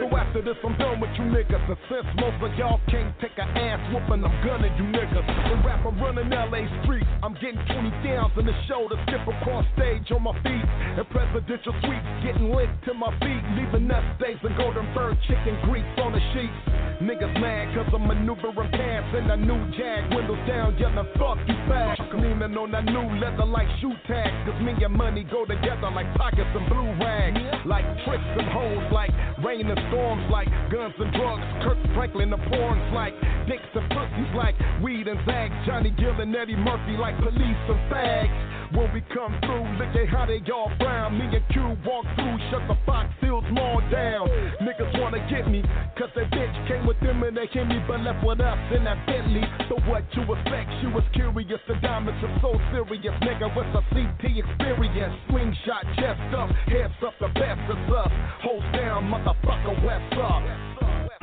So 0.00 0.16
after 0.16 0.40
this, 0.42 0.56
I'm 0.62 0.76
done 0.78 1.00
with 1.00 1.10
you 1.18 1.26
niggas. 1.28 1.64
And 1.66 1.80
since 1.88 2.08
most 2.20 2.38
of 2.44 2.52
y'all 2.60 2.80
can't 2.88 3.10
take 3.18 3.34
a 3.38 3.46
ass 3.48 3.80
whooping, 3.92 4.22
I'm 4.22 4.36
gunning 4.44 4.72
you 4.76 4.86
niggas. 4.92 5.24
The 5.24 5.56
rap, 5.66 5.82
I'm 5.84 5.98
running 5.98 6.30
LA 6.30 6.68
streets. 6.84 7.08
I'm 7.22 7.34
getting 7.34 7.58
20 7.66 7.90
downs 8.06 8.32
in 8.38 8.46
the 8.46 8.54
shoulder, 8.68 8.94
skip 9.08 9.24
across 9.26 9.64
stage 9.74 10.06
on 10.12 10.22
my 10.22 10.36
feet. 10.46 10.66
And 10.94 11.06
presidential 11.10 11.74
suites, 11.82 12.06
getting 12.22 12.54
lit 12.54 12.70
to 12.86 12.94
my 12.94 13.10
feet. 13.18 13.42
Leaving 13.58 13.88
nest 13.88 14.06
stains 14.20 14.38
and 14.44 14.54
golden 14.56 14.86
bird 14.94 15.18
chicken 15.26 15.58
grease 15.66 15.88
on 15.98 16.12
the 16.12 16.22
sheets. 16.36 16.60
Niggas 17.02 17.34
mad 17.40 17.74
cause 17.74 17.90
I'm 17.94 18.06
maneuvering 18.06 18.70
pants 18.70 19.10
in 19.16 19.30
a 19.30 19.36
new 19.36 19.58
jag. 19.74 20.14
Windows 20.14 20.42
down, 20.46 20.78
yelling 20.78 21.08
fuck 21.18 21.38
you 21.48 21.58
back. 21.66 21.98
Leaning 22.14 22.54
on 22.54 22.70
that 22.72 22.84
new 22.84 23.06
leather 23.18 23.46
like 23.46 23.68
shoe 23.80 23.94
tags. 24.06 24.37
Cause 24.46 24.60
me 24.62 24.72
and 24.82 24.94
money 24.94 25.24
go 25.24 25.44
together 25.44 25.90
like 25.90 26.06
pockets 26.14 26.50
and 26.54 26.68
blue 26.68 26.90
rags. 27.02 27.38
Like 27.66 27.84
tricks 28.04 28.30
and 28.38 28.48
hoes, 28.48 28.92
like 28.92 29.10
rain 29.44 29.66
and 29.68 29.80
storms, 29.88 30.24
like 30.30 30.48
guns 30.70 30.94
and 30.98 31.12
drugs. 31.12 31.44
Kirk 31.64 31.78
Franklin, 31.94 32.30
the 32.30 32.36
porns, 32.36 32.92
like 32.92 33.14
dicks 33.46 33.68
and 33.74 33.88
pussies, 33.90 34.32
like 34.36 34.54
weed 34.82 35.08
and 35.08 35.20
zags. 35.26 35.54
Johnny 35.66 35.90
Gill 35.90 36.20
and 36.20 36.34
Eddie 36.34 36.56
Murphy, 36.56 36.96
like 36.96 37.16
police 37.18 37.62
and 37.68 37.80
fags. 37.92 38.36
When 38.76 38.92
we 38.92 39.00
come 39.14 39.32
through, 39.40 39.64
look 39.80 39.96
at 39.96 40.08
how 40.12 40.26
they 40.26 40.44
all 40.52 40.70
frown. 40.78 41.16
Me 41.16 41.24
and 41.24 41.44
Q 41.48 41.72
walk 41.88 42.04
through, 42.16 42.36
shut 42.52 42.60
the 42.68 42.76
Fox 42.84 43.08
Hills 43.20 43.44
Mall 43.50 43.80
down. 43.90 44.28
Niggas 44.60 44.92
wanna 45.00 45.24
get 45.30 45.48
me, 45.48 45.62
cause 45.96 46.10
that 46.14 46.28
bitch 46.30 46.68
came 46.68 46.86
with 46.86 47.00
them 47.00 47.22
and 47.22 47.36
they 47.36 47.46
hit 47.46 47.66
me, 47.66 47.80
but 47.88 48.00
left 48.00 48.24
with 48.24 48.40
us 48.40 48.58
in 48.76 48.84
that 48.84 49.00
Bentley. 49.06 49.40
So 49.68 49.80
what 49.88 50.04
you 50.12 50.20
expect? 50.20 50.68
She 50.80 50.86
was 50.92 51.04
curious, 51.14 51.60
the 51.66 51.74
diamonds 51.80 52.20
are 52.22 52.38
so 52.44 52.52
serious. 52.68 53.14
Nigga, 53.24 53.48
what's 53.56 53.72
a 53.72 53.82
CT 53.88 54.36
experience? 54.36 55.16
Slingshot, 55.30 55.84
chest 55.96 56.20
up, 56.36 56.50
heads 56.68 56.92
up, 57.00 57.14
the 57.20 57.28
best 57.40 57.64
is 57.72 57.82
us. 57.88 58.12
Hold 58.44 58.64
down, 58.76 59.08
motherfucker, 59.08 59.80
west 59.80 60.12
up. 60.20 60.44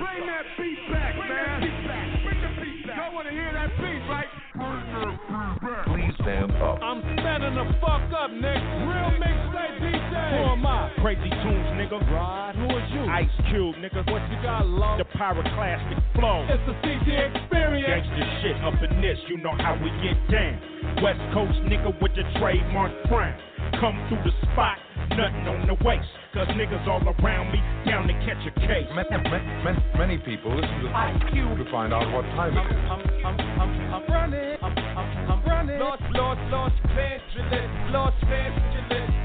Bring 0.02 0.26
that 0.26 0.46
beat 0.58 0.82
back, 0.92 1.14
man. 1.14 1.30
That 1.30 1.62
beat 1.62 1.88
back. 1.88 2.06
Bring 2.26 2.42
the 2.42 2.52
beat 2.58 2.88
back. 2.88 2.98
Y'all 2.98 3.14
wanna 3.14 3.32
hear 3.32 3.54
that 3.54 3.70
beat, 3.78 4.02
right? 4.10 4.35
Please 4.56 6.16
stand 6.22 6.52
up. 6.64 6.80
I'm 6.82 7.04
standing 7.20 7.56
the 7.56 7.68
fuck 7.84 8.08
up, 8.16 8.32
nigga. 8.32 8.88
Real 8.88 9.12
mixtape 9.20 9.84
DJ. 9.84 10.16
Who 10.32 10.56
am 10.56 10.66
I? 10.66 10.92
Crazy 11.02 11.30
tunes, 11.30 11.70
nigga. 11.76 12.00
Rod, 12.12 12.56
who 12.56 12.68
is 12.72 12.88
you? 12.96 13.04
Ice 13.12 13.36
Cube, 13.52 13.76
nigga. 13.84 14.08
What 14.10 14.24
you 14.32 14.40
got, 14.42 14.66
low? 14.66 14.96
The 14.98 15.04
pyroclastic 15.20 16.00
flow. 16.16 16.48
It's 16.48 16.64
the 16.68 16.76
CT 16.80 17.36
experience. 17.36 18.08
Gangsta 18.08 18.42
shit 18.42 18.58
up 18.64 18.80
in 18.80 19.02
this, 19.02 19.20
you 19.28 19.38
know 19.38 19.56
how 19.60 19.76
we 19.76 19.92
get 20.00 20.16
down. 20.32 20.56
West 21.04 21.20
Coast 21.34 21.60
nigga 21.68 21.92
with 22.02 22.16
the 22.16 22.24
trademark 22.40 22.92
frown. 23.10 23.36
Come 23.80 23.96
through 24.08 24.24
the 24.24 24.34
spot, 24.52 24.78
nothing 25.12 25.48
on 25.48 25.68
the 25.68 25.76
waist. 25.84 26.08
Cause 26.34 26.48
niggas 26.50 26.88
all 26.88 27.02
around 27.02 27.52
me 27.52 27.60
down 27.90 28.08
to 28.08 28.14
catch 28.28 28.44
a 28.46 28.52
case. 28.60 28.88
Many, 28.94 29.10
many, 29.30 29.80
many 29.98 30.18
people 30.18 30.56
listen 30.56 30.80
to 30.84 30.90
IQ 30.90 31.64
to 31.64 31.72
find 31.72 31.94
out 31.94 32.12
what 32.14 32.24
time 32.36 32.58
it 32.58 32.76
is. 32.76 32.84
I'm, 32.92 33.00
I'm, 33.24 33.40
I'm, 33.62 33.94
I'm 33.94 34.04
running. 34.12 35.25
I'm, 35.28 35.44
running. 35.44 35.80
Los, 35.80 36.00
Los, 36.14 36.38
Los. 36.52 36.72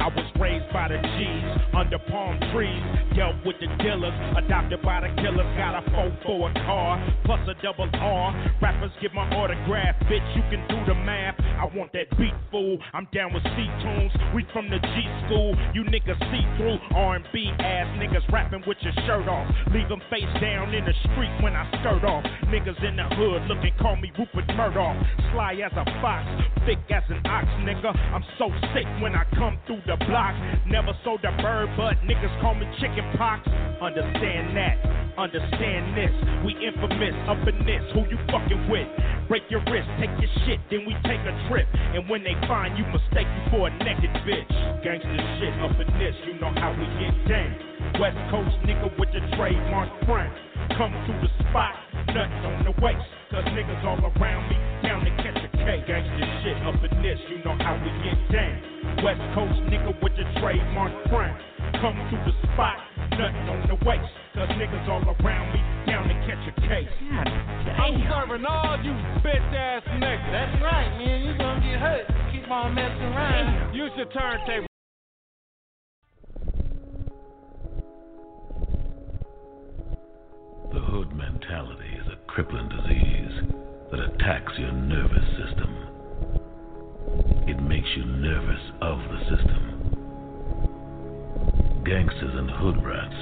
I 0.00 0.08
was 0.16 0.24
raised 0.40 0.72
by 0.72 0.88
the 0.88 0.96
G's 0.96 1.44
under 1.76 1.98
palm 2.08 2.40
trees. 2.52 2.80
Dealt 3.12 3.36
with 3.44 3.60
the 3.60 3.68
dealers, 3.84 4.16
adopted 4.32 4.80
by 4.80 5.04
the 5.04 5.12
killers. 5.20 5.44
Got 5.60 5.76
a 5.76 5.84
4 5.92 6.18
for 6.24 6.48
a 6.48 6.54
car, 6.64 6.96
plus 7.28 7.40
a 7.44 7.54
double 7.60 7.84
R. 7.92 8.32
Rappers 8.62 8.90
get 9.02 9.12
my 9.12 9.28
autograph, 9.36 10.00
bitch. 10.08 10.24
You 10.32 10.40
can 10.48 10.64
do 10.72 10.80
the 10.88 10.94
math. 10.96 11.36
I 11.38 11.68
want 11.76 11.92
that 11.92 12.08
beat 12.16 12.32
fool. 12.50 12.78
I'm 12.94 13.08
down 13.12 13.34
with 13.34 13.44
C 13.44 13.68
tunes. 13.84 14.12
We 14.34 14.46
from 14.54 14.70
the 14.72 14.80
G 14.80 14.94
school. 15.28 15.52
You 15.76 15.84
niggas 15.84 16.16
see 16.32 16.44
through 16.56 16.80
R&B 16.96 17.52
ass 17.60 17.88
niggas 18.00 18.24
rapping 18.32 18.64
with 18.66 18.78
your 18.80 18.96
shirt 19.04 19.28
off. 19.28 19.52
Leave 19.74 19.88
them 19.88 20.00
face 20.08 20.32
down 20.40 20.72
in 20.72 20.84
the 20.86 20.96
street 21.12 21.34
when 21.44 21.52
I 21.52 21.68
skirt 21.76 22.08
off. 22.08 22.24
Niggas 22.48 22.80
in 22.88 22.96
the 22.96 23.04
hood 23.20 23.44
looking, 23.52 23.76
call 23.76 23.96
me 23.96 24.10
Rupert 24.16 24.48
Murdoch. 24.56 24.96
Sly 25.32 25.60
as 25.60 25.76
a 25.76 25.84
thick 26.70 26.78
as 26.90 27.02
an 27.08 27.20
ox, 27.26 27.46
nigga. 27.66 27.90
I'm 28.14 28.24
so 28.38 28.46
sick 28.74 28.86
when 29.02 29.14
I 29.14 29.24
come 29.34 29.58
through 29.66 29.82
the 29.86 29.96
block. 30.06 30.34
Never 30.66 30.94
sold 31.04 31.24
a 31.24 31.34
bird, 31.42 31.68
but 31.76 31.98
niggas 32.06 32.30
call 32.40 32.54
me 32.54 32.66
chicken 32.78 33.04
pox. 33.18 33.42
Understand 33.82 34.56
that, 34.56 34.76
understand 35.18 35.96
this. 35.96 36.12
We 36.46 36.54
infamous 36.62 37.16
up 37.26 37.42
in 37.48 37.66
this. 37.66 37.82
Who 37.94 38.06
you 38.06 38.18
fucking 38.30 38.70
with? 38.70 38.88
Break 39.28 39.42
your 39.50 39.62
wrist, 39.70 39.88
take 39.98 40.10
your 40.18 40.30
shit, 40.46 40.58
then 40.70 40.86
we 40.86 40.94
take 41.06 41.22
a 41.26 41.34
trip. 41.48 41.66
And 41.94 42.08
when 42.08 42.22
they 42.22 42.34
find 42.46 42.76
you, 42.78 42.84
mistake 42.90 43.26
you 43.26 43.42
for 43.50 43.68
a 43.68 43.70
naked 43.82 44.10
bitch. 44.26 44.50
Gangsta 44.82 45.18
shit 45.38 45.54
up 45.62 45.74
in 45.78 45.90
this, 45.98 46.14
you 46.26 46.34
know 46.38 46.52
how 46.54 46.74
we 46.74 46.86
get 46.98 47.14
down. 47.26 47.50
West 47.98 48.18
Coast 48.30 48.54
nigga 48.66 48.90
with 48.98 49.10
the 49.10 49.22
trademark 49.36 49.90
front. 50.06 50.32
Come 50.78 50.94
through 51.06 51.20
the 51.22 51.30
spot, 51.46 51.74
nuts 52.14 52.42
on 52.46 52.64
the 52.64 52.74
waist. 52.82 53.06
Cause 53.30 53.44
niggas 53.54 53.84
all 53.86 54.02
around 54.02 54.48
me, 54.50 54.56
down 54.82 55.04
to 55.04 55.10
catch 55.22 55.38
a 55.38 55.49
K. 55.60 55.84
Gangsta 55.84 56.24
shit 56.40 56.56
up 56.64 56.80
in 56.80 57.02
this, 57.04 57.20
you 57.28 57.44
know 57.44 57.52
how 57.60 57.76
we 57.76 57.92
get 58.00 58.16
down. 58.32 58.56
West 59.04 59.20
Coast 59.36 59.60
nigga 59.68 59.92
with 60.02 60.16
the 60.16 60.24
trademark 60.40 60.92
front. 61.12 61.36
Come 61.84 61.96
through 62.08 62.24
the 62.24 62.34
spot, 62.48 62.80
nothing 63.12 63.46
on 63.48 63.68
the 63.68 63.76
waist. 63.84 64.08
Cause 64.34 64.48
niggas 64.56 64.88
all 64.88 65.04
around 65.04 65.52
me, 65.52 65.60
down 65.84 66.08
to 66.08 66.16
catch 66.24 66.40
a 66.48 66.54
case. 66.64 66.88
I'm 67.76 68.00
serving 68.08 68.44
all 68.46 68.80
you 68.80 68.92
bitch 69.20 69.52
ass 69.52 69.84
niggas. 70.00 70.32
That's 70.32 70.62
right, 70.62 70.90
man. 70.96 71.28
You 71.28 71.36
gonna 71.36 71.60
get 71.60 71.78
hurt. 71.78 72.06
Keep 72.32 72.50
on 72.50 72.74
messing 72.74 73.12
around. 73.12 73.74
Use 73.74 73.92
your 73.96 74.06
turntable. 74.06 74.66
The 80.72 80.80
hood 80.80 81.12
mentality 81.14 81.90
is 82.00 82.06
a 82.06 82.16
crippling 82.26 82.68
disease 82.68 83.29
that 83.90 84.00
attacks 84.00 84.52
your 84.58 84.72
nervous 84.72 85.24
system. 85.36 85.76
It 87.48 87.60
makes 87.62 87.88
you 87.96 88.04
nervous 88.04 88.60
of 88.80 88.98
the 88.98 89.18
system. 89.36 89.70
Gangsters 91.84 92.34
and 92.34 92.50
hood 92.50 92.84
rats 92.84 93.16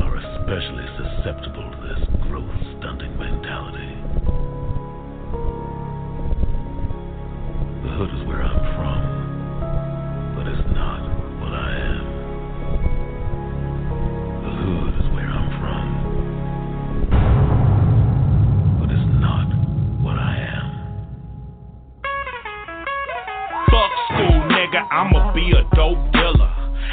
are 0.00 0.16
especially 0.16 0.86
susceptible 0.96 1.70
to 1.70 1.80
this 1.88 2.08
growth 2.22 2.56
stunting 2.78 3.12
mentality. 3.18 3.92
The 7.82 7.92
hood 7.98 8.10
is 8.14 8.26
where 8.26 8.42
I'm 8.42 8.60
from, 8.74 8.85
nigga, 24.76 24.86
I'ma 24.90 25.32
be 25.32 25.52
a 25.52 25.62
dope 25.74 26.12
dealer. 26.12 26.52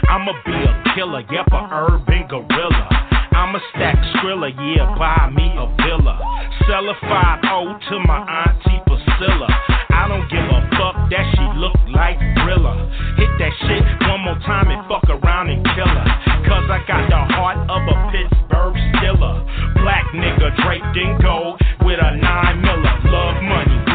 I'ma 0.10 0.34
be 0.46 0.52
a 0.52 0.96
killer, 0.96 1.24
yep, 1.32 1.48
a 1.52 1.68
urban 1.72 2.28
gorilla. 2.28 2.88
I'ma 3.32 3.60
stack 3.74 3.98
Skrilla, 4.16 4.50
yeah, 4.52 4.96
buy 4.98 5.30
me 5.34 5.52
a 5.58 5.66
villa. 5.82 6.20
Sell 6.68 6.88
a 6.90 6.96
5 7.02 7.42
to 7.90 8.00
my 8.08 8.22
auntie 8.46 8.82
Priscilla. 8.86 9.48
I 9.90 10.08
don't 10.08 10.28
give 10.30 10.44
a 10.44 10.62
fuck 10.78 11.10
that 11.10 11.26
she 11.34 11.46
look 11.60 11.76
like 11.94 12.18
Thriller. 12.44 12.78
Hit 13.18 13.32
that 13.40 13.54
shit 13.68 13.84
one 14.08 14.22
more 14.22 14.40
time 14.46 14.70
and 14.70 14.86
fuck 14.88 15.04
around 15.10 15.50
and 15.50 15.64
kill 15.76 15.88
her. 15.88 16.10
Cause 16.46 16.68
I 16.70 16.80
got 16.88 17.10
the 17.10 17.22
heart 17.34 17.58
of 17.70 17.82
a 17.90 17.96
Pittsburgh 18.12 18.76
Steeler. 18.96 19.36
Black 19.82 20.06
nigga 20.14 20.56
draped 20.64 20.98
in 20.98 21.18
gold 21.22 21.60
with 21.82 22.00
a 22.00 22.18
9 22.18 22.62
miller. 22.62 22.96
Love 23.10 23.44
money, 23.44 23.93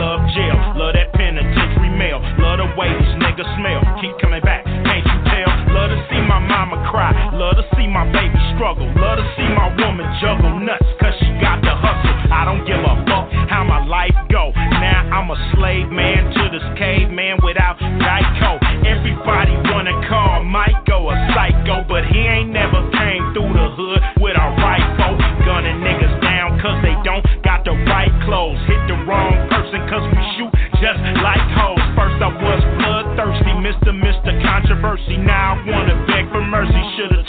mama 6.48 6.80
cry. 6.90 7.12
Love 7.36 7.60
to 7.60 7.64
see 7.76 7.86
my 7.86 8.08
baby 8.10 8.40
struggle. 8.56 8.88
Love 8.96 9.20
to 9.20 9.26
see 9.36 9.48
my 9.52 9.68
woman 9.76 10.08
juggle 10.18 10.58
nuts 10.58 10.88
cause 10.98 11.14
she 11.20 11.28
got 11.38 11.60
the 11.60 11.70
hustle. 11.76 12.16
I 12.32 12.48
don't 12.48 12.64
give 12.64 12.80
a 12.80 12.94
fuck 13.04 13.28
how 13.52 13.62
my 13.62 13.84
life 13.84 14.16
go. 14.32 14.50
Now 14.56 15.04
I'm 15.12 15.28
a 15.30 15.38
slave 15.54 15.92
man 15.92 16.32
to 16.32 16.42
this 16.48 16.64
caveman 16.80 17.38
without 17.44 17.76
Geico. 17.78 18.56
Everybody 18.82 19.54
wanna 19.68 19.94
call 20.08 20.42
Michael 20.44 21.12
a 21.12 21.16
psycho, 21.36 21.84
but 21.86 22.08
he 22.08 22.18
ain't 22.24 22.50
never 22.50 22.80
came 22.96 23.22
through 23.36 23.52
the 23.52 23.68
hood 23.76 24.00
with 24.20 24.36
a 24.36 24.48
rifle. 24.58 25.20
Gunning 25.44 25.80
niggas 25.84 26.16
down 26.24 26.60
cause 26.60 26.80
they 26.82 26.96
don't 27.04 27.24
got 27.44 27.64
the 27.64 27.76
right 27.86 28.12
clothes. 28.24 28.58
Hit 28.66 28.80
the 28.88 28.98
wrong 29.04 29.36
person 29.52 29.84
cause 29.88 30.04
we 30.12 30.20
shoot 30.36 30.52
just 30.80 31.00
like 31.24 31.42
hoes. 31.56 31.80
First 31.96 32.20
I 32.22 32.30
was 32.30 32.62
bloodthirsty, 32.78 33.54
Mr. 33.64 33.90
Mr. 33.90 34.27
Controversy. 34.58 35.16
Now 35.16 35.54
I 35.54 35.70
wanna 35.70 36.04
beg 36.08 36.26
for 36.32 36.42
mercy. 36.42 36.82
Should've 36.96 37.27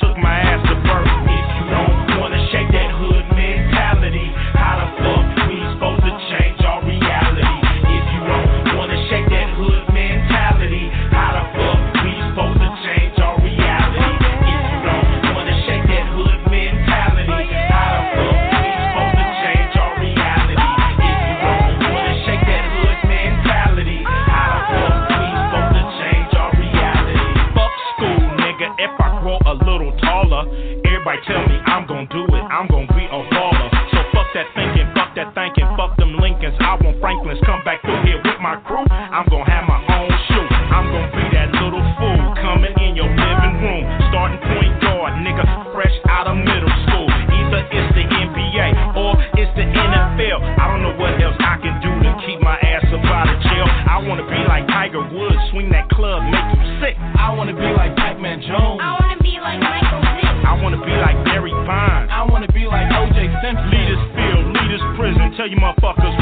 Franklins 37.19 37.43
come 37.43 37.59
back 37.67 37.83
through 37.83 37.99
here 38.07 38.15
with 38.23 38.39
my 38.39 38.55
crew. 38.63 38.87
I'm 38.87 39.27
gonna 39.27 39.43
have 39.51 39.67
my 39.67 39.75
own 39.91 40.07
shoe. 40.31 40.47
I'm 40.71 40.87
gonna 40.87 41.11
be 41.11 41.25
that 41.35 41.51
little 41.59 41.83
fool 41.99 42.31
coming 42.39 42.71
in 42.79 42.95
your 42.95 43.11
living 43.11 43.59
room, 43.59 43.83
starting 44.07 44.39
point 44.39 44.71
guard, 44.79 45.19
nigga, 45.19 45.43
fresh 45.75 45.91
out 46.07 46.31
of 46.31 46.39
middle 46.39 46.71
school. 46.87 47.11
Either 47.11 47.59
it's 47.75 47.91
the 47.91 48.07
NBA 48.07 48.71
or 48.95 49.19
it's 49.35 49.51
the 49.59 49.67
NFL. 49.67 50.39
I 50.63 50.71
don't 50.71 50.79
know 50.79 50.95
what 50.95 51.19
else 51.19 51.35
I 51.43 51.59
can 51.59 51.75
do 51.83 51.91
to 51.91 52.11
keep 52.23 52.39
my 52.39 52.55
ass 52.55 52.87
up 52.87 53.03
out 53.03 53.27
of 53.27 53.35
jail. 53.43 53.67
I 53.67 53.99
wanna 53.99 54.23
be 54.23 54.39
like 54.47 54.63
Tiger 54.71 55.03
Woods, 55.03 55.43
swing 55.51 55.67
that 55.75 55.91
club, 55.91 56.23
make 56.23 56.47
you 56.55 56.63
sick. 56.79 56.95
I 57.19 57.35
wanna 57.35 57.51
be 57.51 57.67
like 57.75 57.99
Pac-Man 57.99 58.39
Jones. 58.47 58.79
I 58.79 58.95
wanna 58.95 59.19
be 59.19 59.35
like 59.43 59.59
Michael 59.59 60.07
Vick. 60.15 60.35
I 60.47 60.55
wanna 60.55 60.79
be 60.79 60.95
like 60.95 61.19
Barry 61.27 61.51
Bonds. 61.67 62.07
I 62.15 62.23
wanna 62.23 62.47
be 62.55 62.63
like 62.63 62.87
OJ 62.87 63.27
Simpson. 63.43 63.67
Lead 63.75 63.87
this 63.91 64.03
field, 64.15 64.55
lead 64.55 64.71
this 64.71 64.85
prison. 64.95 65.35
Tell 65.35 65.47
you 65.51 65.59
motherfuckers 65.59 66.15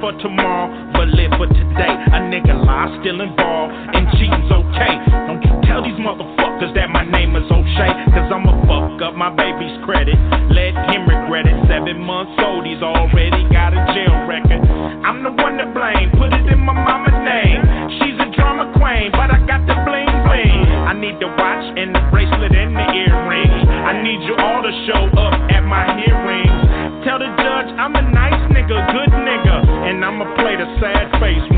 for 0.00 0.12
tomorrow, 0.20 0.68
but 0.92 1.08
live 1.08 1.32
for 1.36 1.46
today. 1.46 1.92
A 2.12 2.20
nigga 2.28 2.54
lie, 2.64 2.88
still 3.00 3.20
involved, 3.20 3.72
and 3.94 4.06
cheating's 4.16 4.50
okay. 4.50 4.94
Don't 5.26 5.42
you 5.42 5.52
tell 5.66 5.82
these 5.82 5.98
motherfuckers 5.98 6.74
that 6.74 6.90
my 6.90 7.04
name 7.04 7.36
is 7.36 7.44
O'Shea, 7.50 7.92
cause 8.12 8.28
I'ma 8.32 8.52
fuck 8.66 9.02
up 9.02 9.14
my 9.14 9.30
baby's 9.30 9.76
credit. 9.84 10.16
Let 10.52 10.74
him 10.92 11.08
regret 11.08 11.46
it. 11.46 11.56
Seven 11.68 12.00
months 12.00 12.36
old, 12.42 12.66
he's 12.66 12.82
already. 12.82 13.25
play 30.34 30.56
the 30.56 30.66
sad 30.80 31.12
face. 31.20 31.55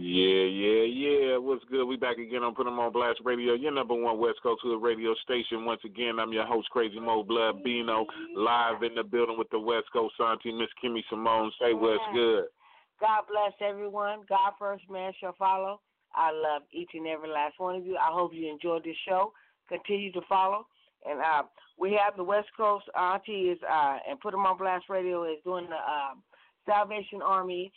Yeah, 0.00 0.46
yeah, 0.46 0.84
yeah. 0.84 1.36
What's 1.38 1.64
good? 1.64 1.84
We 1.84 1.96
back 1.96 2.18
again 2.18 2.44
on 2.44 2.54
Put 2.54 2.68
'em 2.68 2.78
on 2.78 2.92
Blast 2.92 3.18
Radio, 3.24 3.54
your 3.54 3.72
number 3.72 3.94
one 3.94 4.16
West 4.18 4.40
Coast 4.44 4.62
Hood 4.62 4.80
radio 4.80 5.12
station. 5.16 5.64
Once 5.64 5.80
again, 5.84 6.20
I'm 6.20 6.32
your 6.32 6.46
host, 6.46 6.70
Crazy 6.70 7.00
Mo 7.00 7.24
Blood 7.24 7.64
Bino, 7.64 8.06
live 8.32 8.84
in 8.84 8.94
the 8.94 9.02
building 9.02 9.36
with 9.36 9.50
the 9.50 9.58
West 9.58 9.90
Coast 9.92 10.14
Auntie, 10.20 10.52
Miss 10.52 10.68
Kimmy 10.80 11.02
Simone. 11.10 11.50
Say 11.60 11.74
what's 11.74 12.00
good. 12.14 12.44
God 13.00 13.24
bless 13.28 13.52
everyone. 13.60 14.20
God 14.28 14.52
first, 14.56 14.88
man 14.88 15.12
shall 15.18 15.34
follow. 15.36 15.80
I 16.14 16.30
love 16.30 16.62
each 16.70 16.90
and 16.94 17.08
every 17.08 17.28
last 17.28 17.58
one 17.58 17.74
of 17.74 17.84
you. 17.84 17.96
I 17.96 18.12
hope 18.12 18.32
you 18.32 18.48
enjoyed 18.48 18.84
this 18.84 18.96
show. 18.98 19.32
Continue 19.68 20.12
to 20.12 20.20
follow. 20.28 20.68
And 21.04 21.20
uh, 21.20 21.42
we 21.76 21.92
have 21.94 22.16
the 22.16 22.22
West 22.22 22.50
Coast 22.56 22.88
Auntie 22.96 23.50
is 23.50 23.58
uh, 23.68 23.98
and 24.08 24.20
Put 24.20 24.32
'em 24.32 24.46
on 24.46 24.58
Blast 24.58 24.88
Radio 24.88 25.24
is 25.24 25.42
doing 25.42 25.68
the 25.68 25.74
uh, 25.74 26.14
Salvation 26.66 27.20
Army 27.20 27.72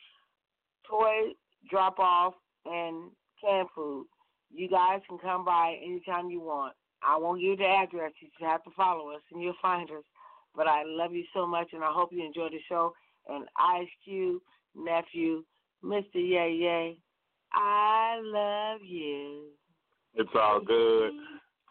toy 0.88 1.34
drop 1.70 2.00
off 2.00 2.34
and 2.66 3.12
canned 3.44 3.70
food. 3.76 4.08
You 4.54 4.70
guys 4.70 5.00
can 5.08 5.18
come 5.18 5.46
by 5.46 5.78
anytime 5.84 6.30
you 6.30 6.42
want. 6.42 6.74
I 7.04 7.18
won't 7.18 7.40
give 7.40 7.52
you 7.52 7.58
the 7.58 7.66
address. 7.66 8.12
You 8.22 8.28
just 8.28 8.50
have 8.50 8.64
to 8.64 8.72
follow 8.76 9.10
us 9.12 9.22
and 9.32 9.42
you'll 9.42 9.54
find 9.62 9.90
us. 9.90 10.04
But 10.56 10.68
I 10.68 10.84
love 10.86 11.14
you 11.14 11.24
so 11.34 11.48
much 11.48 11.70
and 11.74 11.84
I 11.84 11.92
hope 11.92 12.10
you 12.12 12.26
enjoy 12.26 12.50
the 12.50 12.60
show. 12.68 12.94
And 13.28 13.46
Ice 13.58 13.88
Cube, 14.04 14.42
nephew, 14.76 15.44
Mr. 15.84 16.16
Yay 16.16 16.54
Yay, 16.60 16.98
I 17.54 18.20
love 18.22 18.82
you. 18.84 19.48
It's 20.14 20.30
all 20.36 20.60
good. 20.60 21.14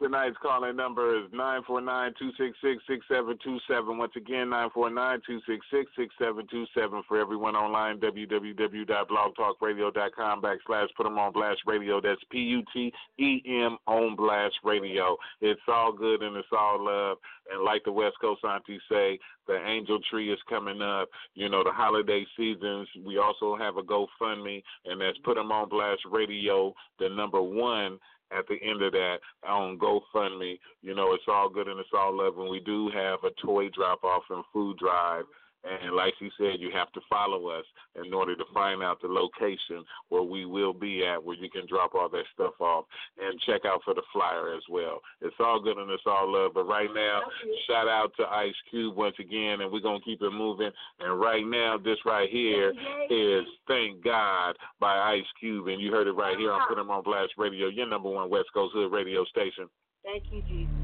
Tonight's 0.01 0.37
calling 0.41 0.77
number 0.77 1.19
is 1.19 1.25
nine 1.31 1.63
four 1.67 1.83
nine 1.83 2.15
two 2.19 2.31
six 2.39 2.57
six 2.63 2.83
six 2.89 3.05
seven 3.07 3.37
two 3.45 3.59
seven. 3.69 3.99
Once 3.99 4.13
again, 4.17 4.49
nine 4.49 4.71
four 4.73 4.89
nine 4.89 5.21
two 5.27 5.41
six 5.47 5.67
six 5.71 5.91
six 5.97 6.15
seven 6.19 6.47
two 6.51 6.65
seven. 6.75 7.03
For 7.07 7.21
everyone 7.21 7.55
online, 7.55 8.01
www.blogtalkradio.com 8.01 10.43
backslash 10.43 10.87
put 10.97 11.05
them 11.05 11.19
on 11.19 11.35
blast 11.35 11.61
radio. 11.67 12.01
That's 12.01 12.23
P 12.31 12.39
U 12.39 12.63
T 12.73 12.91
E 13.19 13.43
M 13.47 13.77
on 13.87 14.17
blast 14.17 14.55
radio. 14.65 15.19
It's 15.43 15.61
all 15.69 15.93
good 15.93 16.23
and 16.23 16.35
it's 16.35 16.49
all 16.51 16.83
love. 16.83 17.19
And 17.53 17.63
like 17.63 17.85
the 17.85 17.93
West 17.93 18.17
Coast 18.23 18.43
auntie 18.43 18.81
say, 18.91 19.19
the 19.47 19.63
angel 19.67 19.99
tree 20.11 20.33
is 20.33 20.39
coming 20.49 20.81
up. 20.81 21.11
You 21.35 21.51
know, 21.51 21.63
the 21.63 21.73
holiday 21.73 22.25
seasons. 22.39 22.89
We 23.05 23.19
also 23.19 23.55
have 23.55 23.77
a 23.77 23.83
GoFundMe, 23.83 24.63
and 24.87 24.99
that's 25.01 25.19
put 25.25 25.35
them 25.35 25.53
on 25.53 25.69
blast 25.69 26.01
radio. 26.11 26.73
The 26.99 27.11
number 27.11 27.43
one 27.43 27.99
at 28.37 28.47
the 28.49 28.57
end 28.63 28.83
of 28.83 28.93
that 28.93 29.19
on 29.47 29.79
GoFundMe. 29.79 30.59
You 30.83 30.95
know, 30.95 31.15
it's 31.15 31.25
all 31.29 31.49
good 31.49 31.69
and 31.69 31.81
it's 31.81 31.89
all 31.97 32.17
love. 32.17 32.39
And 32.39 32.49
we 32.49 32.61
do 32.61 32.91
have 32.95 33.21
a 33.25 33.31
toy 33.45 33.69
drop 33.75 34.05
off 34.05 34.23
and 34.31 34.45
food 34.53 34.79
drive. 34.79 35.25
And 35.65 35.95
like 35.95 36.15
she 36.19 36.31
said, 36.39 36.59
you 36.59 36.71
have 36.73 36.91
to 36.93 37.01
follow 37.09 37.49
us 37.49 37.65
in 38.03 38.15
order 38.15 38.35
to 38.35 38.45
find 38.55 38.83
out 38.83 39.01
the 39.01 39.09
location 39.09 39.85
where 40.09 40.23
we 40.23 40.47
will 40.47 40.73
be 40.73 41.05
at, 41.05 41.23
where 41.23 41.37
you 41.37 41.51
can 41.51 41.67
drop 41.67 41.95
all 41.95 42.09
that 42.09 42.25
stuff 42.33 42.55
off 42.61 42.85
and 43.21 43.39
check 43.41 43.63
out 43.67 43.83
for 43.85 43.95
the 43.95 44.03
flyer 44.13 44.55
as 44.55 44.63
well. 44.71 45.01
It's 45.21 45.37
all 45.39 45.61
good 45.61 45.77
and 45.77 45.91
it's 45.91 46.03
all 46.07 46.33
love. 46.33 46.53
But 46.55 46.65
right 46.65 46.89
now, 46.95 47.21
shout 47.69 47.89
out 47.89 48.13
to 48.19 48.25
Ice 48.25 48.55
Cube 48.71 48.97
once 48.97 49.17
again, 49.19 49.61
and 49.61 49.71
we're 49.71 49.81
going 49.81 50.01
to 50.01 50.05
keep 50.05 50.23
it 50.23 50.31
moving. 50.31 50.71
And 51.01 51.21
right 51.21 51.45
now, 51.45 51.77
this 51.77 51.99
right 52.07 52.29
here 52.31 52.73
is 53.11 53.45
Thank 53.69 54.03
God 54.03 54.57
by 54.81 54.97
Ice 55.15 55.31
Cube. 55.39 55.69
And 55.69 55.81
you 55.81 55.93
heard 55.93 56.07
it 56.07 56.13
right 56.13 56.39
here 56.39 56.53
on 56.53 56.61
uh-huh. 56.61 56.75
Put 56.75 56.79
'em 56.79 56.91
on 56.91 57.03
Blast 57.03 57.33
Radio, 57.37 57.69
your 57.69 57.87
number 57.87 58.09
one 58.09 58.31
West 58.31 58.49
Coast 58.53 58.75
Hood 58.75 58.93
radio 58.93 59.25
station. 59.25 59.69
Thank 60.05 60.25
you, 60.33 60.43
Jesus. 60.43 60.80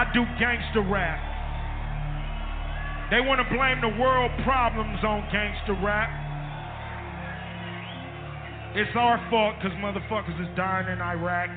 I 0.00 0.10
do 0.14 0.24
gangster 0.40 0.80
rap. 0.80 1.20
They 3.10 3.20
want 3.20 3.36
to 3.36 3.48
blame 3.52 3.84
the 3.84 4.00
world 4.00 4.32
problems 4.48 4.96
on 5.04 5.28
gangster 5.30 5.76
rap. 5.84 6.08
It's 8.72 8.96
our 8.96 9.20
fault 9.28 9.56
because 9.60 9.76
motherfuckers 9.76 10.40
is 10.40 10.48
dying 10.56 10.88
in 10.88 11.02
Iraq. 11.02 11.50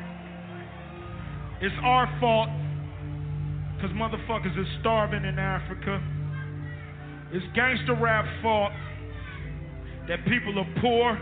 It's 1.61 1.75
our 1.83 2.11
fault 2.19 2.49
because 3.77 3.95
motherfuckers 3.95 4.59
is 4.59 4.67
starving 4.81 5.23
in 5.23 5.39
Africa. 5.39 6.03
It's 7.31 7.45
gangster 7.55 7.95
rap 7.95 8.25
fault 8.41 8.73
that 10.09 10.19
people 10.27 10.59
are 10.59 10.67
poor, 10.81 11.15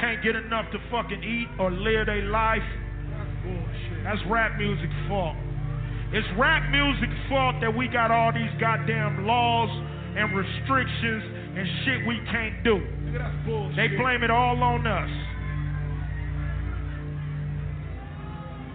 can't 0.00 0.24
get 0.24 0.34
enough 0.34 0.72
to 0.72 0.78
fucking 0.90 1.22
eat 1.22 1.48
or 1.60 1.70
live 1.70 2.06
their 2.06 2.24
life. 2.24 2.64
That's 4.04 4.20
rap 4.30 4.56
music 4.56 4.88
fault. 5.06 5.36
It's 6.10 6.26
rap 6.38 6.70
music's 6.70 7.20
fault 7.28 7.56
that 7.60 7.68
we 7.68 7.86
got 7.86 8.10
all 8.10 8.32
these 8.32 8.52
goddamn 8.58 9.26
laws 9.26 9.68
and 10.16 10.32
restrictions 10.32 11.22
and 11.52 11.66
shit 11.84 12.06
we 12.08 12.16
can't 12.32 12.64
do. 12.64 12.80
They 13.76 13.88
blame 13.96 14.24
it 14.24 14.30
all 14.30 14.56
on 14.62 14.86
us. 14.86 15.10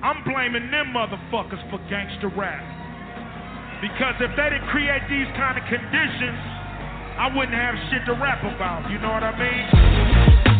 I'm 0.03 0.21
blaming 0.29 0.69
them 0.69 0.93
motherfuckers 0.93 1.63
for 1.71 1.79
gangster 1.89 2.29
rap. 2.37 2.61
Because 3.81 4.15
if 4.21 4.29
they 4.37 4.49
didn't 4.53 4.69
create 4.69 5.01
these 5.09 5.27
kind 5.35 5.57
of 5.57 5.63
conditions, 5.65 6.37
I 7.17 7.31
wouldn't 7.35 7.57
have 7.57 7.75
shit 7.89 8.05
to 8.07 8.13
rap 8.13 8.43
about. 8.43 8.91
You 8.91 8.99
know 8.99 9.09
what 9.09 9.23
I 9.23 9.33
mean? 9.39 10.52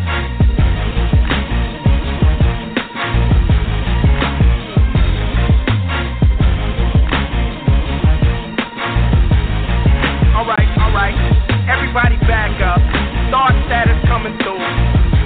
Coming 14.24 14.40
through. 14.40 14.64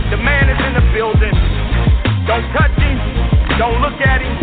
The 0.10 0.18
man 0.18 0.50
is 0.50 0.58
in 0.66 0.74
the 0.74 0.86
building. 0.90 1.36
Don't 2.26 2.42
touch 2.50 2.74
him, 2.82 2.98
don't 3.62 3.78
look 3.78 3.94
at 4.02 4.26
him, 4.26 4.34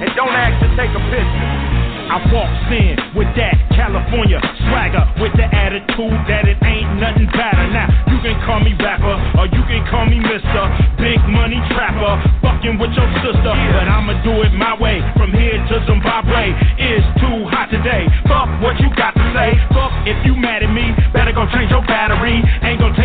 and 0.00 0.08
don't 0.16 0.32
ask 0.32 0.56
to 0.64 0.68
take 0.80 0.88
a 0.96 1.02
picture. 1.12 1.68
I 2.08 2.16
walks 2.32 2.72
in 2.72 2.96
with 3.12 3.28
that 3.36 3.52
California 3.76 4.40
swagger, 4.64 5.04
with 5.20 5.36
the 5.36 5.44
attitude 5.44 6.16
that 6.24 6.48
it 6.48 6.56
ain't 6.64 6.96
nothing 6.96 7.28
better. 7.36 7.68
Now, 7.68 7.92
you 8.08 8.16
can 8.24 8.32
call 8.48 8.64
me 8.64 8.72
rapper, 8.80 9.12
or 9.36 9.44
you 9.44 9.60
can 9.68 9.84
call 9.92 10.08
me 10.08 10.16
Mr. 10.24 10.62
Big 10.96 11.20
Money 11.28 11.60
Trapper, 11.76 12.16
fucking 12.40 12.80
with 12.80 12.96
your 12.96 13.12
sister. 13.20 13.52
But 13.52 13.92
I'ma 13.92 14.24
do 14.24 14.40
it 14.40 14.56
my 14.56 14.72
way, 14.80 15.04
from 15.20 15.36
here 15.36 15.60
to 15.60 15.84
Zimbabwe. 15.84 16.56
It's 16.80 17.04
too 17.20 17.44
hot 17.52 17.68
today. 17.68 18.08
Fuck 18.24 18.48
what 18.64 18.80
you 18.80 18.88
got 18.96 19.12
to 19.12 19.24
say. 19.36 19.52
Fuck 19.76 19.92
if 20.08 20.16
you 20.24 20.32
mad 20.32 20.64
at 20.64 20.72
me, 20.72 20.96
better 21.12 21.36
go 21.36 21.44
change 21.52 21.68
your 21.68 21.84
battery. 21.84 22.40
Ain't 22.64 22.80
gonna 22.80 22.96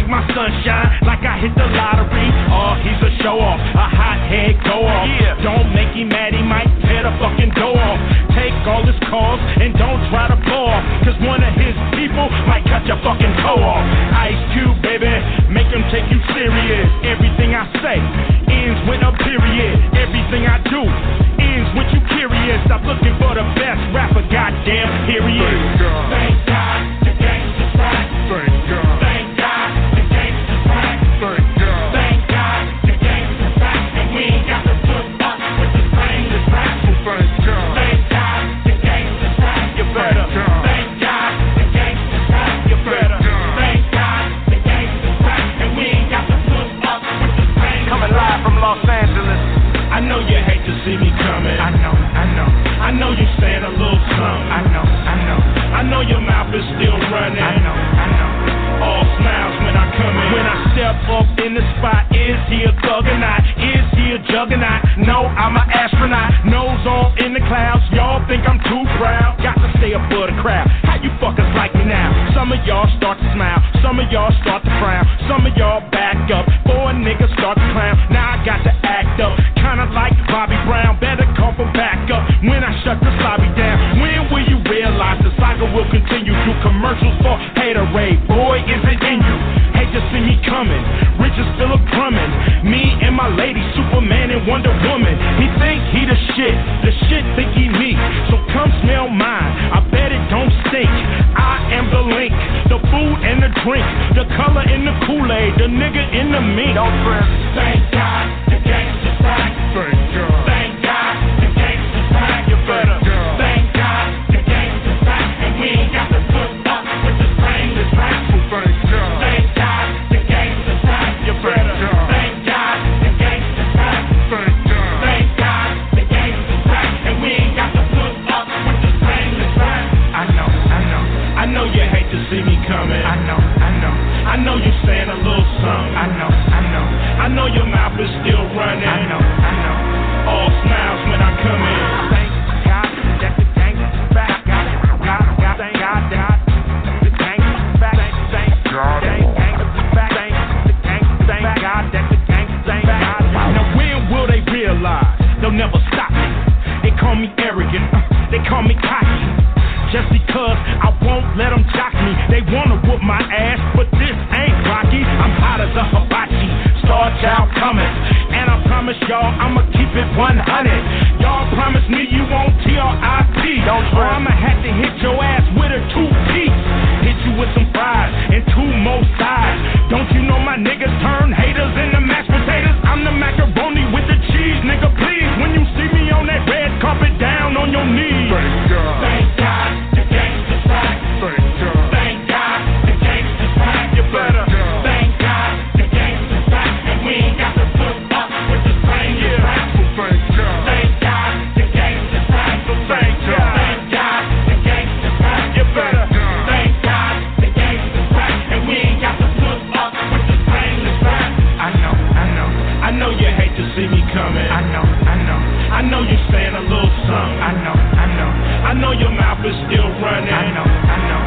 I 215.03 215.15
know, 215.15 215.15
I 215.15 215.17
know, 215.27 215.39
I 215.73 215.81
know 215.81 216.01
you 216.01 216.17
saying 216.31 216.55
a 216.55 216.61
little 216.61 216.89
something. 217.05 217.39
I 217.43 217.51
know, 217.63 217.75
I 217.75 218.05
know, 218.15 218.29
I 218.69 218.73
know 218.73 218.91
your 218.91 219.11
mouth 219.11 219.45
is 219.45 219.55
still 219.67 219.89
running. 220.01 220.31
I 220.33 220.47
know, 220.53 220.63
I 220.63 220.97
know, 221.09 221.21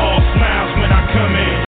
all 0.00 0.20
smiles 0.34 0.72
when 0.80 0.90
I 0.92 1.02
come 1.12 1.36
in. 1.36 1.64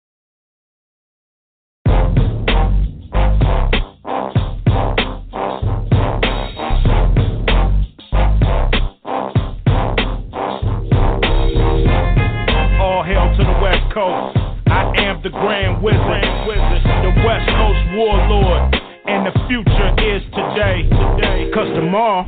All 12.81 13.03
hail 13.03 13.33
to 13.37 13.43
the 13.45 13.59
West 13.63 13.93
Coast. 13.95 14.37
I 14.69 14.93
am 14.99 15.23
the 15.23 15.31
Grand 15.31 15.83
Wizard, 15.83 16.01
the 16.05 17.13
West 17.25 17.49
Coast 17.57 17.81
Warlord, 17.97 18.76
and 19.07 19.27
the 19.27 19.35
future 19.47 19.91
is 20.03 20.23
today. 20.35 20.83
today. 20.91 21.51
Cause 21.55 21.71
tomorrow, 21.75 22.27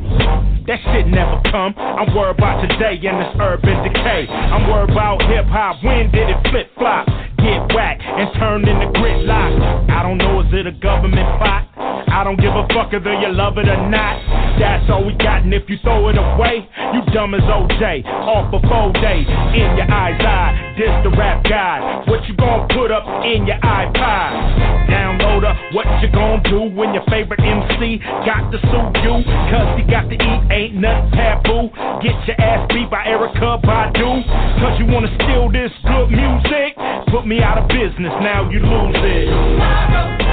that 0.67 0.79
shit 0.93 1.07
never 1.07 1.41
come. 1.51 1.75
I'm 1.77 2.15
worried 2.15 2.39
about 2.39 2.63
today 2.63 2.99
and 3.03 3.19
this 3.19 3.35
urban 3.41 3.83
decay. 3.83 4.27
I'm 4.31 4.71
worried 4.71 4.91
about 4.91 5.23
hip 5.27 5.47
hop. 5.47 5.83
When 5.83 6.11
did 6.11 6.31
it 6.31 6.39
flip 6.51 6.71
flop? 6.79 7.07
Get 7.39 7.75
whacked 7.75 8.03
and 8.03 8.29
turn 8.39 8.67
into 8.67 8.87
gridlock. 8.99 9.91
I 9.91 10.03
don't 10.03 10.19
know, 10.19 10.41
is 10.41 10.53
it 10.53 10.67
a 10.67 10.73
government 10.73 11.27
plot? 11.39 11.68
I 12.11 12.25
don't 12.25 12.41
give 12.41 12.53
a 12.53 12.67
fuck 12.73 12.93
whether 12.93 13.15
you 13.15 13.31
love 13.33 13.59
it 13.59 13.69
or 13.69 13.89
not. 13.89 14.17
That's 14.59 14.91
all 14.91 15.05
we 15.05 15.15
got, 15.15 15.43
and 15.43 15.55
if 15.55 15.69
you 15.69 15.79
throw 15.83 16.09
it 16.09 16.19
away, 16.19 16.67
you 16.93 17.01
dumb 17.13 17.35
as 17.35 17.43
OJ. 17.43 18.05
Off 18.05 18.51
for 18.51 18.61
four 18.67 18.93
days, 19.01 19.29
in 19.55 19.77
your 19.77 19.87
eyes 19.87 20.19
eye. 20.19 20.75
This 20.77 20.91
the 21.05 21.11
rap 21.17 21.45
guide. 21.45 22.09
What 22.09 22.27
you 22.29 22.35
gonna 22.35 22.67
put 22.75 22.91
up 22.91 23.05
in 23.25 23.47
your 23.47 23.59
iPod? 23.61 24.89
Downloader, 24.89 25.75
what 25.75 25.87
you 26.03 26.09
gonna 26.11 26.43
do 26.49 26.75
when 26.75 26.95
your 26.95 27.05
favorite 27.11 27.41
MC 27.41 27.99
got 28.27 28.51
to 28.51 28.59
sue 28.59 28.87
you? 29.05 29.15
Cause 29.53 29.69
he 29.79 29.85
got 29.87 30.09
to 30.09 30.17
eat, 30.17 30.41
ain't 30.51 30.75
nothing 30.75 31.11
taboo. 31.13 31.71
Get 32.03 32.17
your 32.27 32.41
ass 32.41 32.67
beat 32.73 32.91
by 32.91 33.05
Erykah 33.05 33.63
Badu. 33.63 34.25
Cause 34.59 34.79
you 34.79 34.87
wanna 34.87 35.13
steal 35.23 35.53
this 35.53 35.73
good 35.85 36.11
music? 36.11 36.75
Put 37.11 37.27
me 37.27 37.43
out 37.43 37.59
of 37.59 37.69
business, 37.69 38.15
now 38.23 38.49
you 38.51 38.61
lose 38.61 38.97
it. 38.97 39.29
Yeah. 39.29 40.28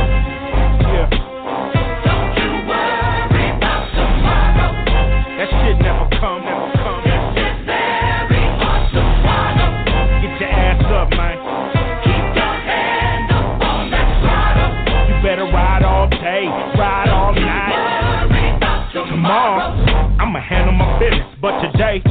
But 21.46 21.62
today, 21.62 22.02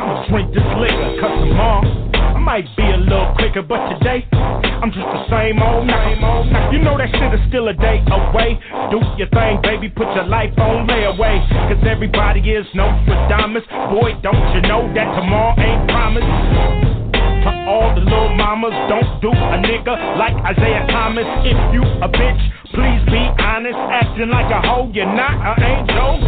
I'ma 0.00 0.24
drink 0.32 0.48
this 0.56 0.64
liquor. 0.80 1.20
Cause 1.20 1.36
tomorrow, 1.44 1.84
I 2.16 2.40
might 2.40 2.64
be 2.74 2.88
a 2.88 2.96
little 2.96 3.28
quicker, 3.36 3.60
but 3.60 3.76
today, 3.92 4.24
I'm 4.32 4.88
just 4.88 5.04
the 5.12 5.28
same 5.28 5.60
old, 5.60 5.86
name 5.86 6.24
old. 6.24 6.48
You 6.72 6.80
know 6.80 6.96
that 6.96 7.12
shit 7.12 7.36
is 7.36 7.44
still 7.52 7.68
a 7.68 7.74
day 7.74 8.00
away. 8.08 8.56
Do 8.88 9.04
your 9.20 9.28
thing, 9.28 9.60
baby, 9.60 9.90
put 9.90 10.08
your 10.16 10.24
life 10.24 10.56
on 10.56 10.88
layaway. 10.88 11.44
Cause 11.68 11.84
everybody 11.84 12.40
is 12.40 12.64
known 12.72 13.04
for 13.04 13.12
diamonds. 13.28 13.68
Boy, 13.68 14.16
don't 14.24 14.40
you 14.56 14.62
know 14.64 14.88
that 14.96 15.20
tomorrow 15.20 15.52
ain't 15.60 15.90
promised? 15.90 17.01
To 17.42 17.50
all 17.66 17.90
the 17.94 18.00
little 18.06 18.34
mamas, 18.36 18.70
don't 18.86 19.20
do 19.20 19.30
a 19.30 19.58
nigga 19.58 19.94
like 20.14 20.34
Isiah 20.54 20.86
Thomas. 20.94 21.26
If 21.42 21.58
you 21.74 21.82
a 21.98 22.06
bitch, 22.06 22.42
please 22.70 23.02
be 23.10 23.18
honest. 23.42 23.74
Acting 23.74 24.30
like 24.30 24.46
a 24.46 24.62
hoe, 24.62 24.90
you're 24.94 25.10
not 25.10 25.34
an 25.34 25.58
angel. 25.58 26.22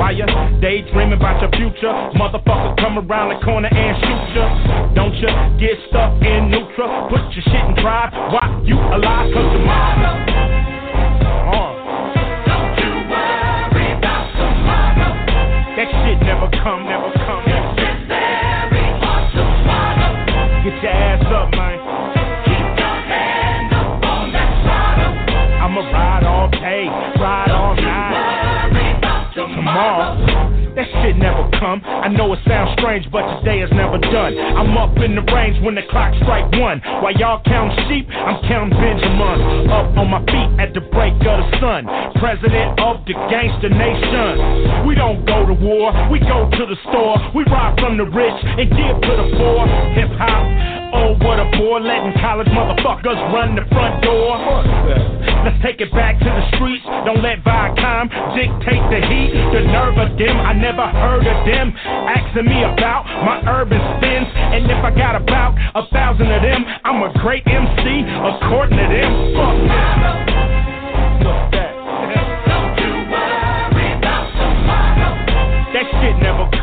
While 0.00 0.16
you 0.16 0.24
daydreaming 0.60 1.20
about 1.20 1.40
your 1.44 1.50
future, 1.52 1.92
motherfucker 2.16 2.76
come 2.80 2.96
around 2.98 3.36
the 3.36 3.44
corner 3.44 3.68
and 3.68 3.96
shoot 4.00 4.24
ya. 4.32 4.48
Don't 4.96 5.12
you 5.20 5.28
get 5.60 5.76
stuck 5.88 6.16
in 6.24 6.48
neutral. 6.48 7.08
Put 7.12 7.20
your 7.36 7.44
shit 7.52 7.64
in 7.68 7.76
drive 7.76 8.12
Why 8.32 8.48
you 8.64 8.76
alive, 8.80 9.28
cause 9.36 9.52
tomorrow. 9.52 10.16
Uh. 11.52 11.76
Tomorrow. 12.80 13.36
That 15.76 15.88
shit 15.92 16.16
never 16.24 16.48
come, 16.64 16.88
I'ma 25.76 25.90
ride 25.92 26.24
all 26.24 26.48
day, 26.48 26.86
ride 27.20 27.50
all 27.50 27.74
night. 27.76 29.32
Tomorrow, 29.34 30.45
shit 31.06 31.16
never 31.16 31.48
come. 31.58 31.80
I 31.84 32.08
know 32.08 32.32
it 32.32 32.40
sounds 32.46 32.74
strange, 32.78 33.06
but 33.10 33.22
today 33.38 33.62
is 33.62 33.70
never 33.72 33.98
done. 33.98 34.34
I'm 34.38 34.76
up 34.76 34.96
in 34.98 35.14
the 35.14 35.22
range 35.32 35.62
when 35.62 35.74
the 35.74 35.86
clock 35.90 36.14
strike 36.22 36.50
one. 36.58 36.80
While 37.02 37.14
y'all 37.14 37.42
count 37.44 37.70
sheep, 37.86 38.08
I'm 38.10 38.42
counting 38.48 38.74
Benjamin. 38.74 39.70
Up 39.70 39.96
on 39.96 40.10
my 40.10 40.22
feet 40.26 40.50
at 40.58 40.74
the 40.74 40.82
break 40.90 41.14
of 41.22 41.36
the 41.38 41.48
sun. 41.62 41.86
President 42.18 42.80
of 42.80 43.06
the 43.06 43.14
gangster 43.30 43.70
nation. 43.70 44.86
We 44.86 44.94
don't 44.94 45.24
go 45.26 45.46
to 45.46 45.54
war, 45.54 45.94
we 46.10 46.18
go 46.18 46.50
to 46.50 46.62
the 46.66 46.78
store. 46.90 47.16
We 47.34 47.44
rob 47.46 47.78
from 47.78 47.96
the 47.96 48.06
rich 48.06 48.38
and 48.42 48.66
give 48.66 48.96
to 49.06 49.12
the 49.22 49.26
poor. 49.38 49.62
Hip 49.94 50.10
hop, 50.18 50.42
oh 50.94 51.14
what 51.22 51.38
a 51.38 51.46
bore. 51.56 51.80
Letting 51.80 52.18
college 52.18 52.48
motherfuckers 52.48 53.20
run 53.30 53.54
the 53.54 53.62
front 53.70 54.02
door. 54.02 54.34
Let's 55.46 55.62
take 55.62 55.80
it 55.80 55.92
back 55.92 56.18
to 56.18 56.24
the 56.24 56.44
streets. 56.56 56.82
Don't 57.06 57.22
let 57.22 57.38
Viacom 57.46 58.10
dictate 58.34 58.82
the 58.90 58.98
heat. 58.98 59.30
The 59.54 59.62
nerve 59.70 59.94
of 59.94 60.18
them, 60.18 60.36
I 60.42 60.52
never 60.52 60.82
heard 61.02 61.26
of 61.26 61.38
them 61.46 61.72
asking 61.76 62.46
me 62.46 62.64
about 62.64 63.04
my 63.24 63.42
urban 63.48 63.80
spins. 63.96 64.28
And 64.34 64.64
if 64.70 64.80
I 64.84 64.90
got 64.90 65.16
about 65.16 65.54
a 65.74 65.86
thousand 65.92 66.30
of 66.30 66.42
them, 66.42 66.64
I'm 66.84 67.02
a 67.02 67.12
great 67.20 67.46
MC 67.46 68.04
according 68.24 68.78
to 68.78 68.86
them. 68.88 69.10
Fuck 71.22 71.52
that. 71.52 71.74
Don't 72.48 72.74
you 72.80 72.92
worry 73.12 73.88
about 73.98 74.26
tomorrow. 74.36 75.12
That 75.74 75.86
shit 76.00 76.16
never 76.22 76.55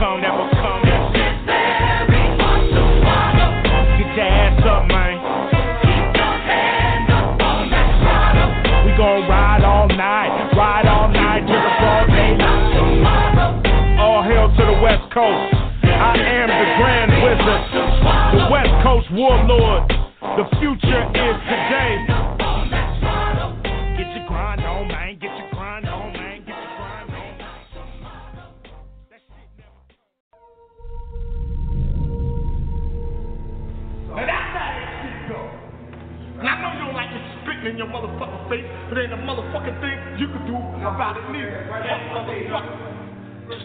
Coast. 15.14 15.54
I 15.86 16.18
am 16.18 16.50
the 16.50 16.68
Grand 16.82 17.14
Wizard, 17.22 17.64
the 18.34 18.50
West 18.50 18.74
Coast 18.82 19.08
Warlord. 19.14 19.86
The 20.42 20.50
future 20.58 21.06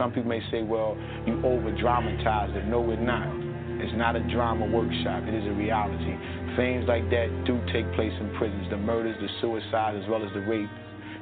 Some 0.08 0.14
people 0.14 0.30
may 0.30 0.40
say, 0.50 0.62
well, 0.62 0.96
you 1.26 1.36
over 1.44 1.70
dramatize 1.76 2.56
it. 2.56 2.64
No, 2.64 2.80
we're 2.80 2.96
not. 2.96 3.28
It's 3.76 3.92
not 3.92 4.16
a 4.16 4.24
drama 4.32 4.64
workshop, 4.64 5.24
it 5.28 5.34
is 5.34 5.44
a 5.44 5.52
reality. 5.52 6.16
Things 6.56 6.88
like 6.88 7.04
that 7.10 7.28
do 7.44 7.60
take 7.70 7.84
place 7.92 8.16
in 8.18 8.34
prisons. 8.38 8.70
The 8.70 8.78
murders, 8.78 9.16
the 9.20 9.28
suicides, 9.42 10.00
as 10.02 10.08
well 10.08 10.24
as 10.24 10.32
the 10.32 10.40
rape 10.48 10.70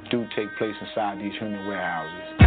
do 0.09 0.25
take 0.37 0.47
place 0.57 0.75
inside 0.79 1.19
these 1.19 1.35
human 1.37 1.67
warehouses. 1.67 2.46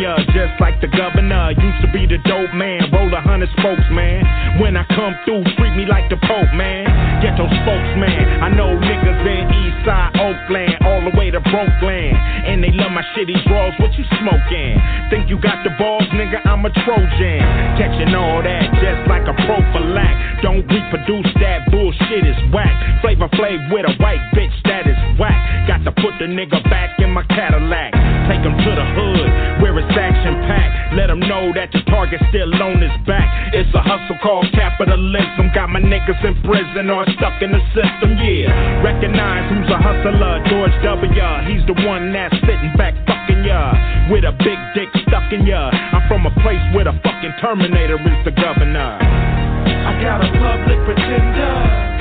Just 0.00 0.60
like 0.60 0.80
the 0.80 0.88
governor. 0.88 1.50
Used 1.52 1.82
to 1.82 1.90
be 1.92 2.06
the 2.06 2.18
dope 2.24 2.54
man, 2.54 2.90
roll 2.92 3.12
a 3.12 3.20
hundred 3.20 3.50
spokes, 3.58 3.84
man. 3.90 4.60
When 4.60 4.76
I 4.76 4.84
come 4.94 5.14
through, 5.24 5.44
treat 5.56 5.74
me 5.76 5.84
like 5.86 6.08
the 6.08 6.16
Pope, 6.16 6.54
man. 6.54 7.11
Ghetto 7.22 7.46
spokesman, 7.46 8.42
I 8.42 8.50
know 8.50 8.74
niggas 8.82 9.22
in 9.22 9.46
Eastside, 9.46 10.18
Oakland, 10.18 10.74
all 10.82 11.06
the 11.06 11.14
way 11.14 11.30
to 11.30 11.38
Brokeland. 11.38 12.18
And 12.18 12.58
they 12.58 12.74
love 12.74 12.90
my 12.90 13.06
shitty 13.14 13.38
draws, 13.46 13.78
what 13.78 13.94
you 13.94 14.02
smoking? 14.18 14.74
Think 15.06 15.30
you 15.30 15.38
got 15.38 15.62
the 15.62 15.70
balls, 15.78 16.02
nigga, 16.18 16.42
I'm 16.42 16.66
a 16.66 16.70
Trojan. 16.82 17.38
Catching 17.78 18.10
all 18.18 18.42
that, 18.42 18.66
just 18.82 19.06
like 19.06 19.22
a 19.30 19.38
prophylact. 19.46 20.42
Don't 20.42 20.66
reproduce 20.66 21.30
that 21.38 21.70
bullshit, 21.70 22.26
is 22.26 22.34
whack. 22.50 22.74
Flavor 23.06 23.30
Flav 23.38 23.70
with 23.70 23.86
a 23.86 23.94
white 24.02 24.18
bitch, 24.34 24.58
that 24.66 24.90
is 24.90 24.98
whack. 25.14 25.38
Got 25.70 25.86
to 25.86 25.92
put 26.02 26.18
the 26.18 26.26
nigga 26.26 26.58
back 26.66 26.98
in 26.98 27.14
my 27.14 27.22
Cadillac. 27.30 27.94
Take 28.26 28.42
him 28.42 28.58
to 28.58 28.70
the 28.74 28.86
hood 28.98 29.62
where 29.62 29.78
it's 29.78 29.94
action 29.94 30.42
packed. 30.50 30.81
Let 30.92 31.08
him 31.08 31.20
know 31.24 31.52
that 31.56 31.72
the 31.72 31.80
target's 31.88 32.24
still 32.28 32.52
on 32.60 32.76
his 32.76 32.92
back. 33.08 33.54
It's 33.56 33.72
a 33.72 33.80
hustle 33.80 34.20
called 34.20 34.44
capitalism. 34.52 35.48
Got 35.56 35.72
my 35.72 35.80
niggas 35.80 36.20
in 36.20 36.36
prison 36.44 36.92
or 36.92 37.08
stuck 37.16 37.40
in 37.40 37.52
the 37.52 37.62
system, 37.72 38.20
yeah. 38.20 38.84
Recognize 38.84 39.48
who's 39.48 39.72
a 39.72 39.80
hustler, 39.80 40.44
George 40.52 40.76
W. 40.84 41.08
He's 41.48 41.64
the 41.64 41.76
one 41.88 42.12
that's 42.12 42.36
sitting 42.44 42.76
back 42.76 42.92
fucking 43.08 43.40
ya. 43.40 43.72
With 44.12 44.28
a 44.28 44.36
big 44.44 44.60
dick 44.76 44.92
stuck 45.08 45.32
in 45.32 45.48
ya. 45.48 45.72
I'm 45.72 46.04
from 46.12 46.28
a 46.28 46.34
place 46.44 46.60
where 46.76 46.84
the 46.84 46.92
fucking 47.00 47.40
Terminator 47.40 47.96
is 47.96 48.20
the 48.28 48.36
governor. 48.36 49.00
I 49.00 49.96
got 50.04 50.20
a 50.20 50.28
public 50.28 50.78
pretender 50.84 51.92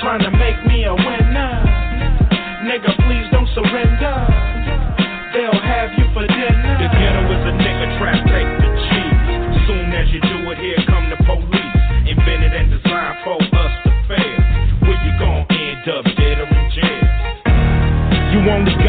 trying 0.00 0.22
to 0.22 0.30
make 0.30 0.56
me 0.70 0.84
a 0.84 0.94
winner. 0.94 1.52
Nigga, 2.64 2.94
please 3.04 3.26
don't 3.32 3.48
surrender. 3.58 4.16
They'll 5.34 5.60
have 5.60 5.90
you 5.98 6.06
for 6.14 6.26
dinner. 6.26 6.59
You 18.40 18.79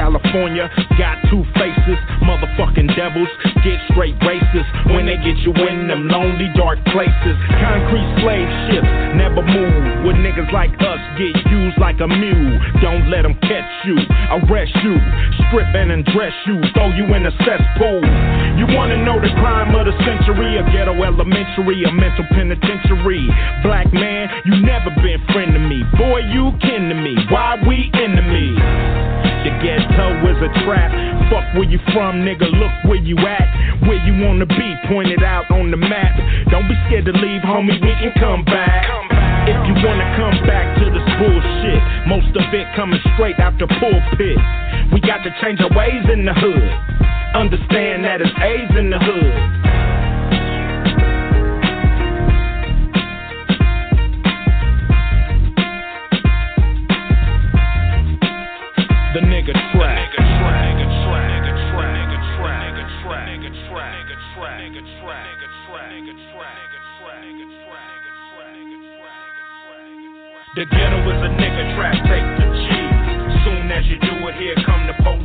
California, 0.00 0.64
got 0.96 1.20
two 1.28 1.44
faces. 1.60 2.00
Motherfucking 2.24 2.88
devils 2.96 3.28
get 3.60 3.76
straight 3.92 4.16
racist 4.24 4.64
when 4.96 5.04
they 5.04 5.20
get 5.20 5.36
you 5.44 5.52
in 5.52 5.92
them 5.92 6.08
lonely, 6.08 6.48
dark 6.56 6.80
places. 6.88 7.36
Concrete 7.60 8.08
slave 8.24 8.48
ships 8.72 8.88
never 9.20 9.44
move. 9.44 10.08
With 10.08 10.16
niggas 10.16 10.48
like 10.56 10.72
us 10.80 11.00
get 11.20 11.36
used 11.52 11.76
like 11.76 12.00
a 12.00 12.08
mule. 12.08 12.56
Don't 12.80 13.12
let 13.12 13.28
them 13.28 13.36
catch 13.44 13.68
you, 13.84 14.00
arrest 14.40 14.72
you, 14.80 14.96
strip 15.44 15.68
and 15.76 15.92
undress 15.92 16.32
you, 16.48 16.56
throw 16.72 16.88
you 16.96 17.04
in 17.12 17.28
a 17.28 17.34
cesspool. 17.44 18.00
You 18.56 18.72
wanna 18.72 19.04
know 19.04 19.20
the 19.20 19.28
crime 19.36 19.76
of 19.76 19.84
the 19.84 19.92
century? 20.00 20.56
A 20.56 20.64
ghetto 20.72 20.96
elementary, 20.96 21.84
a 21.84 21.92
mental 21.92 22.24
penitentiary. 22.32 23.28
Black 23.60 23.92
man, 23.92 24.32
you 24.48 24.64
never 24.64 24.88
been 25.04 25.20
friend 25.36 25.52
to 25.52 25.60
me. 25.60 25.84
Boy, 26.00 26.24
you 26.32 26.56
kin 26.64 26.88
to 26.88 26.96
me. 26.96 27.20
Why 27.28 27.60
we 27.68 27.92
enemies? 27.92 28.99
Ghetto 29.60 30.08
is 30.24 30.40
a 30.40 30.50
trap. 30.64 30.90
Fuck 31.28 31.54
where 31.54 31.68
you 31.68 31.78
from, 31.92 32.24
nigga. 32.24 32.48
Look 32.48 32.72
where 32.88 33.00
you 33.00 33.16
at. 33.18 33.46
Where 33.86 34.00
you 34.04 34.24
wanna 34.24 34.46
be, 34.46 34.68
pointed 34.88 35.22
out 35.22 35.50
on 35.50 35.70
the 35.70 35.76
map. 35.76 36.16
Don't 36.50 36.66
be 36.66 36.74
scared 36.86 37.04
to 37.04 37.12
leave, 37.12 37.42
homie. 37.42 37.76
We 37.80 37.92
can 38.00 38.12
come 38.18 38.44
back. 38.44 38.88
If 39.48 39.56
you 39.68 39.74
wanna 39.84 40.08
come 40.16 40.46
back 40.46 40.78
to 40.78 40.84
this 40.90 41.06
bullshit, 41.20 41.80
most 42.08 42.32
of 42.36 42.54
it 42.54 42.66
coming 42.74 43.00
straight 43.14 43.38
out 43.38 43.58
the 43.58 43.66
pulpit. 43.66 44.38
We 44.92 45.00
got 45.00 45.22
to 45.24 45.30
change 45.42 45.60
our 45.60 45.70
ways 45.76 46.04
in 46.12 46.24
the 46.24 46.34
hood. 46.34 46.70
Understand 47.34 48.04
that 48.04 48.20
it's 48.20 48.32
A's 48.40 48.76
in 48.76 48.90
the 48.90 48.98
hood. 48.98 49.69
The 59.12 59.18
nigga 59.18 59.50
trap. 59.74 60.10
The 70.56 70.66
ghetto 70.66 70.98
is 71.08 71.22
a 71.22 71.30
nigga 71.40 71.74
trap, 71.74 71.94
take 72.04 72.26
the 72.38 72.46
cheese. 72.54 73.44
Soon 73.44 73.70
as 73.70 73.86
you 73.86 73.98
do 73.98 74.28
it, 74.28 74.34
here 74.34 74.54
come 74.66 74.86
the 74.86 74.94
police. 75.02 75.19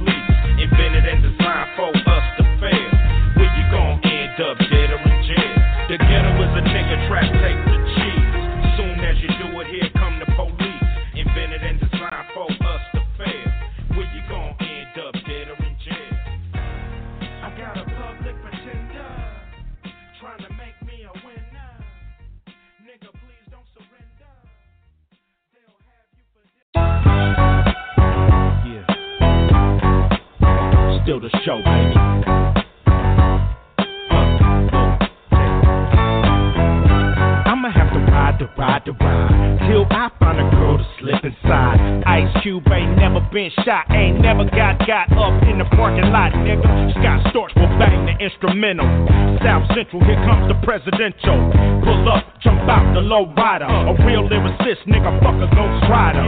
Presidential. 50.86 51.52
Pull 51.84 52.10
up, 52.10 52.40
jump 52.42 52.62
out 52.70 52.94
the 52.94 53.02
low 53.02 53.34
rider. 53.36 53.66
A 53.66 53.94
real 54.06 54.28
lyricist, 54.30 54.86
nigga, 54.86 55.10
fuck 55.22 55.36
a 55.42 55.50
ghost 55.56 55.90
rider. 55.90 56.22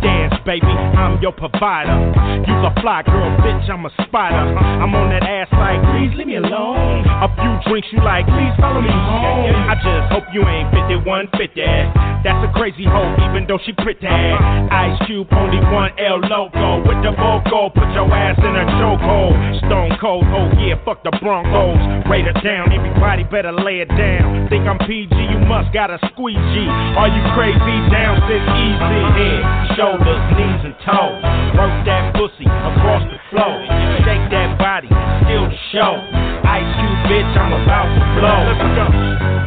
Dance, 0.00 0.34
baby, 0.44 0.66
I'm 0.66 1.20
your 1.22 1.32
provider. 1.32 1.96
You 2.46 2.54
a 2.54 2.72
fly 2.80 3.02
girl, 3.02 3.36
bitch, 3.40 3.70
I'm 3.70 3.84
a 3.86 3.90
spider. 4.06 4.36
I'm 4.36 4.94
on 4.94 5.08
that 5.10 5.22
ass 5.22 5.48
like, 5.52 5.80
please 5.92 6.16
leave 6.16 6.26
me 6.26 6.36
alone. 6.36 7.11
A 7.32 7.40
few 7.40 7.72
drinks 7.72 7.88
you 7.92 8.04
like, 8.04 8.26
please 8.28 8.52
follow 8.60 8.80
me 8.80 8.92
home. 8.92 9.56
I 9.64 9.74
just 9.80 10.12
hope 10.12 10.28
you 10.36 10.44
ain't 10.44 10.68
5150. 10.68 12.12
That's 12.22 12.38
a 12.44 12.50
crazy 12.52 12.84
hoe, 12.84 13.16
even 13.24 13.48
though 13.48 13.58
she 13.64 13.72
pretty. 13.72 14.06
Ice 14.06 14.94
Cube, 15.06 15.26
only 15.32 15.58
one 15.72 15.90
L 15.98 16.20
logo. 16.20 16.84
With 16.84 17.00
the 17.02 17.10
vocal, 17.16 17.72
put 17.74 17.88
your 17.96 18.06
ass 18.12 18.38
in 18.38 18.52
a 18.52 18.64
chokehold. 18.78 19.34
Stone 19.66 19.96
cold, 19.98 20.28
oh 20.30 20.52
yeah, 20.60 20.76
fuck 20.84 21.02
the 21.02 21.10
Broncos. 21.18 21.80
Rate 22.06 22.28
it 22.28 22.36
down, 22.44 22.70
everybody 22.70 23.24
better 23.24 23.50
lay 23.50 23.80
it 23.80 23.90
down. 23.96 24.46
Think 24.52 24.68
I'm 24.68 24.78
PG, 24.84 25.10
you 25.10 25.40
must 25.48 25.72
got 25.72 25.90
a 25.90 25.98
squeegee. 26.12 26.70
Are 27.00 27.08
you 27.08 27.22
crazy? 27.34 27.76
Down, 27.90 28.20
sit 28.28 28.44
easy. 28.60 29.02
Head, 29.18 29.42
shoulders, 29.74 30.22
knees, 30.36 30.62
and 30.68 30.76
toes. 30.84 31.22
Work 31.58 31.74
that 31.88 32.14
pussy 32.14 32.46
across 32.46 33.02
the 33.08 33.18
floor. 33.34 33.56
Shake 34.06 34.30
that 34.30 34.60
body, 34.62 34.92
still 35.26 35.50
the 35.50 35.58
show. 35.74 35.98
Ice 36.46 36.70
Cube, 36.78 36.91
bitch, 37.06 37.32
I'm 37.36 37.52
about 37.52 37.88
to 37.90 38.02
blow. 38.18 38.38
Let's 38.46 38.64
go. 38.76 38.86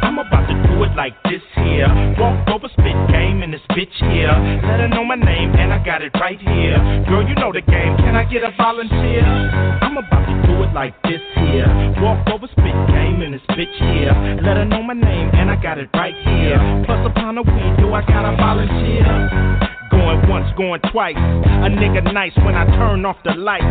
I'm 0.06 0.18
about 0.19 0.48
to 0.48 0.56
do 0.68 0.84
it 0.84 0.95
like 0.95 1.15
this 1.23 1.41
here. 1.56 1.88
Walk 2.19 2.48
over, 2.49 2.68
spit 2.72 2.95
game 3.11 3.44
in 3.44 3.52
this 3.52 3.64
bitch 3.72 3.94
here. 4.11 4.32
Let 4.64 4.80
her 4.80 4.88
know 4.88 5.03
my 5.03 5.15
name 5.15 5.53
and 5.56 5.73
I 5.73 5.84
got 5.84 6.02
it 6.02 6.11
right 6.15 6.40
here. 6.40 6.77
Girl, 7.07 7.27
you 7.27 7.36
know 7.36 7.52
the 7.52 7.61
game. 7.61 7.98
Can 7.98 8.15
I 8.15 8.23
get 8.23 8.44
a 8.44 8.52
volunteer? 8.57 9.23
I'm 9.26 9.98
about 9.98 10.26
to 10.26 10.36
do 10.48 10.64
it 10.64 10.73
like 10.73 10.95
this 11.03 11.22
here. 11.36 11.68
Walk 12.02 12.27
over, 12.32 12.48
spit 12.48 12.76
game 12.91 13.22
in 13.22 13.32
this 13.32 13.45
bitch 13.52 13.76
here. 13.80 14.14
Let 14.44 14.57
her 14.57 14.65
know 14.65 14.84
my 14.84 14.94
name 14.94 15.30
and 15.34 15.49
I 15.52 15.56
got 15.56 15.77
it 15.77 15.90
right 15.94 16.15
here. 16.15 16.60
Plus 16.86 17.06
upon 17.06 17.38
a 17.38 17.41
weed, 17.41 17.73
do 17.80 17.94
I 17.94 18.02
got 18.06 18.26
a 18.26 18.36
volunteer? 18.36 19.75
Going 20.06 20.30
once, 20.30 20.45
going 20.56 20.82
twice. 20.94 21.18
A 21.18 21.65
nigga 21.65 22.06
nice 22.14 22.38
when 22.45 22.53
I 22.53 22.69
turn 22.77 23.03
off 23.10 23.18
the 23.26 23.34
lights. 23.34 23.65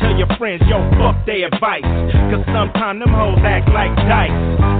Tell 0.00 0.16
your 0.16 0.32
friends, 0.40 0.64
yo, 0.64 0.80
fuck 0.96 1.20
their 1.28 1.44
advice. 1.44 1.84
Cause 2.32 2.40
sometimes 2.48 3.04
them 3.04 3.12
hoes 3.12 3.36
act 3.44 3.68
like 3.68 3.92
dice. 4.08 4.32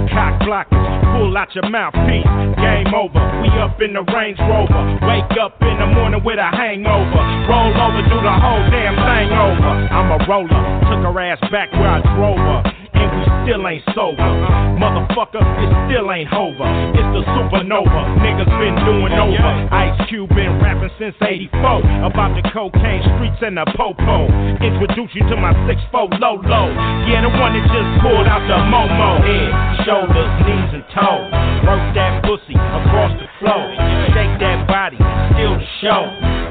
Cock 0.09 0.41
blockers, 0.41 0.81
pull 1.13 1.29
out 1.37 1.53
your 1.53 1.69
mouthpiece. 1.69 2.25
Game 2.57 2.89
over, 2.89 3.21
we 3.37 3.53
up 3.61 3.77
in 3.85 3.93
the 3.93 4.01
Range 4.01 4.39
Rover. 4.49 4.81
Wake 5.05 5.37
up 5.37 5.61
in 5.61 5.77
the 5.77 5.85
morning 5.93 6.25
with 6.25 6.41
a 6.41 6.49
hangover. 6.49 7.21
Roll 7.53 7.69
over, 7.69 8.01
do 8.09 8.17
the 8.25 8.35
whole 8.41 8.65
damn 8.73 8.97
thing 8.97 9.29
over. 9.29 9.73
I'm 9.93 10.09
a 10.09 10.17
roller, 10.25 10.61
took 10.89 11.05
her 11.05 11.19
ass 11.21 11.37
back 11.53 11.69
where 11.77 11.85
I 11.85 12.01
drove 12.17 12.41
her 12.41 12.74
and 12.95 13.09
we 13.19 13.23
still 13.43 13.61
ain't 13.67 13.83
sober. 13.93 14.31
Motherfucker, 14.79 15.43
it 15.43 15.69
still 15.87 16.11
ain't 16.11 16.31
over. 16.33 16.67
It's 16.95 17.09
the 17.15 17.21
supernova. 17.35 18.01
Niggas 18.23 18.51
been 18.59 18.75
doing 18.83 19.13
over. 19.13 19.51
Ice 19.71 19.95
Cube 20.09 20.29
been 20.35 20.59
rapping 20.59 20.91
since 20.99 21.15
84 21.21 22.07
about 22.07 22.35
the 22.35 22.43
cocaine 22.51 23.03
streets 23.15 23.39
and 23.43 23.57
the 23.57 23.65
popo. 23.75 24.27
Introduce 24.59 25.11
you 25.15 25.23
to 25.29 25.35
my 25.35 25.53
6'4 25.67 26.19
Lolo. 26.19 26.71
Yeah, 27.07 27.23
the 27.23 27.31
one 27.35 27.53
that 27.55 27.65
just 27.71 27.91
pulled 28.03 28.27
out 28.27 28.43
the 28.47 28.59
Momo. 28.67 29.19
Head, 29.23 29.85
shoulders, 29.85 30.31
knees, 30.43 30.71
and 30.75 30.85
toes. 30.91 31.31
Work 31.63 31.83
that 31.95 32.23
pussy 32.23 32.55
across 32.55 33.13
the 33.19 33.27
floor. 33.39 33.65
Shake 34.11 34.39
that 34.39 34.67
body, 34.67 34.97
still 35.33 35.55
the 35.55 35.67
show. 35.81 36.01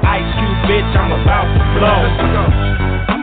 Ice 0.05 0.29
Cube, 0.37 0.59
bitch, 0.69 0.91
I'm 0.95 1.11
about 1.11 1.47
to 1.49 1.61
blow. 1.77 3.14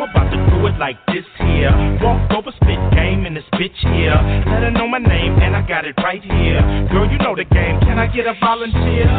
Do 0.62 0.68
it 0.68 0.78
like 0.78 0.94
this 1.08 1.26
here. 1.38 1.74
Walk 2.00 2.30
over, 2.30 2.52
spit 2.54 2.78
game 2.94 3.26
in 3.26 3.34
this 3.34 3.42
bitch 3.58 3.74
here. 3.82 4.14
Let 4.46 4.62
her 4.62 4.70
know 4.70 4.86
my 4.86 5.02
name 5.02 5.34
and 5.42 5.56
I 5.56 5.66
got 5.66 5.84
it 5.84 5.98
right 5.98 6.22
here. 6.22 6.62
Girl, 6.86 7.10
you 7.10 7.18
know 7.18 7.34
the 7.34 7.42
game. 7.42 7.80
Can 7.82 7.98
I 7.98 8.06
get 8.06 8.30
a 8.30 8.34
volunteer? 8.38 9.10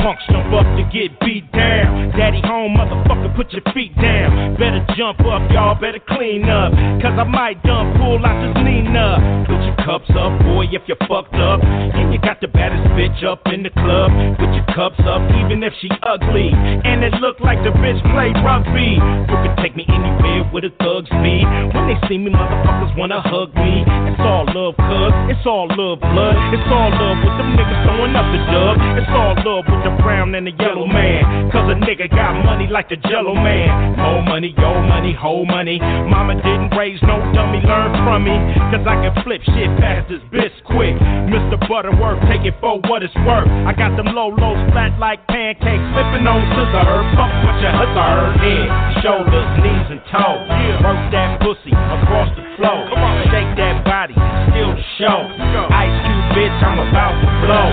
Punks 0.00 0.24
jump 0.32 0.48
up 0.56 0.64
to 0.64 0.88
get 0.88 1.12
beat 1.20 1.52
down. 1.52 2.16
Daddy 2.16 2.40
home, 2.40 2.80
motherfucker, 2.80 3.28
put 3.36 3.52
your 3.52 3.60
feet 3.74 3.92
down. 4.00 4.56
Better 4.56 4.80
jump 4.96 5.20
up, 5.20 5.44
y'all 5.52 5.76
better 5.76 6.00
clean 6.00 6.48
up. 6.48 6.72
Cause 7.04 7.12
I 7.12 7.28
might 7.28 7.62
dump 7.62 8.00
pull 8.00 8.24
out 8.24 8.40
this 8.40 8.64
Nina. 8.64 9.44
Put 9.44 9.60
your 9.68 9.76
cups 9.84 10.08
up, 10.16 10.32
boy, 10.48 10.64
if 10.72 10.80
you're 10.88 10.96
fucked 11.04 11.36
up. 11.36 11.60
And 11.60 12.08
you 12.08 12.18
got 12.24 12.40
the 12.40 12.48
baddest 12.48 12.88
bitch 12.96 13.20
up 13.20 13.44
in 13.52 13.62
the 13.62 13.70
club. 13.76 14.08
Put 14.40 14.48
your 14.48 14.64
cups 14.72 15.04
up, 15.04 15.20
even 15.44 15.60
if 15.60 15.74
she 15.76 15.92
ugly. 16.08 16.56
And 16.56 17.04
it 17.04 17.12
look 17.20 17.40
like 17.40 17.60
the 17.68 17.76
bitch 17.84 18.00
played 18.16 18.36
rugby. 18.40 18.96
You 18.96 19.36
can 19.44 19.56
take 19.60 19.76
me 19.76 19.84
anywhere 19.92 20.48
with 20.52 20.64
a 20.64 20.72
thug's 20.86 21.10
be. 21.18 21.42
When 21.74 21.90
they 21.90 21.98
see 22.06 22.14
me, 22.14 22.30
motherfuckers 22.30 22.94
wanna 22.94 23.18
hug 23.18 23.50
me. 23.58 23.82
It's 23.82 24.22
all 24.22 24.46
love, 24.54 24.78
cuz. 24.78 25.12
It's 25.34 25.42
all 25.42 25.66
love, 25.66 25.98
blood. 25.98 26.36
It's 26.54 26.70
all 26.70 26.90
love 26.94 27.18
with 27.26 27.34
them 27.34 27.58
niggas 27.58 27.82
throwing 27.82 28.14
up 28.14 28.26
the 28.30 28.40
dub. 28.54 28.74
It's 28.94 29.10
all 29.10 29.34
love 29.42 29.66
with 29.66 29.82
the 29.82 29.92
brown 30.02 30.30
and 30.38 30.46
the 30.46 30.54
yellow 30.54 30.86
man. 30.86 31.50
Cause 31.50 31.66
a 31.66 31.76
nigga 31.82 32.06
got 32.06 32.38
money 32.46 32.70
like 32.70 32.88
the 32.88 32.96
jello 33.10 33.34
man. 33.34 33.98
More 33.98 34.22
money, 34.22 34.54
yo 34.54 34.78
money, 34.86 35.12
whole 35.12 35.44
money. 35.44 35.82
Mama 35.82 36.38
didn't 36.38 36.70
raise 36.78 37.02
no 37.02 37.18
dummy, 37.34 37.58
learn 37.66 37.90
from 38.06 38.22
me. 38.22 38.36
Cause 38.70 38.86
I 38.86 38.94
can 39.02 39.14
flip 39.26 39.42
shit 39.42 39.70
fast 39.82 40.06
as 40.14 40.22
bitch 40.30 40.54
quick. 40.70 40.94
Mr. 41.26 41.58
Butterworth, 41.66 42.22
take 42.30 42.46
it 42.46 42.54
for 42.62 42.78
what 42.86 43.02
it's 43.02 43.14
worth. 43.26 43.50
I 43.66 43.74
got 43.74 43.98
them 43.98 44.14
low 44.14 44.30
lows 44.30 44.62
flat 44.70 44.94
like 45.02 45.26
pancakes, 45.26 45.82
flipping 45.98 46.30
on 46.30 46.40
scissor. 46.54 46.94
Fuck 47.18 47.32
what 47.42 47.58
you 47.58 47.70
heard. 47.74 48.38
Head, 48.38 49.02
shoulders, 49.02 49.50
knees, 49.58 49.88
and 49.90 50.02
toes. 50.14 50.75
Work 50.82 51.12
that 51.12 51.40
pussy 51.40 51.72
across 51.72 52.30
the 52.36 52.44
floor. 52.56 52.86
Shake 53.32 53.56
that 53.56 53.84
body, 53.84 54.14
still 54.52 54.74
the 54.74 54.84
show. 54.98 55.28
Ice 55.72 55.96
Cube, 56.04 56.26
bitch, 56.36 56.58
I'm 56.62 56.78
about 56.78 57.14
to 57.20 57.28
blow. 57.42 57.68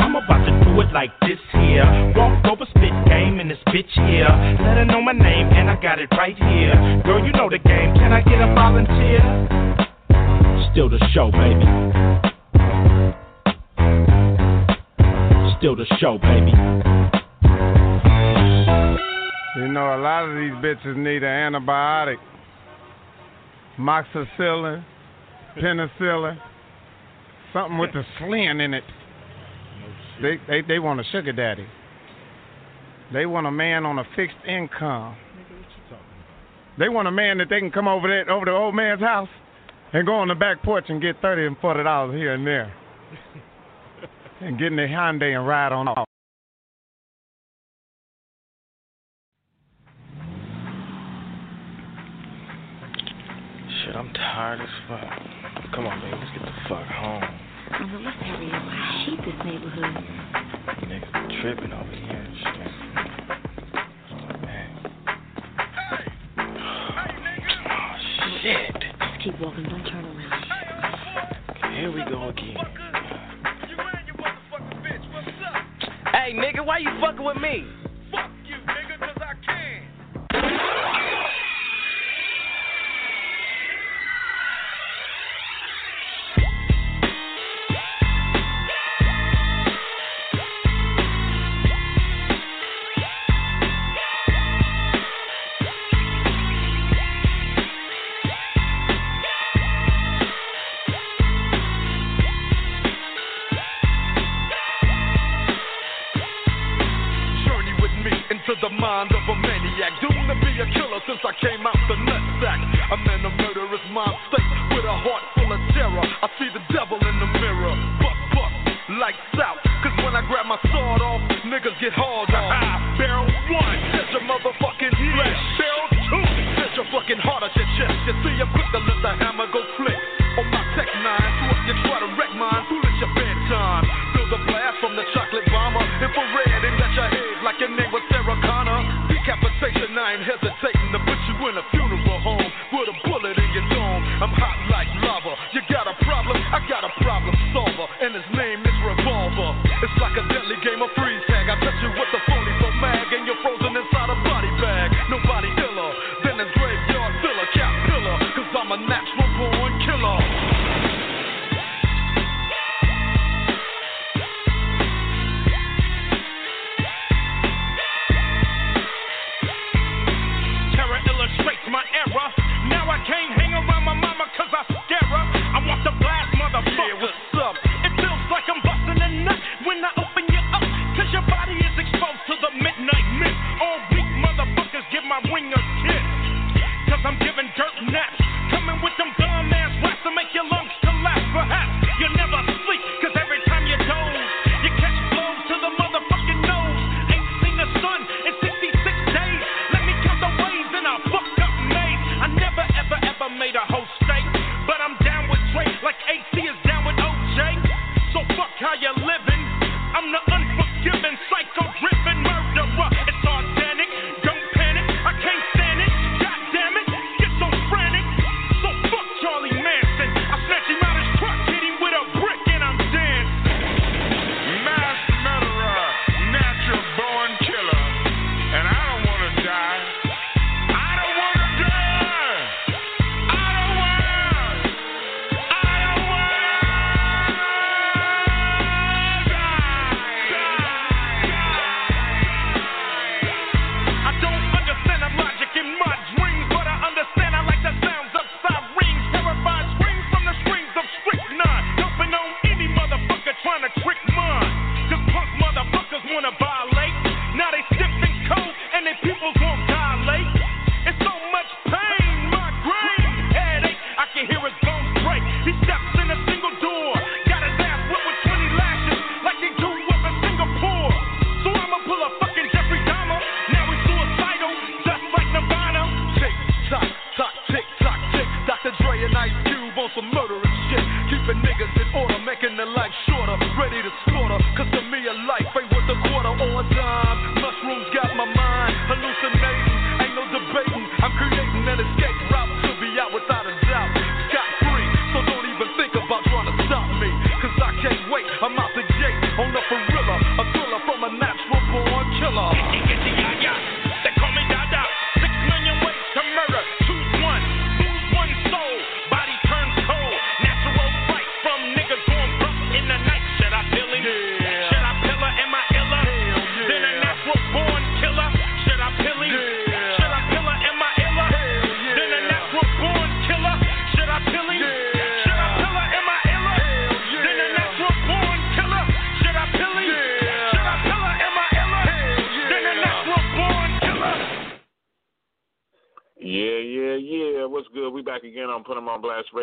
I'm 0.00 0.16
about 0.16 0.44
to 0.44 0.52
do 0.64 0.80
it 0.80 0.92
like 0.92 1.12
this 1.20 1.38
here. 1.52 1.84
Walk 2.16 2.44
over, 2.46 2.64
spit 2.70 2.92
game 3.06 3.38
in 3.40 3.48
this 3.48 3.58
bitch 3.68 3.92
here. 4.08 4.28
Let 4.64 4.78
her 4.78 4.84
know 4.84 5.00
my 5.00 5.12
name 5.12 5.48
and 5.52 5.70
I 5.70 5.80
got 5.80 5.98
it 5.98 6.10
right 6.12 6.36
here. 6.36 7.02
Girl, 7.04 7.24
you 7.24 7.32
know 7.32 7.48
the 7.48 7.58
game. 7.58 7.94
Can 7.94 8.12
I 8.12 8.22
get 8.22 8.40
a 8.40 8.54
volunteer? 8.54 9.22
Still 10.72 10.88
the 10.88 10.98
show, 11.12 11.30
baby. 11.30 11.66
Still 15.58 15.76
the 15.76 15.86
show, 16.00 16.18
baby. 16.18 17.19
You 19.60 19.68
know, 19.68 19.94
a 19.94 20.00
lot 20.00 20.24
of 20.24 20.36
these 20.36 20.52
bitches 20.64 20.96
need 20.96 21.22
an 21.22 21.52
antibiotic. 21.52 22.16
Moxicillin, 23.78 24.82
penicillin, 25.58 26.38
something 27.52 27.76
with 27.76 27.92
the 27.92 28.02
slin 28.18 28.58
in 28.62 28.72
it. 28.72 28.84
They, 30.22 30.36
they 30.48 30.60
they 30.66 30.78
want 30.78 31.00
a 31.00 31.04
sugar 31.12 31.32
daddy. 31.32 31.66
They 33.12 33.26
want 33.26 33.46
a 33.46 33.50
man 33.50 33.84
on 33.84 33.98
a 33.98 34.04
fixed 34.16 34.36
income. 34.48 35.14
They 36.78 36.88
want 36.88 37.08
a 37.08 37.12
man 37.12 37.36
that 37.38 37.50
they 37.50 37.60
can 37.60 37.70
come 37.70 37.86
over 37.86 38.08
there 38.08 38.30
over 38.30 38.46
the 38.46 38.52
old 38.52 38.74
man's 38.74 39.00
house 39.00 39.28
and 39.92 40.06
go 40.06 40.14
on 40.14 40.28
the 40.28 40.34
back 40.34 40.62
porch 40.62 40.86
and 40.88 41.02
get 41.02 41.16
thirty 41.20 41.46
and 41.46 41.58
forty 41.58 41.82
dollars 41.82 42.16
here 42.16 42.32
and 42.32 42.46
there. 42.46 42.72
and 44.40 44.58
get 44.58 44.68
in 44.68 44.76
their 44.76 44.88
Hyundai 44.88 45.36
and 45.36 45.46
ride 45.46 45.72
on 45.72 45.86
off. 45.86 46.09
Shit, 53.84 53.96
I'm 53.96 54.12
tired 54.12 54.60
as 54.60 54.68
fuck. 54.88 55.00
Come 55.74 55.86
on, 55.86 55.98
man, 56.00 56.12
let's 56.18 56.30
get 56.36 56.44
the 56.44 56.52
fuck 56.68 56.86
home. 56.86 57.24
Mama, 57.80 58.00
let's 58.04 58.16
hurry 58.18 58.50
up. 58.52 58.62
I 58.62 59.04
hate 59.06 59.20
this 59.24 59.38
neighborhood. 59.44 59.94
Niggas 60.84 61.12
be 61.28 61.40
tripping 61.40 61.72
over 61.72 61.90
here 61.90 62.20
and 62.20 62.36
shit. 62.36 62.70
Oh, 67.70 67.96
shit. 68.42 68.74
Just 69.00 69.24
keep 69.24 69.40
walking. 69.40 69.64
Don't 69.64 69.84
turn 69.84 70.04
around. 70.04 70.44
Here 71.72 71.90
we 71.90 72.04
go 72.10 72.28
again. 72.28 72.56
Hey, 76.12 76.34
nigga, 76.34 76.66
why 76.66 76.78
you 76.78 76.90
fucking 77.00 77.24
with 77.24 77.38
me? 77.38 77.79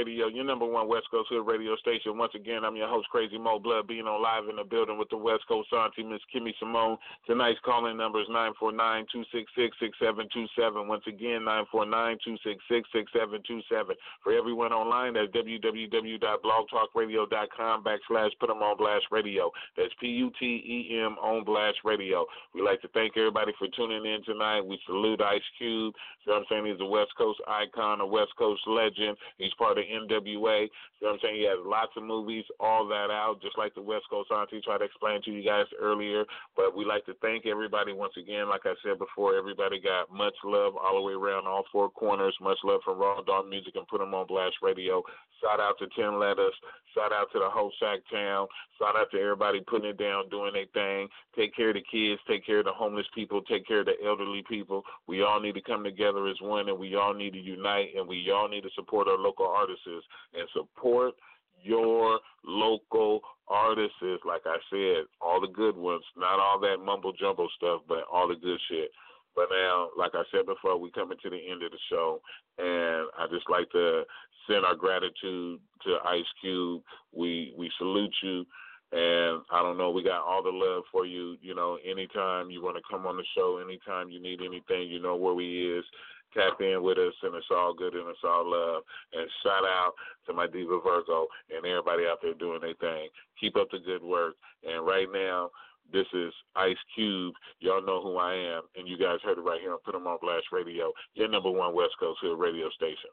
Radio, 0.08 0.28
your 0.28 0.46
number 0.46 0.66
one 0.66 0.88
West 0.88 1.08
Coast 1.12 1.28
Hood 1.30 1.46
radio 1.46 1.76
station. 1.76 2.18
Once 2.18 2.32
again, 2.34 2.64
I'm 2.64 2.78
your 2.78 2.88
host, 2.88 3.10
Crazy 3.10 3.38
Mo 3.38 3.60
Blood, 3.60 3.88
being 3.88 4.08
on 4.08 4.24
live 4.24 4.48
in 4.48 4.56
the 4.56 4.64
building 4.64 4.98
with 4.98 5.10
the 5.10 5.18
West 5.18 5.46
Coast 5.50 5.68
auntie, 5.74 6.02
Miss 6.02 6.22
Kimmy 6.34 6.54
Simone. 6.60 6.98
Tonight's 7.26 7.60
calling 7.66 7.98
number 7.98 8.22
is 8.22 8.28
949-266-6727. 8.32 10.88
Once 10.88 11.04
again, 11.08 11.42
949-266-6727. 11.76 13.96
For 14.24 14.32
everyone 14.32 14.72
online, 14.72 15.16
that's 15.16 15.28
www.blogtalkradio.com 15.36 17.84
backslash 17.84 18.32
put 18.40 18.48
them 18.48 18.64
on 18.64 18.78
blast 18.78 19.08
radio. 19.12 19.52
That's 19.76 19.94
P-U-T-E-M 20.00 21.18
on 21.22 21.44
blast 21.44 21.80
radio. 21.84 22.26
We'd 22.56 22.64
like 22.64 22.82
to 22.82 22.88
thank 22.94 23.18
everybody 23.18 23.52
for 23.60 23.68
tuning 23.76 24.06
in 24.06 24.24
tonight. 24.24 24.62
We 24.62 24.80
salute 24.86 25.20
Ice 25.20 25.42
Cube. 25.58 25.94
You 26.28 26.34
know 26.34 26.40
what 26.44 26.52
I'm 26.52 26.66
saying? 26.66 26.74
He's 26.74 26.82
a 26.82 26.86
West 26.86 27.16
Coast 27.18 27.40
icon, 27.48 28.02
a 28.02 28.06
West 28.06 28.36
Coast 28.38 28.60
legend. 28.68 29.16
He's 29.38 29.54
part 29.58 29.78
of 29.78 29.86
NWA. 29.86 30.28
You 30.28 30.36
know 30.36 30.68
what 31.00 31.14
I'm 31.14 31.20
saying? 31.24 31.36
He 31.40 31.48
has 31.48 31.56
lots 31.64 31.94
of 31.96 32.04
movies, 32.04 32.44
all 32.60 32.86
that 32.90 33.08
out, 33.08 33.40
just 33.42 33.58
like 33.58 33.74
the 33.76 33.82
West 33.82 34.04
Coast 34.10 34.30
Auntie 34.30 34.60
tried 34.60 34.80
to 34.80 34.84
explain 34.84 35.22
to 35.24 35.32
you 35.32 35.42
guys 35.42 35.68
earlier. 35.80 36.26
But 36.58 36.76
we 36.76 36.84
like 36.84 37.06
to 37.06 37.14
thank 37.22 37.46
everybody 37.46 37.94
once 37.94 38.12
again. 38.20 38.50
Like 38.50 38.66
I 38.66 38.74
said 38.84 39.00
before, 39.00 39.38
everybody 39.38 39.80
got 39.80 40.12
much 40.12 40.36
love 40.44 40.74
all 40.76 40.96
the 40.96 41.02
way 41.02 41.14
around 41.14 41.48
all 41.48 41.64
four 41.72 41.90
corners. 41.90 42.36
Much 42.42 42.60
love 42.66 42.82
from 42.84 43.00
Raw 43.00 43.22
Dog 43.22 43.48
Music 43.48 43.78
and 43.78 43.88
put 43.88 44.00
them 44.00 44.14
on 44.14 44.28
Blast 44.28 44.58
Radio. 44.62 45.04
Shout 45.40 45.62
out 45.62 45.80
to 45.80 45.88
Tim 45.96 46.20
Letters. 46.20 46.54
Shout 46.94 47.14
out 47.14 47.32
to 47.32 47.40
the 47.40 47.50
whole 47.50 47.72
Shack 47.80 48.00
Town. 48.12 48.48
Shout 48.80 48.96
out 48.96 49.12
to 49.12 49.20
everybody 49.20 49.62
putting 49.62 49.90
it 49.90 49.98
down, 49.98 50.30
doing 50.30 50.54
their 50.54 50.66
thing. 50.74 51.08
Take 51.36 51.56
care 51.56 51.70
of 51.70 51.76
the 51.76 51.84
kids. 51.92 52.20
Take 52.28 52.46
care 52.46 52.60
of 52.60 52.66
the 52.66 52.72
homeless 52.72 53.06
people. 53.14 53.42
Take 53.44 53.68
care 53.68 53.82
of 53.82 53.86
the 53.86 53.94
elderly 54.04 54.44
people. 54.50 54.84
We 55.06 55.22
all 55.22 55.40
need 55.40 55.54
to 55.54 55.62
come 55.62 55.84
together 55.84 56.17
together 56.18 56.30
as 56.30 56.42
one, 56.42 56.70
and 56.70 56.80
we 56.80 56.96
all 56.96 57.14
need 57.14 57.34
to 57.34 57.40
unite, 57.40 57.90
and 57.96 58.08
we 58.08 58.32
all 58.32 58.48
need 58.48 58.62
to 58.62 58.70
support 58.76 59.08
our 59.08 59.18
local 59.18 59.48
artists 59.48 59.86
and 60.34 60.48
support 60.54 61.14
your 61.62 62.20
local 62.46 63.22
artists. 63.48 63.96
Like 64.26 64.44
I 64.46 64.58
said, 64.70 65.06
all 65.22 65.42
the 65.42 65.48
good 65.48 65.76
ones, 65.76 66.04
not 66.18 66.40
all 66.40 66.60
that 66.62 66.84
mumble 66.84 67.14
jumble 67.14 67.50
stuff, 67.56 67.82
but 67.88 68.04
all 68.12 68.28
the 68.28 68.36
good 68.36 68.60
shit. 68.70 68.92
But 69.36 69.48
now, 69.52 69.90
like 69.98 70.12
I 70.16 70.24
said 70.32 70.46
before, 70.46 70.78
we 70.78 70.92
coming 70.92 71.18
to 71.22 71.30
the 71.30 71.38
end 71.50 71.64
of 71.64 71.72
the 71.72 71.78
show, 71.92 72.22
and 72.58 73.08
I 73.18 73.28
just 73.32 73.50
like 73.50 73.70
to 73.72 74.04
send 74.50 74.66
our 74.66 74.76
gratitude 74.76 75.60
to 75.86 75.98
Ice 76.06 76.26
Cube. 76.42 76.82
We 77.16 77.54
we 77.58 77.72
salute 77.78 78.16
you 78.24 78.46
and 78.92 79.42
I 79.52 79.62
don't 79.62 79.78
know, 79.78 79.92
we 79.92 80.04
got 80.04 80.24
all 80.24 80.42
the 80.42 80.50
love 80.50 80.84
for 80.92 81.06
you. 81.06 81.36
You 81.42 81.56
know, 81.56 81.78
anytime 81.86 82.50
you 82.50 82.64
want 82.64 82.78
to 82.78 82.84
come 82.90 83.06
on 83.06 83.18
the 83.18 83.24
show, 83.36 83.60
anytime 83.64 84.10
you 84.10 84.22
need 84.22 84.40
anything, 84.42 84.90
you 84.90 85.02
know 85.02 85.16
where 85.16 85.34
we 85.34 85.78
is. 85.78 85.86
Tap 86.34 86.60
in 86.60 86.84
with 86.84 86.98
us, 86.98 87.14
and 87.24 87.34
it's 87.36 87.48
all 87.52 87.74
good 87.74 87.94
and 87.94 88.08
it's 88.10 88.20
all 88.24 88.50
love. 88.50 88.84
And 89.14 89.30
shout 89.44 89.64
out 89.64 89.94
to 90.28 90.34
my 90.34 90.46
diva 90.46 90.80
Virgo 90.84 91.28
and 91.50 91.66
everybody 91.66 92.04
out 92.04 92.20
there 92.22 92.34
doing 92.34 92.60
their 92.62 92.76
thing. 92.76 93.08
Keep 93.40 93.56
up 93.56 93.70
the 93.72 93.80
good 93.80 94.04
work. 94.04 94.36
And 94.64 94.86
right 94.86 95.08
now, 95.12 95.50
this 95.92 96.06
is 96.14 96.34
Ice 96.56 96.78
Cube. 96.96 97.34
Y'all 97.60 97.86
know 97.86 98.02
who 98.02 98.18
I 98.18 98.36
am, 98.36 98.64
and 98.76 98.88
you 98.88 98.98
guys 98.98 99.20
heard 99.24 99.38
it 99.38 99.42
right 99.42 99.62
here 99.62 99.72
on 99.72 99.80
Put 99.86 99.96
'em 99.96 100.06
on 100.06 100.20
Blast 100.22 100.48
Radio, 100.52 100.92
your 101.14 101.30
number 101.30 101.50
one 101.50 101.74
West 101.74 101.98
Coast 101.98 102.20
Hood 102.22 102.38
radio 102.38 102.70
station. 102.72 103.10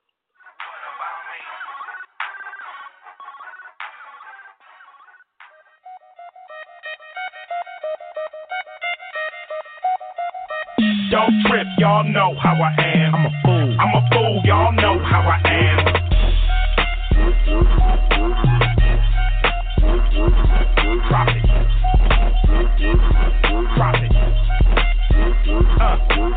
Don't 11.24 11.40
trip, 11.48 11.66
y'all 11.78 12.04
know 12.04 12.36
how 12.42 12.52
I 12.52 12.74
am. 12.82 13.14
I'm 13.14 13.26
a 13.26 13.43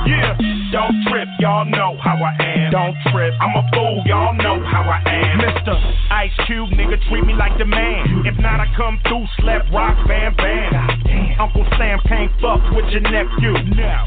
yeah. 0.08 0.38
Don't 0.72 0.96
trip, 1.08 1.28
y'all 1.40 1.66
know 1.66 1.98
how 2.04 2.16
I 2.16 2.36
am. 2.40 2.72
Don't 2.72 2.98
trip. 3.12 3.34
I'm 3.40 3.56
a 3.56 3.64
fool, 3.74 4.04
y'all 4.06 4.34
know 4.34 4.64
how 4.66 4.84
I 4.84 5.00
am. 5.06 5.40
Mr. 5.40 5.76
Ice 6.12 6.32
Cube, 6.48 6.70
nigga, 6.72 6.98
treat 7.10 7.26
me 7.26 7.34
like 7.34 7.58
the 7.58 7.66
man. 7.66 8.24
If 8.26 8.40
not, 8.40 8.60
I 8.60 8.68
come 8.76 9.00
through, 9.08 9.26
slap 9.40 9.72
rock, 9.72 9.96
bam, 10.08 10.36
bam. 10.36 11.38
Uncle 11.40 11.66
Sam 11.78 12.00
can't 12.08 12.32
fuck 12.42 12.62
with 12.72 12.86
your 12.92 13.02
nephew. 13.02 13.54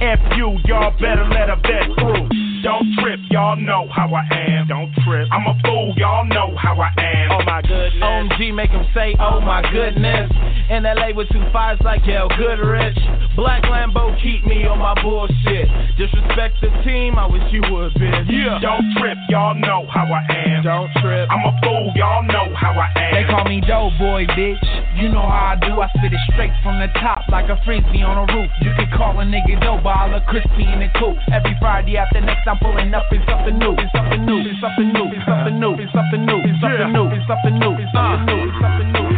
F 0.00 0.18
you, 0.36 0.58
y'all 0.64 0.92
better 1.00 1.26
let 1.28 1.48
a 1.48 1.56
vet 1.56 1.86
through. 1.98 2.39
Don't 2.62 2.92
trip, 3.00 3.20
y'all 3.30 3.56
know 3.56 3.88
how 3.88 4.12
I 4.12 4.24
am. 4.32 4.68
Don't 4.68 4.92
trip. 5.04 5.28
I'm 5.32 5.46
a 5.48 5.56
fool, 5.64 5.94
y'all 5.96 6.26
know 6.26 6.54
how 6.56 6.76
I 6.76 6.92
am. 7.00 7.32
Oh 7.32 7.44
my 7.44 7.62
goodness. 7.62 8.02
OMG 8.02 8.54
make 8.54 8.70
him 8.70 8.84
say, 8.92 9.16
oh 9.18 9.40
my 9.40 9.62
goodness. 9.72 10.30
In 10.68 10.84
LA 10.84 11.16
with 11.16 11.28
two 11.32 11.42
fives 11.52 11.80
like 11.82 12.02
Hell 12.02 12.28
Goodrich. 12.36 12.98
Black 13.34 13.62
Lambo 13.64 14.12
keep 14.22 14.44
me 14.44 14.66
on 14.66 14.78
my 14.78 14.92
bullshit. 15.02 15.68
Disrespect 15.96 16.60
the 16.60 16.68
team, 16.84 17.16
I 17.16 17.26
wish 17.26 17.42
you 17.50 17.62
would, 17.72 17.94
bitch. 17.94 18.28
Yeah. 18.28 18.60
Don't 18.60 18.84
trip, 19.00 19.16
y'all 19.30 19.54
know 19.54 19.88
how 19.88 20.04
I 20.04 20.20
am. 20.28 20.62
Don't 20.62 20.92
trip. 21.00 21.28
I'm 21.30 21.40
a 21.40 21.56
fool, 21.64 21.92
y'all 21.96 22.22
know 22.22 22.52
how 22.54 22.76
I 22.76 22.92
am. 23.00 23.14
They 23.16 23.24
call 23.24 23.44
me 23.44 23.60
dope 23.64 23.96
boy, 23.98 24.26
bitch. 24.36 24.60
You 25.00 25.08
know 25.08 25.24
how 25.24 25.56
I 25.56 25.60
do. 25.64 25.80
I 25.80 25.88
spit 25.96 26.12
it 26.12 26.20
straight 26.28 26.52
from 26.62 26.76
the 26.76 26.92
top 27.00 27.24
like 27.32 27.48
a 27.48 27.56
frisbee 27.64 28.04
on 28.04 28.20
a 28.20 28.26
roof. 28.36 28.52
You 28.60 28.68
can 28.76 28.84
call 28.92 29.16
a 29.16 29.24
nigga 29.24 29.56
dope, 29.56 29.80
but 29.80 29.96
I 29.96 30.12
look 30.12 30.28
crispy 30.28 30.68
in 30.68 30.76
the 30.76 30.92
coop. 31.00 31.16
Every 31.32 31.56
Friday 31.56 31.96
after 31.96 32.20
next, 32.20 32.44
I'm 32.44 32.60
pulling 32.60 32.92
up 32.92 33.08
in 33.08 33.24
something 33.24 33.56
new. 33.56 33.72
It's 33.80 33.88
something 33.96 34.28
new. 34.28 34.44
It's 34.44 34.60
something 34.60 34.92
new. 34.92 35.08
It's 35.08 35.24
something 35.24 35.56
new. 35.56 35.72
It's 35.80 35.92
something 35.96 36.20
new. 36.28 36.36
It's 36.44 36.60
something 36.60 36.92
new. 36.92 37.08
It's 37.16 37.24
something 37.32 37.56
new. 37.56 37.72
It's 37.80 37.92
something 37.96 38.28
new. 38.28 38.44
It's 38.44 38.60
something 38.60 38.92
new. 38.92 39.09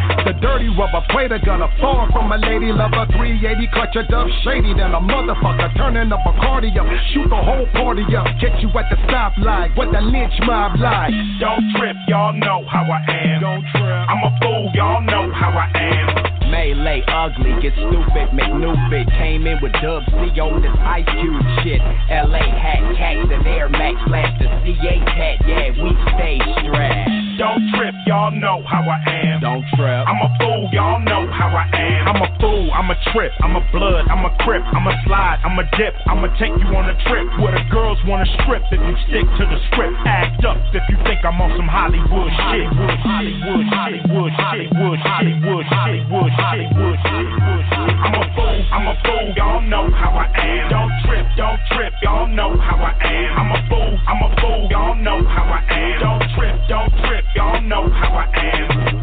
Dirty 0.53 0.69
rubber 0.77 1.01
plate 1.09 1.33
gonna 1.47 1.65
fall 1.81 2.05
from 2.13 2.29
a 2.29 2.37
lady 2.37 2.77
lover 2.77 3.09
380 3.17 3.73
clutch 3.73 3.97
a 3.97 4.05
dub 4.05 4.29
shady 4.45 4.77
than 4.77 4.93
a 4.93 5.01
motherfucker 5.01 5.73
turning 5.81 6.13
up 6.13 6.21
a 6.29 6.33
cardio 6.45 6.85
shoot 7.09 7.25
the 7.33 7.41
whole 7.41 7.65
party 7.73 8.05
up 8.13 8.29
catch 8.37 8.61
you 8.61 8.69
at 8.77 8.85
the 8.93 9.01
stoplight 9.09 9.73
what 9.81 9.89
the 9.97 10.03
Lench 10.13 10.37
Mob 10.45 10.77
like 10.77 11.09
Don't 11.41 11.65
trip, 11.81 11.97
y'all 12.07 12.37
know 12.37 12.69
how 12.69 12.85
I 12.85 13.01
am. 13.01 13.41
Don't 13.41 13.65
trip. 13.73 13.97
I'm 14.13 14.21
a 14.29 14.33
fool, 14.45 14.69
y'all 14.77 15.01
know 15.01 15.33
how 15.33 15.57
I 15.57 15.73
am. 15.73 16.53
Melee 16.53 17.01
ugly, 17.09 17.57
get 17.65 17.73
stupid, 17.73 18.37
McNupid. 18.37 19.09
Came 19.17 19.47
in 19.47 19.57
with 19.63 19.73
Dub 19.81 20.05
C 20.05 20.37
on 20.37 20.61
this 20.61 20.77
Ice 20.85 21.09
Cube 21.17 21.41
shit. 21.65 21.81
LA 22.13 22.45
hat, 22.45 22.85
cats, 23.01 23.25
and 23.33 23.47
Air 23.49 23.71
Max 23.71 23.97
slash 24.05 24.37
the 24.37 24.53
CA 24.69 25.01
hat. 25.17 25.41
Yeah, 25.49 25.73
we 25.81 25.97
stay 26.13 26.37
strapped. 26.61 27.32
Don't 27.39 27.65
trip, 27.73 27.95
y'all 28.07 28.31
know 28.31 28.63
how 28.69 28.85
I 28.85 29.01
am. 29.09 29.41
Don't 29.41 29.65
trip. 29.77 30.05
I'm 30.05 30.21
a 30.21 30.31
fool, 30.39 30.69
y'all 30.73 31.01
know 31.01 31.25
how 31.33 31.49
I 31.49 31.65
am. 31.73 32.09
I'm 32.13 32.21
a 32.23 32.31
fool, 32.39 32.69
I'm 32.73 32.91
a 32.91 32.99
trip, 33.13 33.33
I'm 33.41 33.57
a 33.57 33.65
blood, 33.73 34.05
I'm 34.09 34.25
a 34.25 34.33
crip, 34.45 34.63
I'm 34.69 34.87
a 34.87 34.95
slide, 35.07 35.41
I'm 35.45 35.59
a 35.59 35.65
dip, 35.77 35.95
I'ma 36.07 36.29
take 36.37 36.53
you 36.53 36.69
on 36.77 36.89
a 36.91 36.97
trip 37.09 37.27
where 37.41 37.57
the 37.57 37.65
girls 37.73 37.99
wanna 38.05 38.27
strip 38.43 38.63
if 38.69 38.81
you 38.81 38.97
stick 39.09 39.25
to 39.25 39.45
the 39.49 39.59
script. 39.73 39.97
Act 40.05 40.45
up 40.45 40.59
if 40.77 40.85
you 40.93 40.97
think 41.09 41.25
I'm 41.25 41.41
on 41.41 41.57
some 41.57 41.69
Hollywood 41.69 42.31
shit. 42.53 42.69
Hollywood, 42.69 43.65
Hollywood, 43.71 44.33
Hollywood, 44.33 44.33
Hollywood, 44.37 44.99
Hollywood, 45.01 45.65
Hollywood, 45.67 46.31
Hollywood, 46.37 46.99
Hollywood. 47.01 47.65
I'm 48.03 48.15
a 48.19 48.25
fool, 48.37 48.59
I'm 48.73 48.87
a 48.89 48.95
fool, 49.09 49.27
y'all 49.37 49.63
know 49.63 49.89
how 49.91 50.13
I 50.13 50.29
am. 50.37 50.69
Don't 50.69 50.93
trip, 51.09 51.27
don't 51.37 51.61
trip, 51.73 51.93
y'all 52.03 52.29
know 52.29 52.57
how 52.61 52.77
I 52.77 52.93
am. 52.99 53.31
I'm 53.41 53.51
a 53.57 53.61
fool, 53.73 53.93
I'm 54.05 54.21
a 54.21 54.31
fool, 54.37 54.69
y'all 54.69 54.95
know 55.01 55.23
how 55.27 55.49
I 55.49 55.63
am. 55.71 55.97
Don't 56.03 56.27
trip, 56.37 56.57
don't 56.69 56.93
trip, 57.07 57.22
y'all 57.35 57.61
know 57.63 57.89
how 57.91 58.13
I 58.13 58.27
am. 58.37 59.03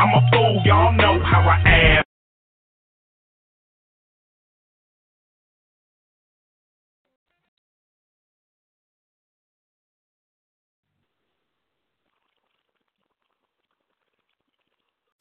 I'm 0.00 0.14
a 0.14 0.30
fool, 0.32 0.62
y'all 0.64 0.92
know 0.92 1.22
how 1.24 1.40
I 1.40 1.62
am. 1.66 2.07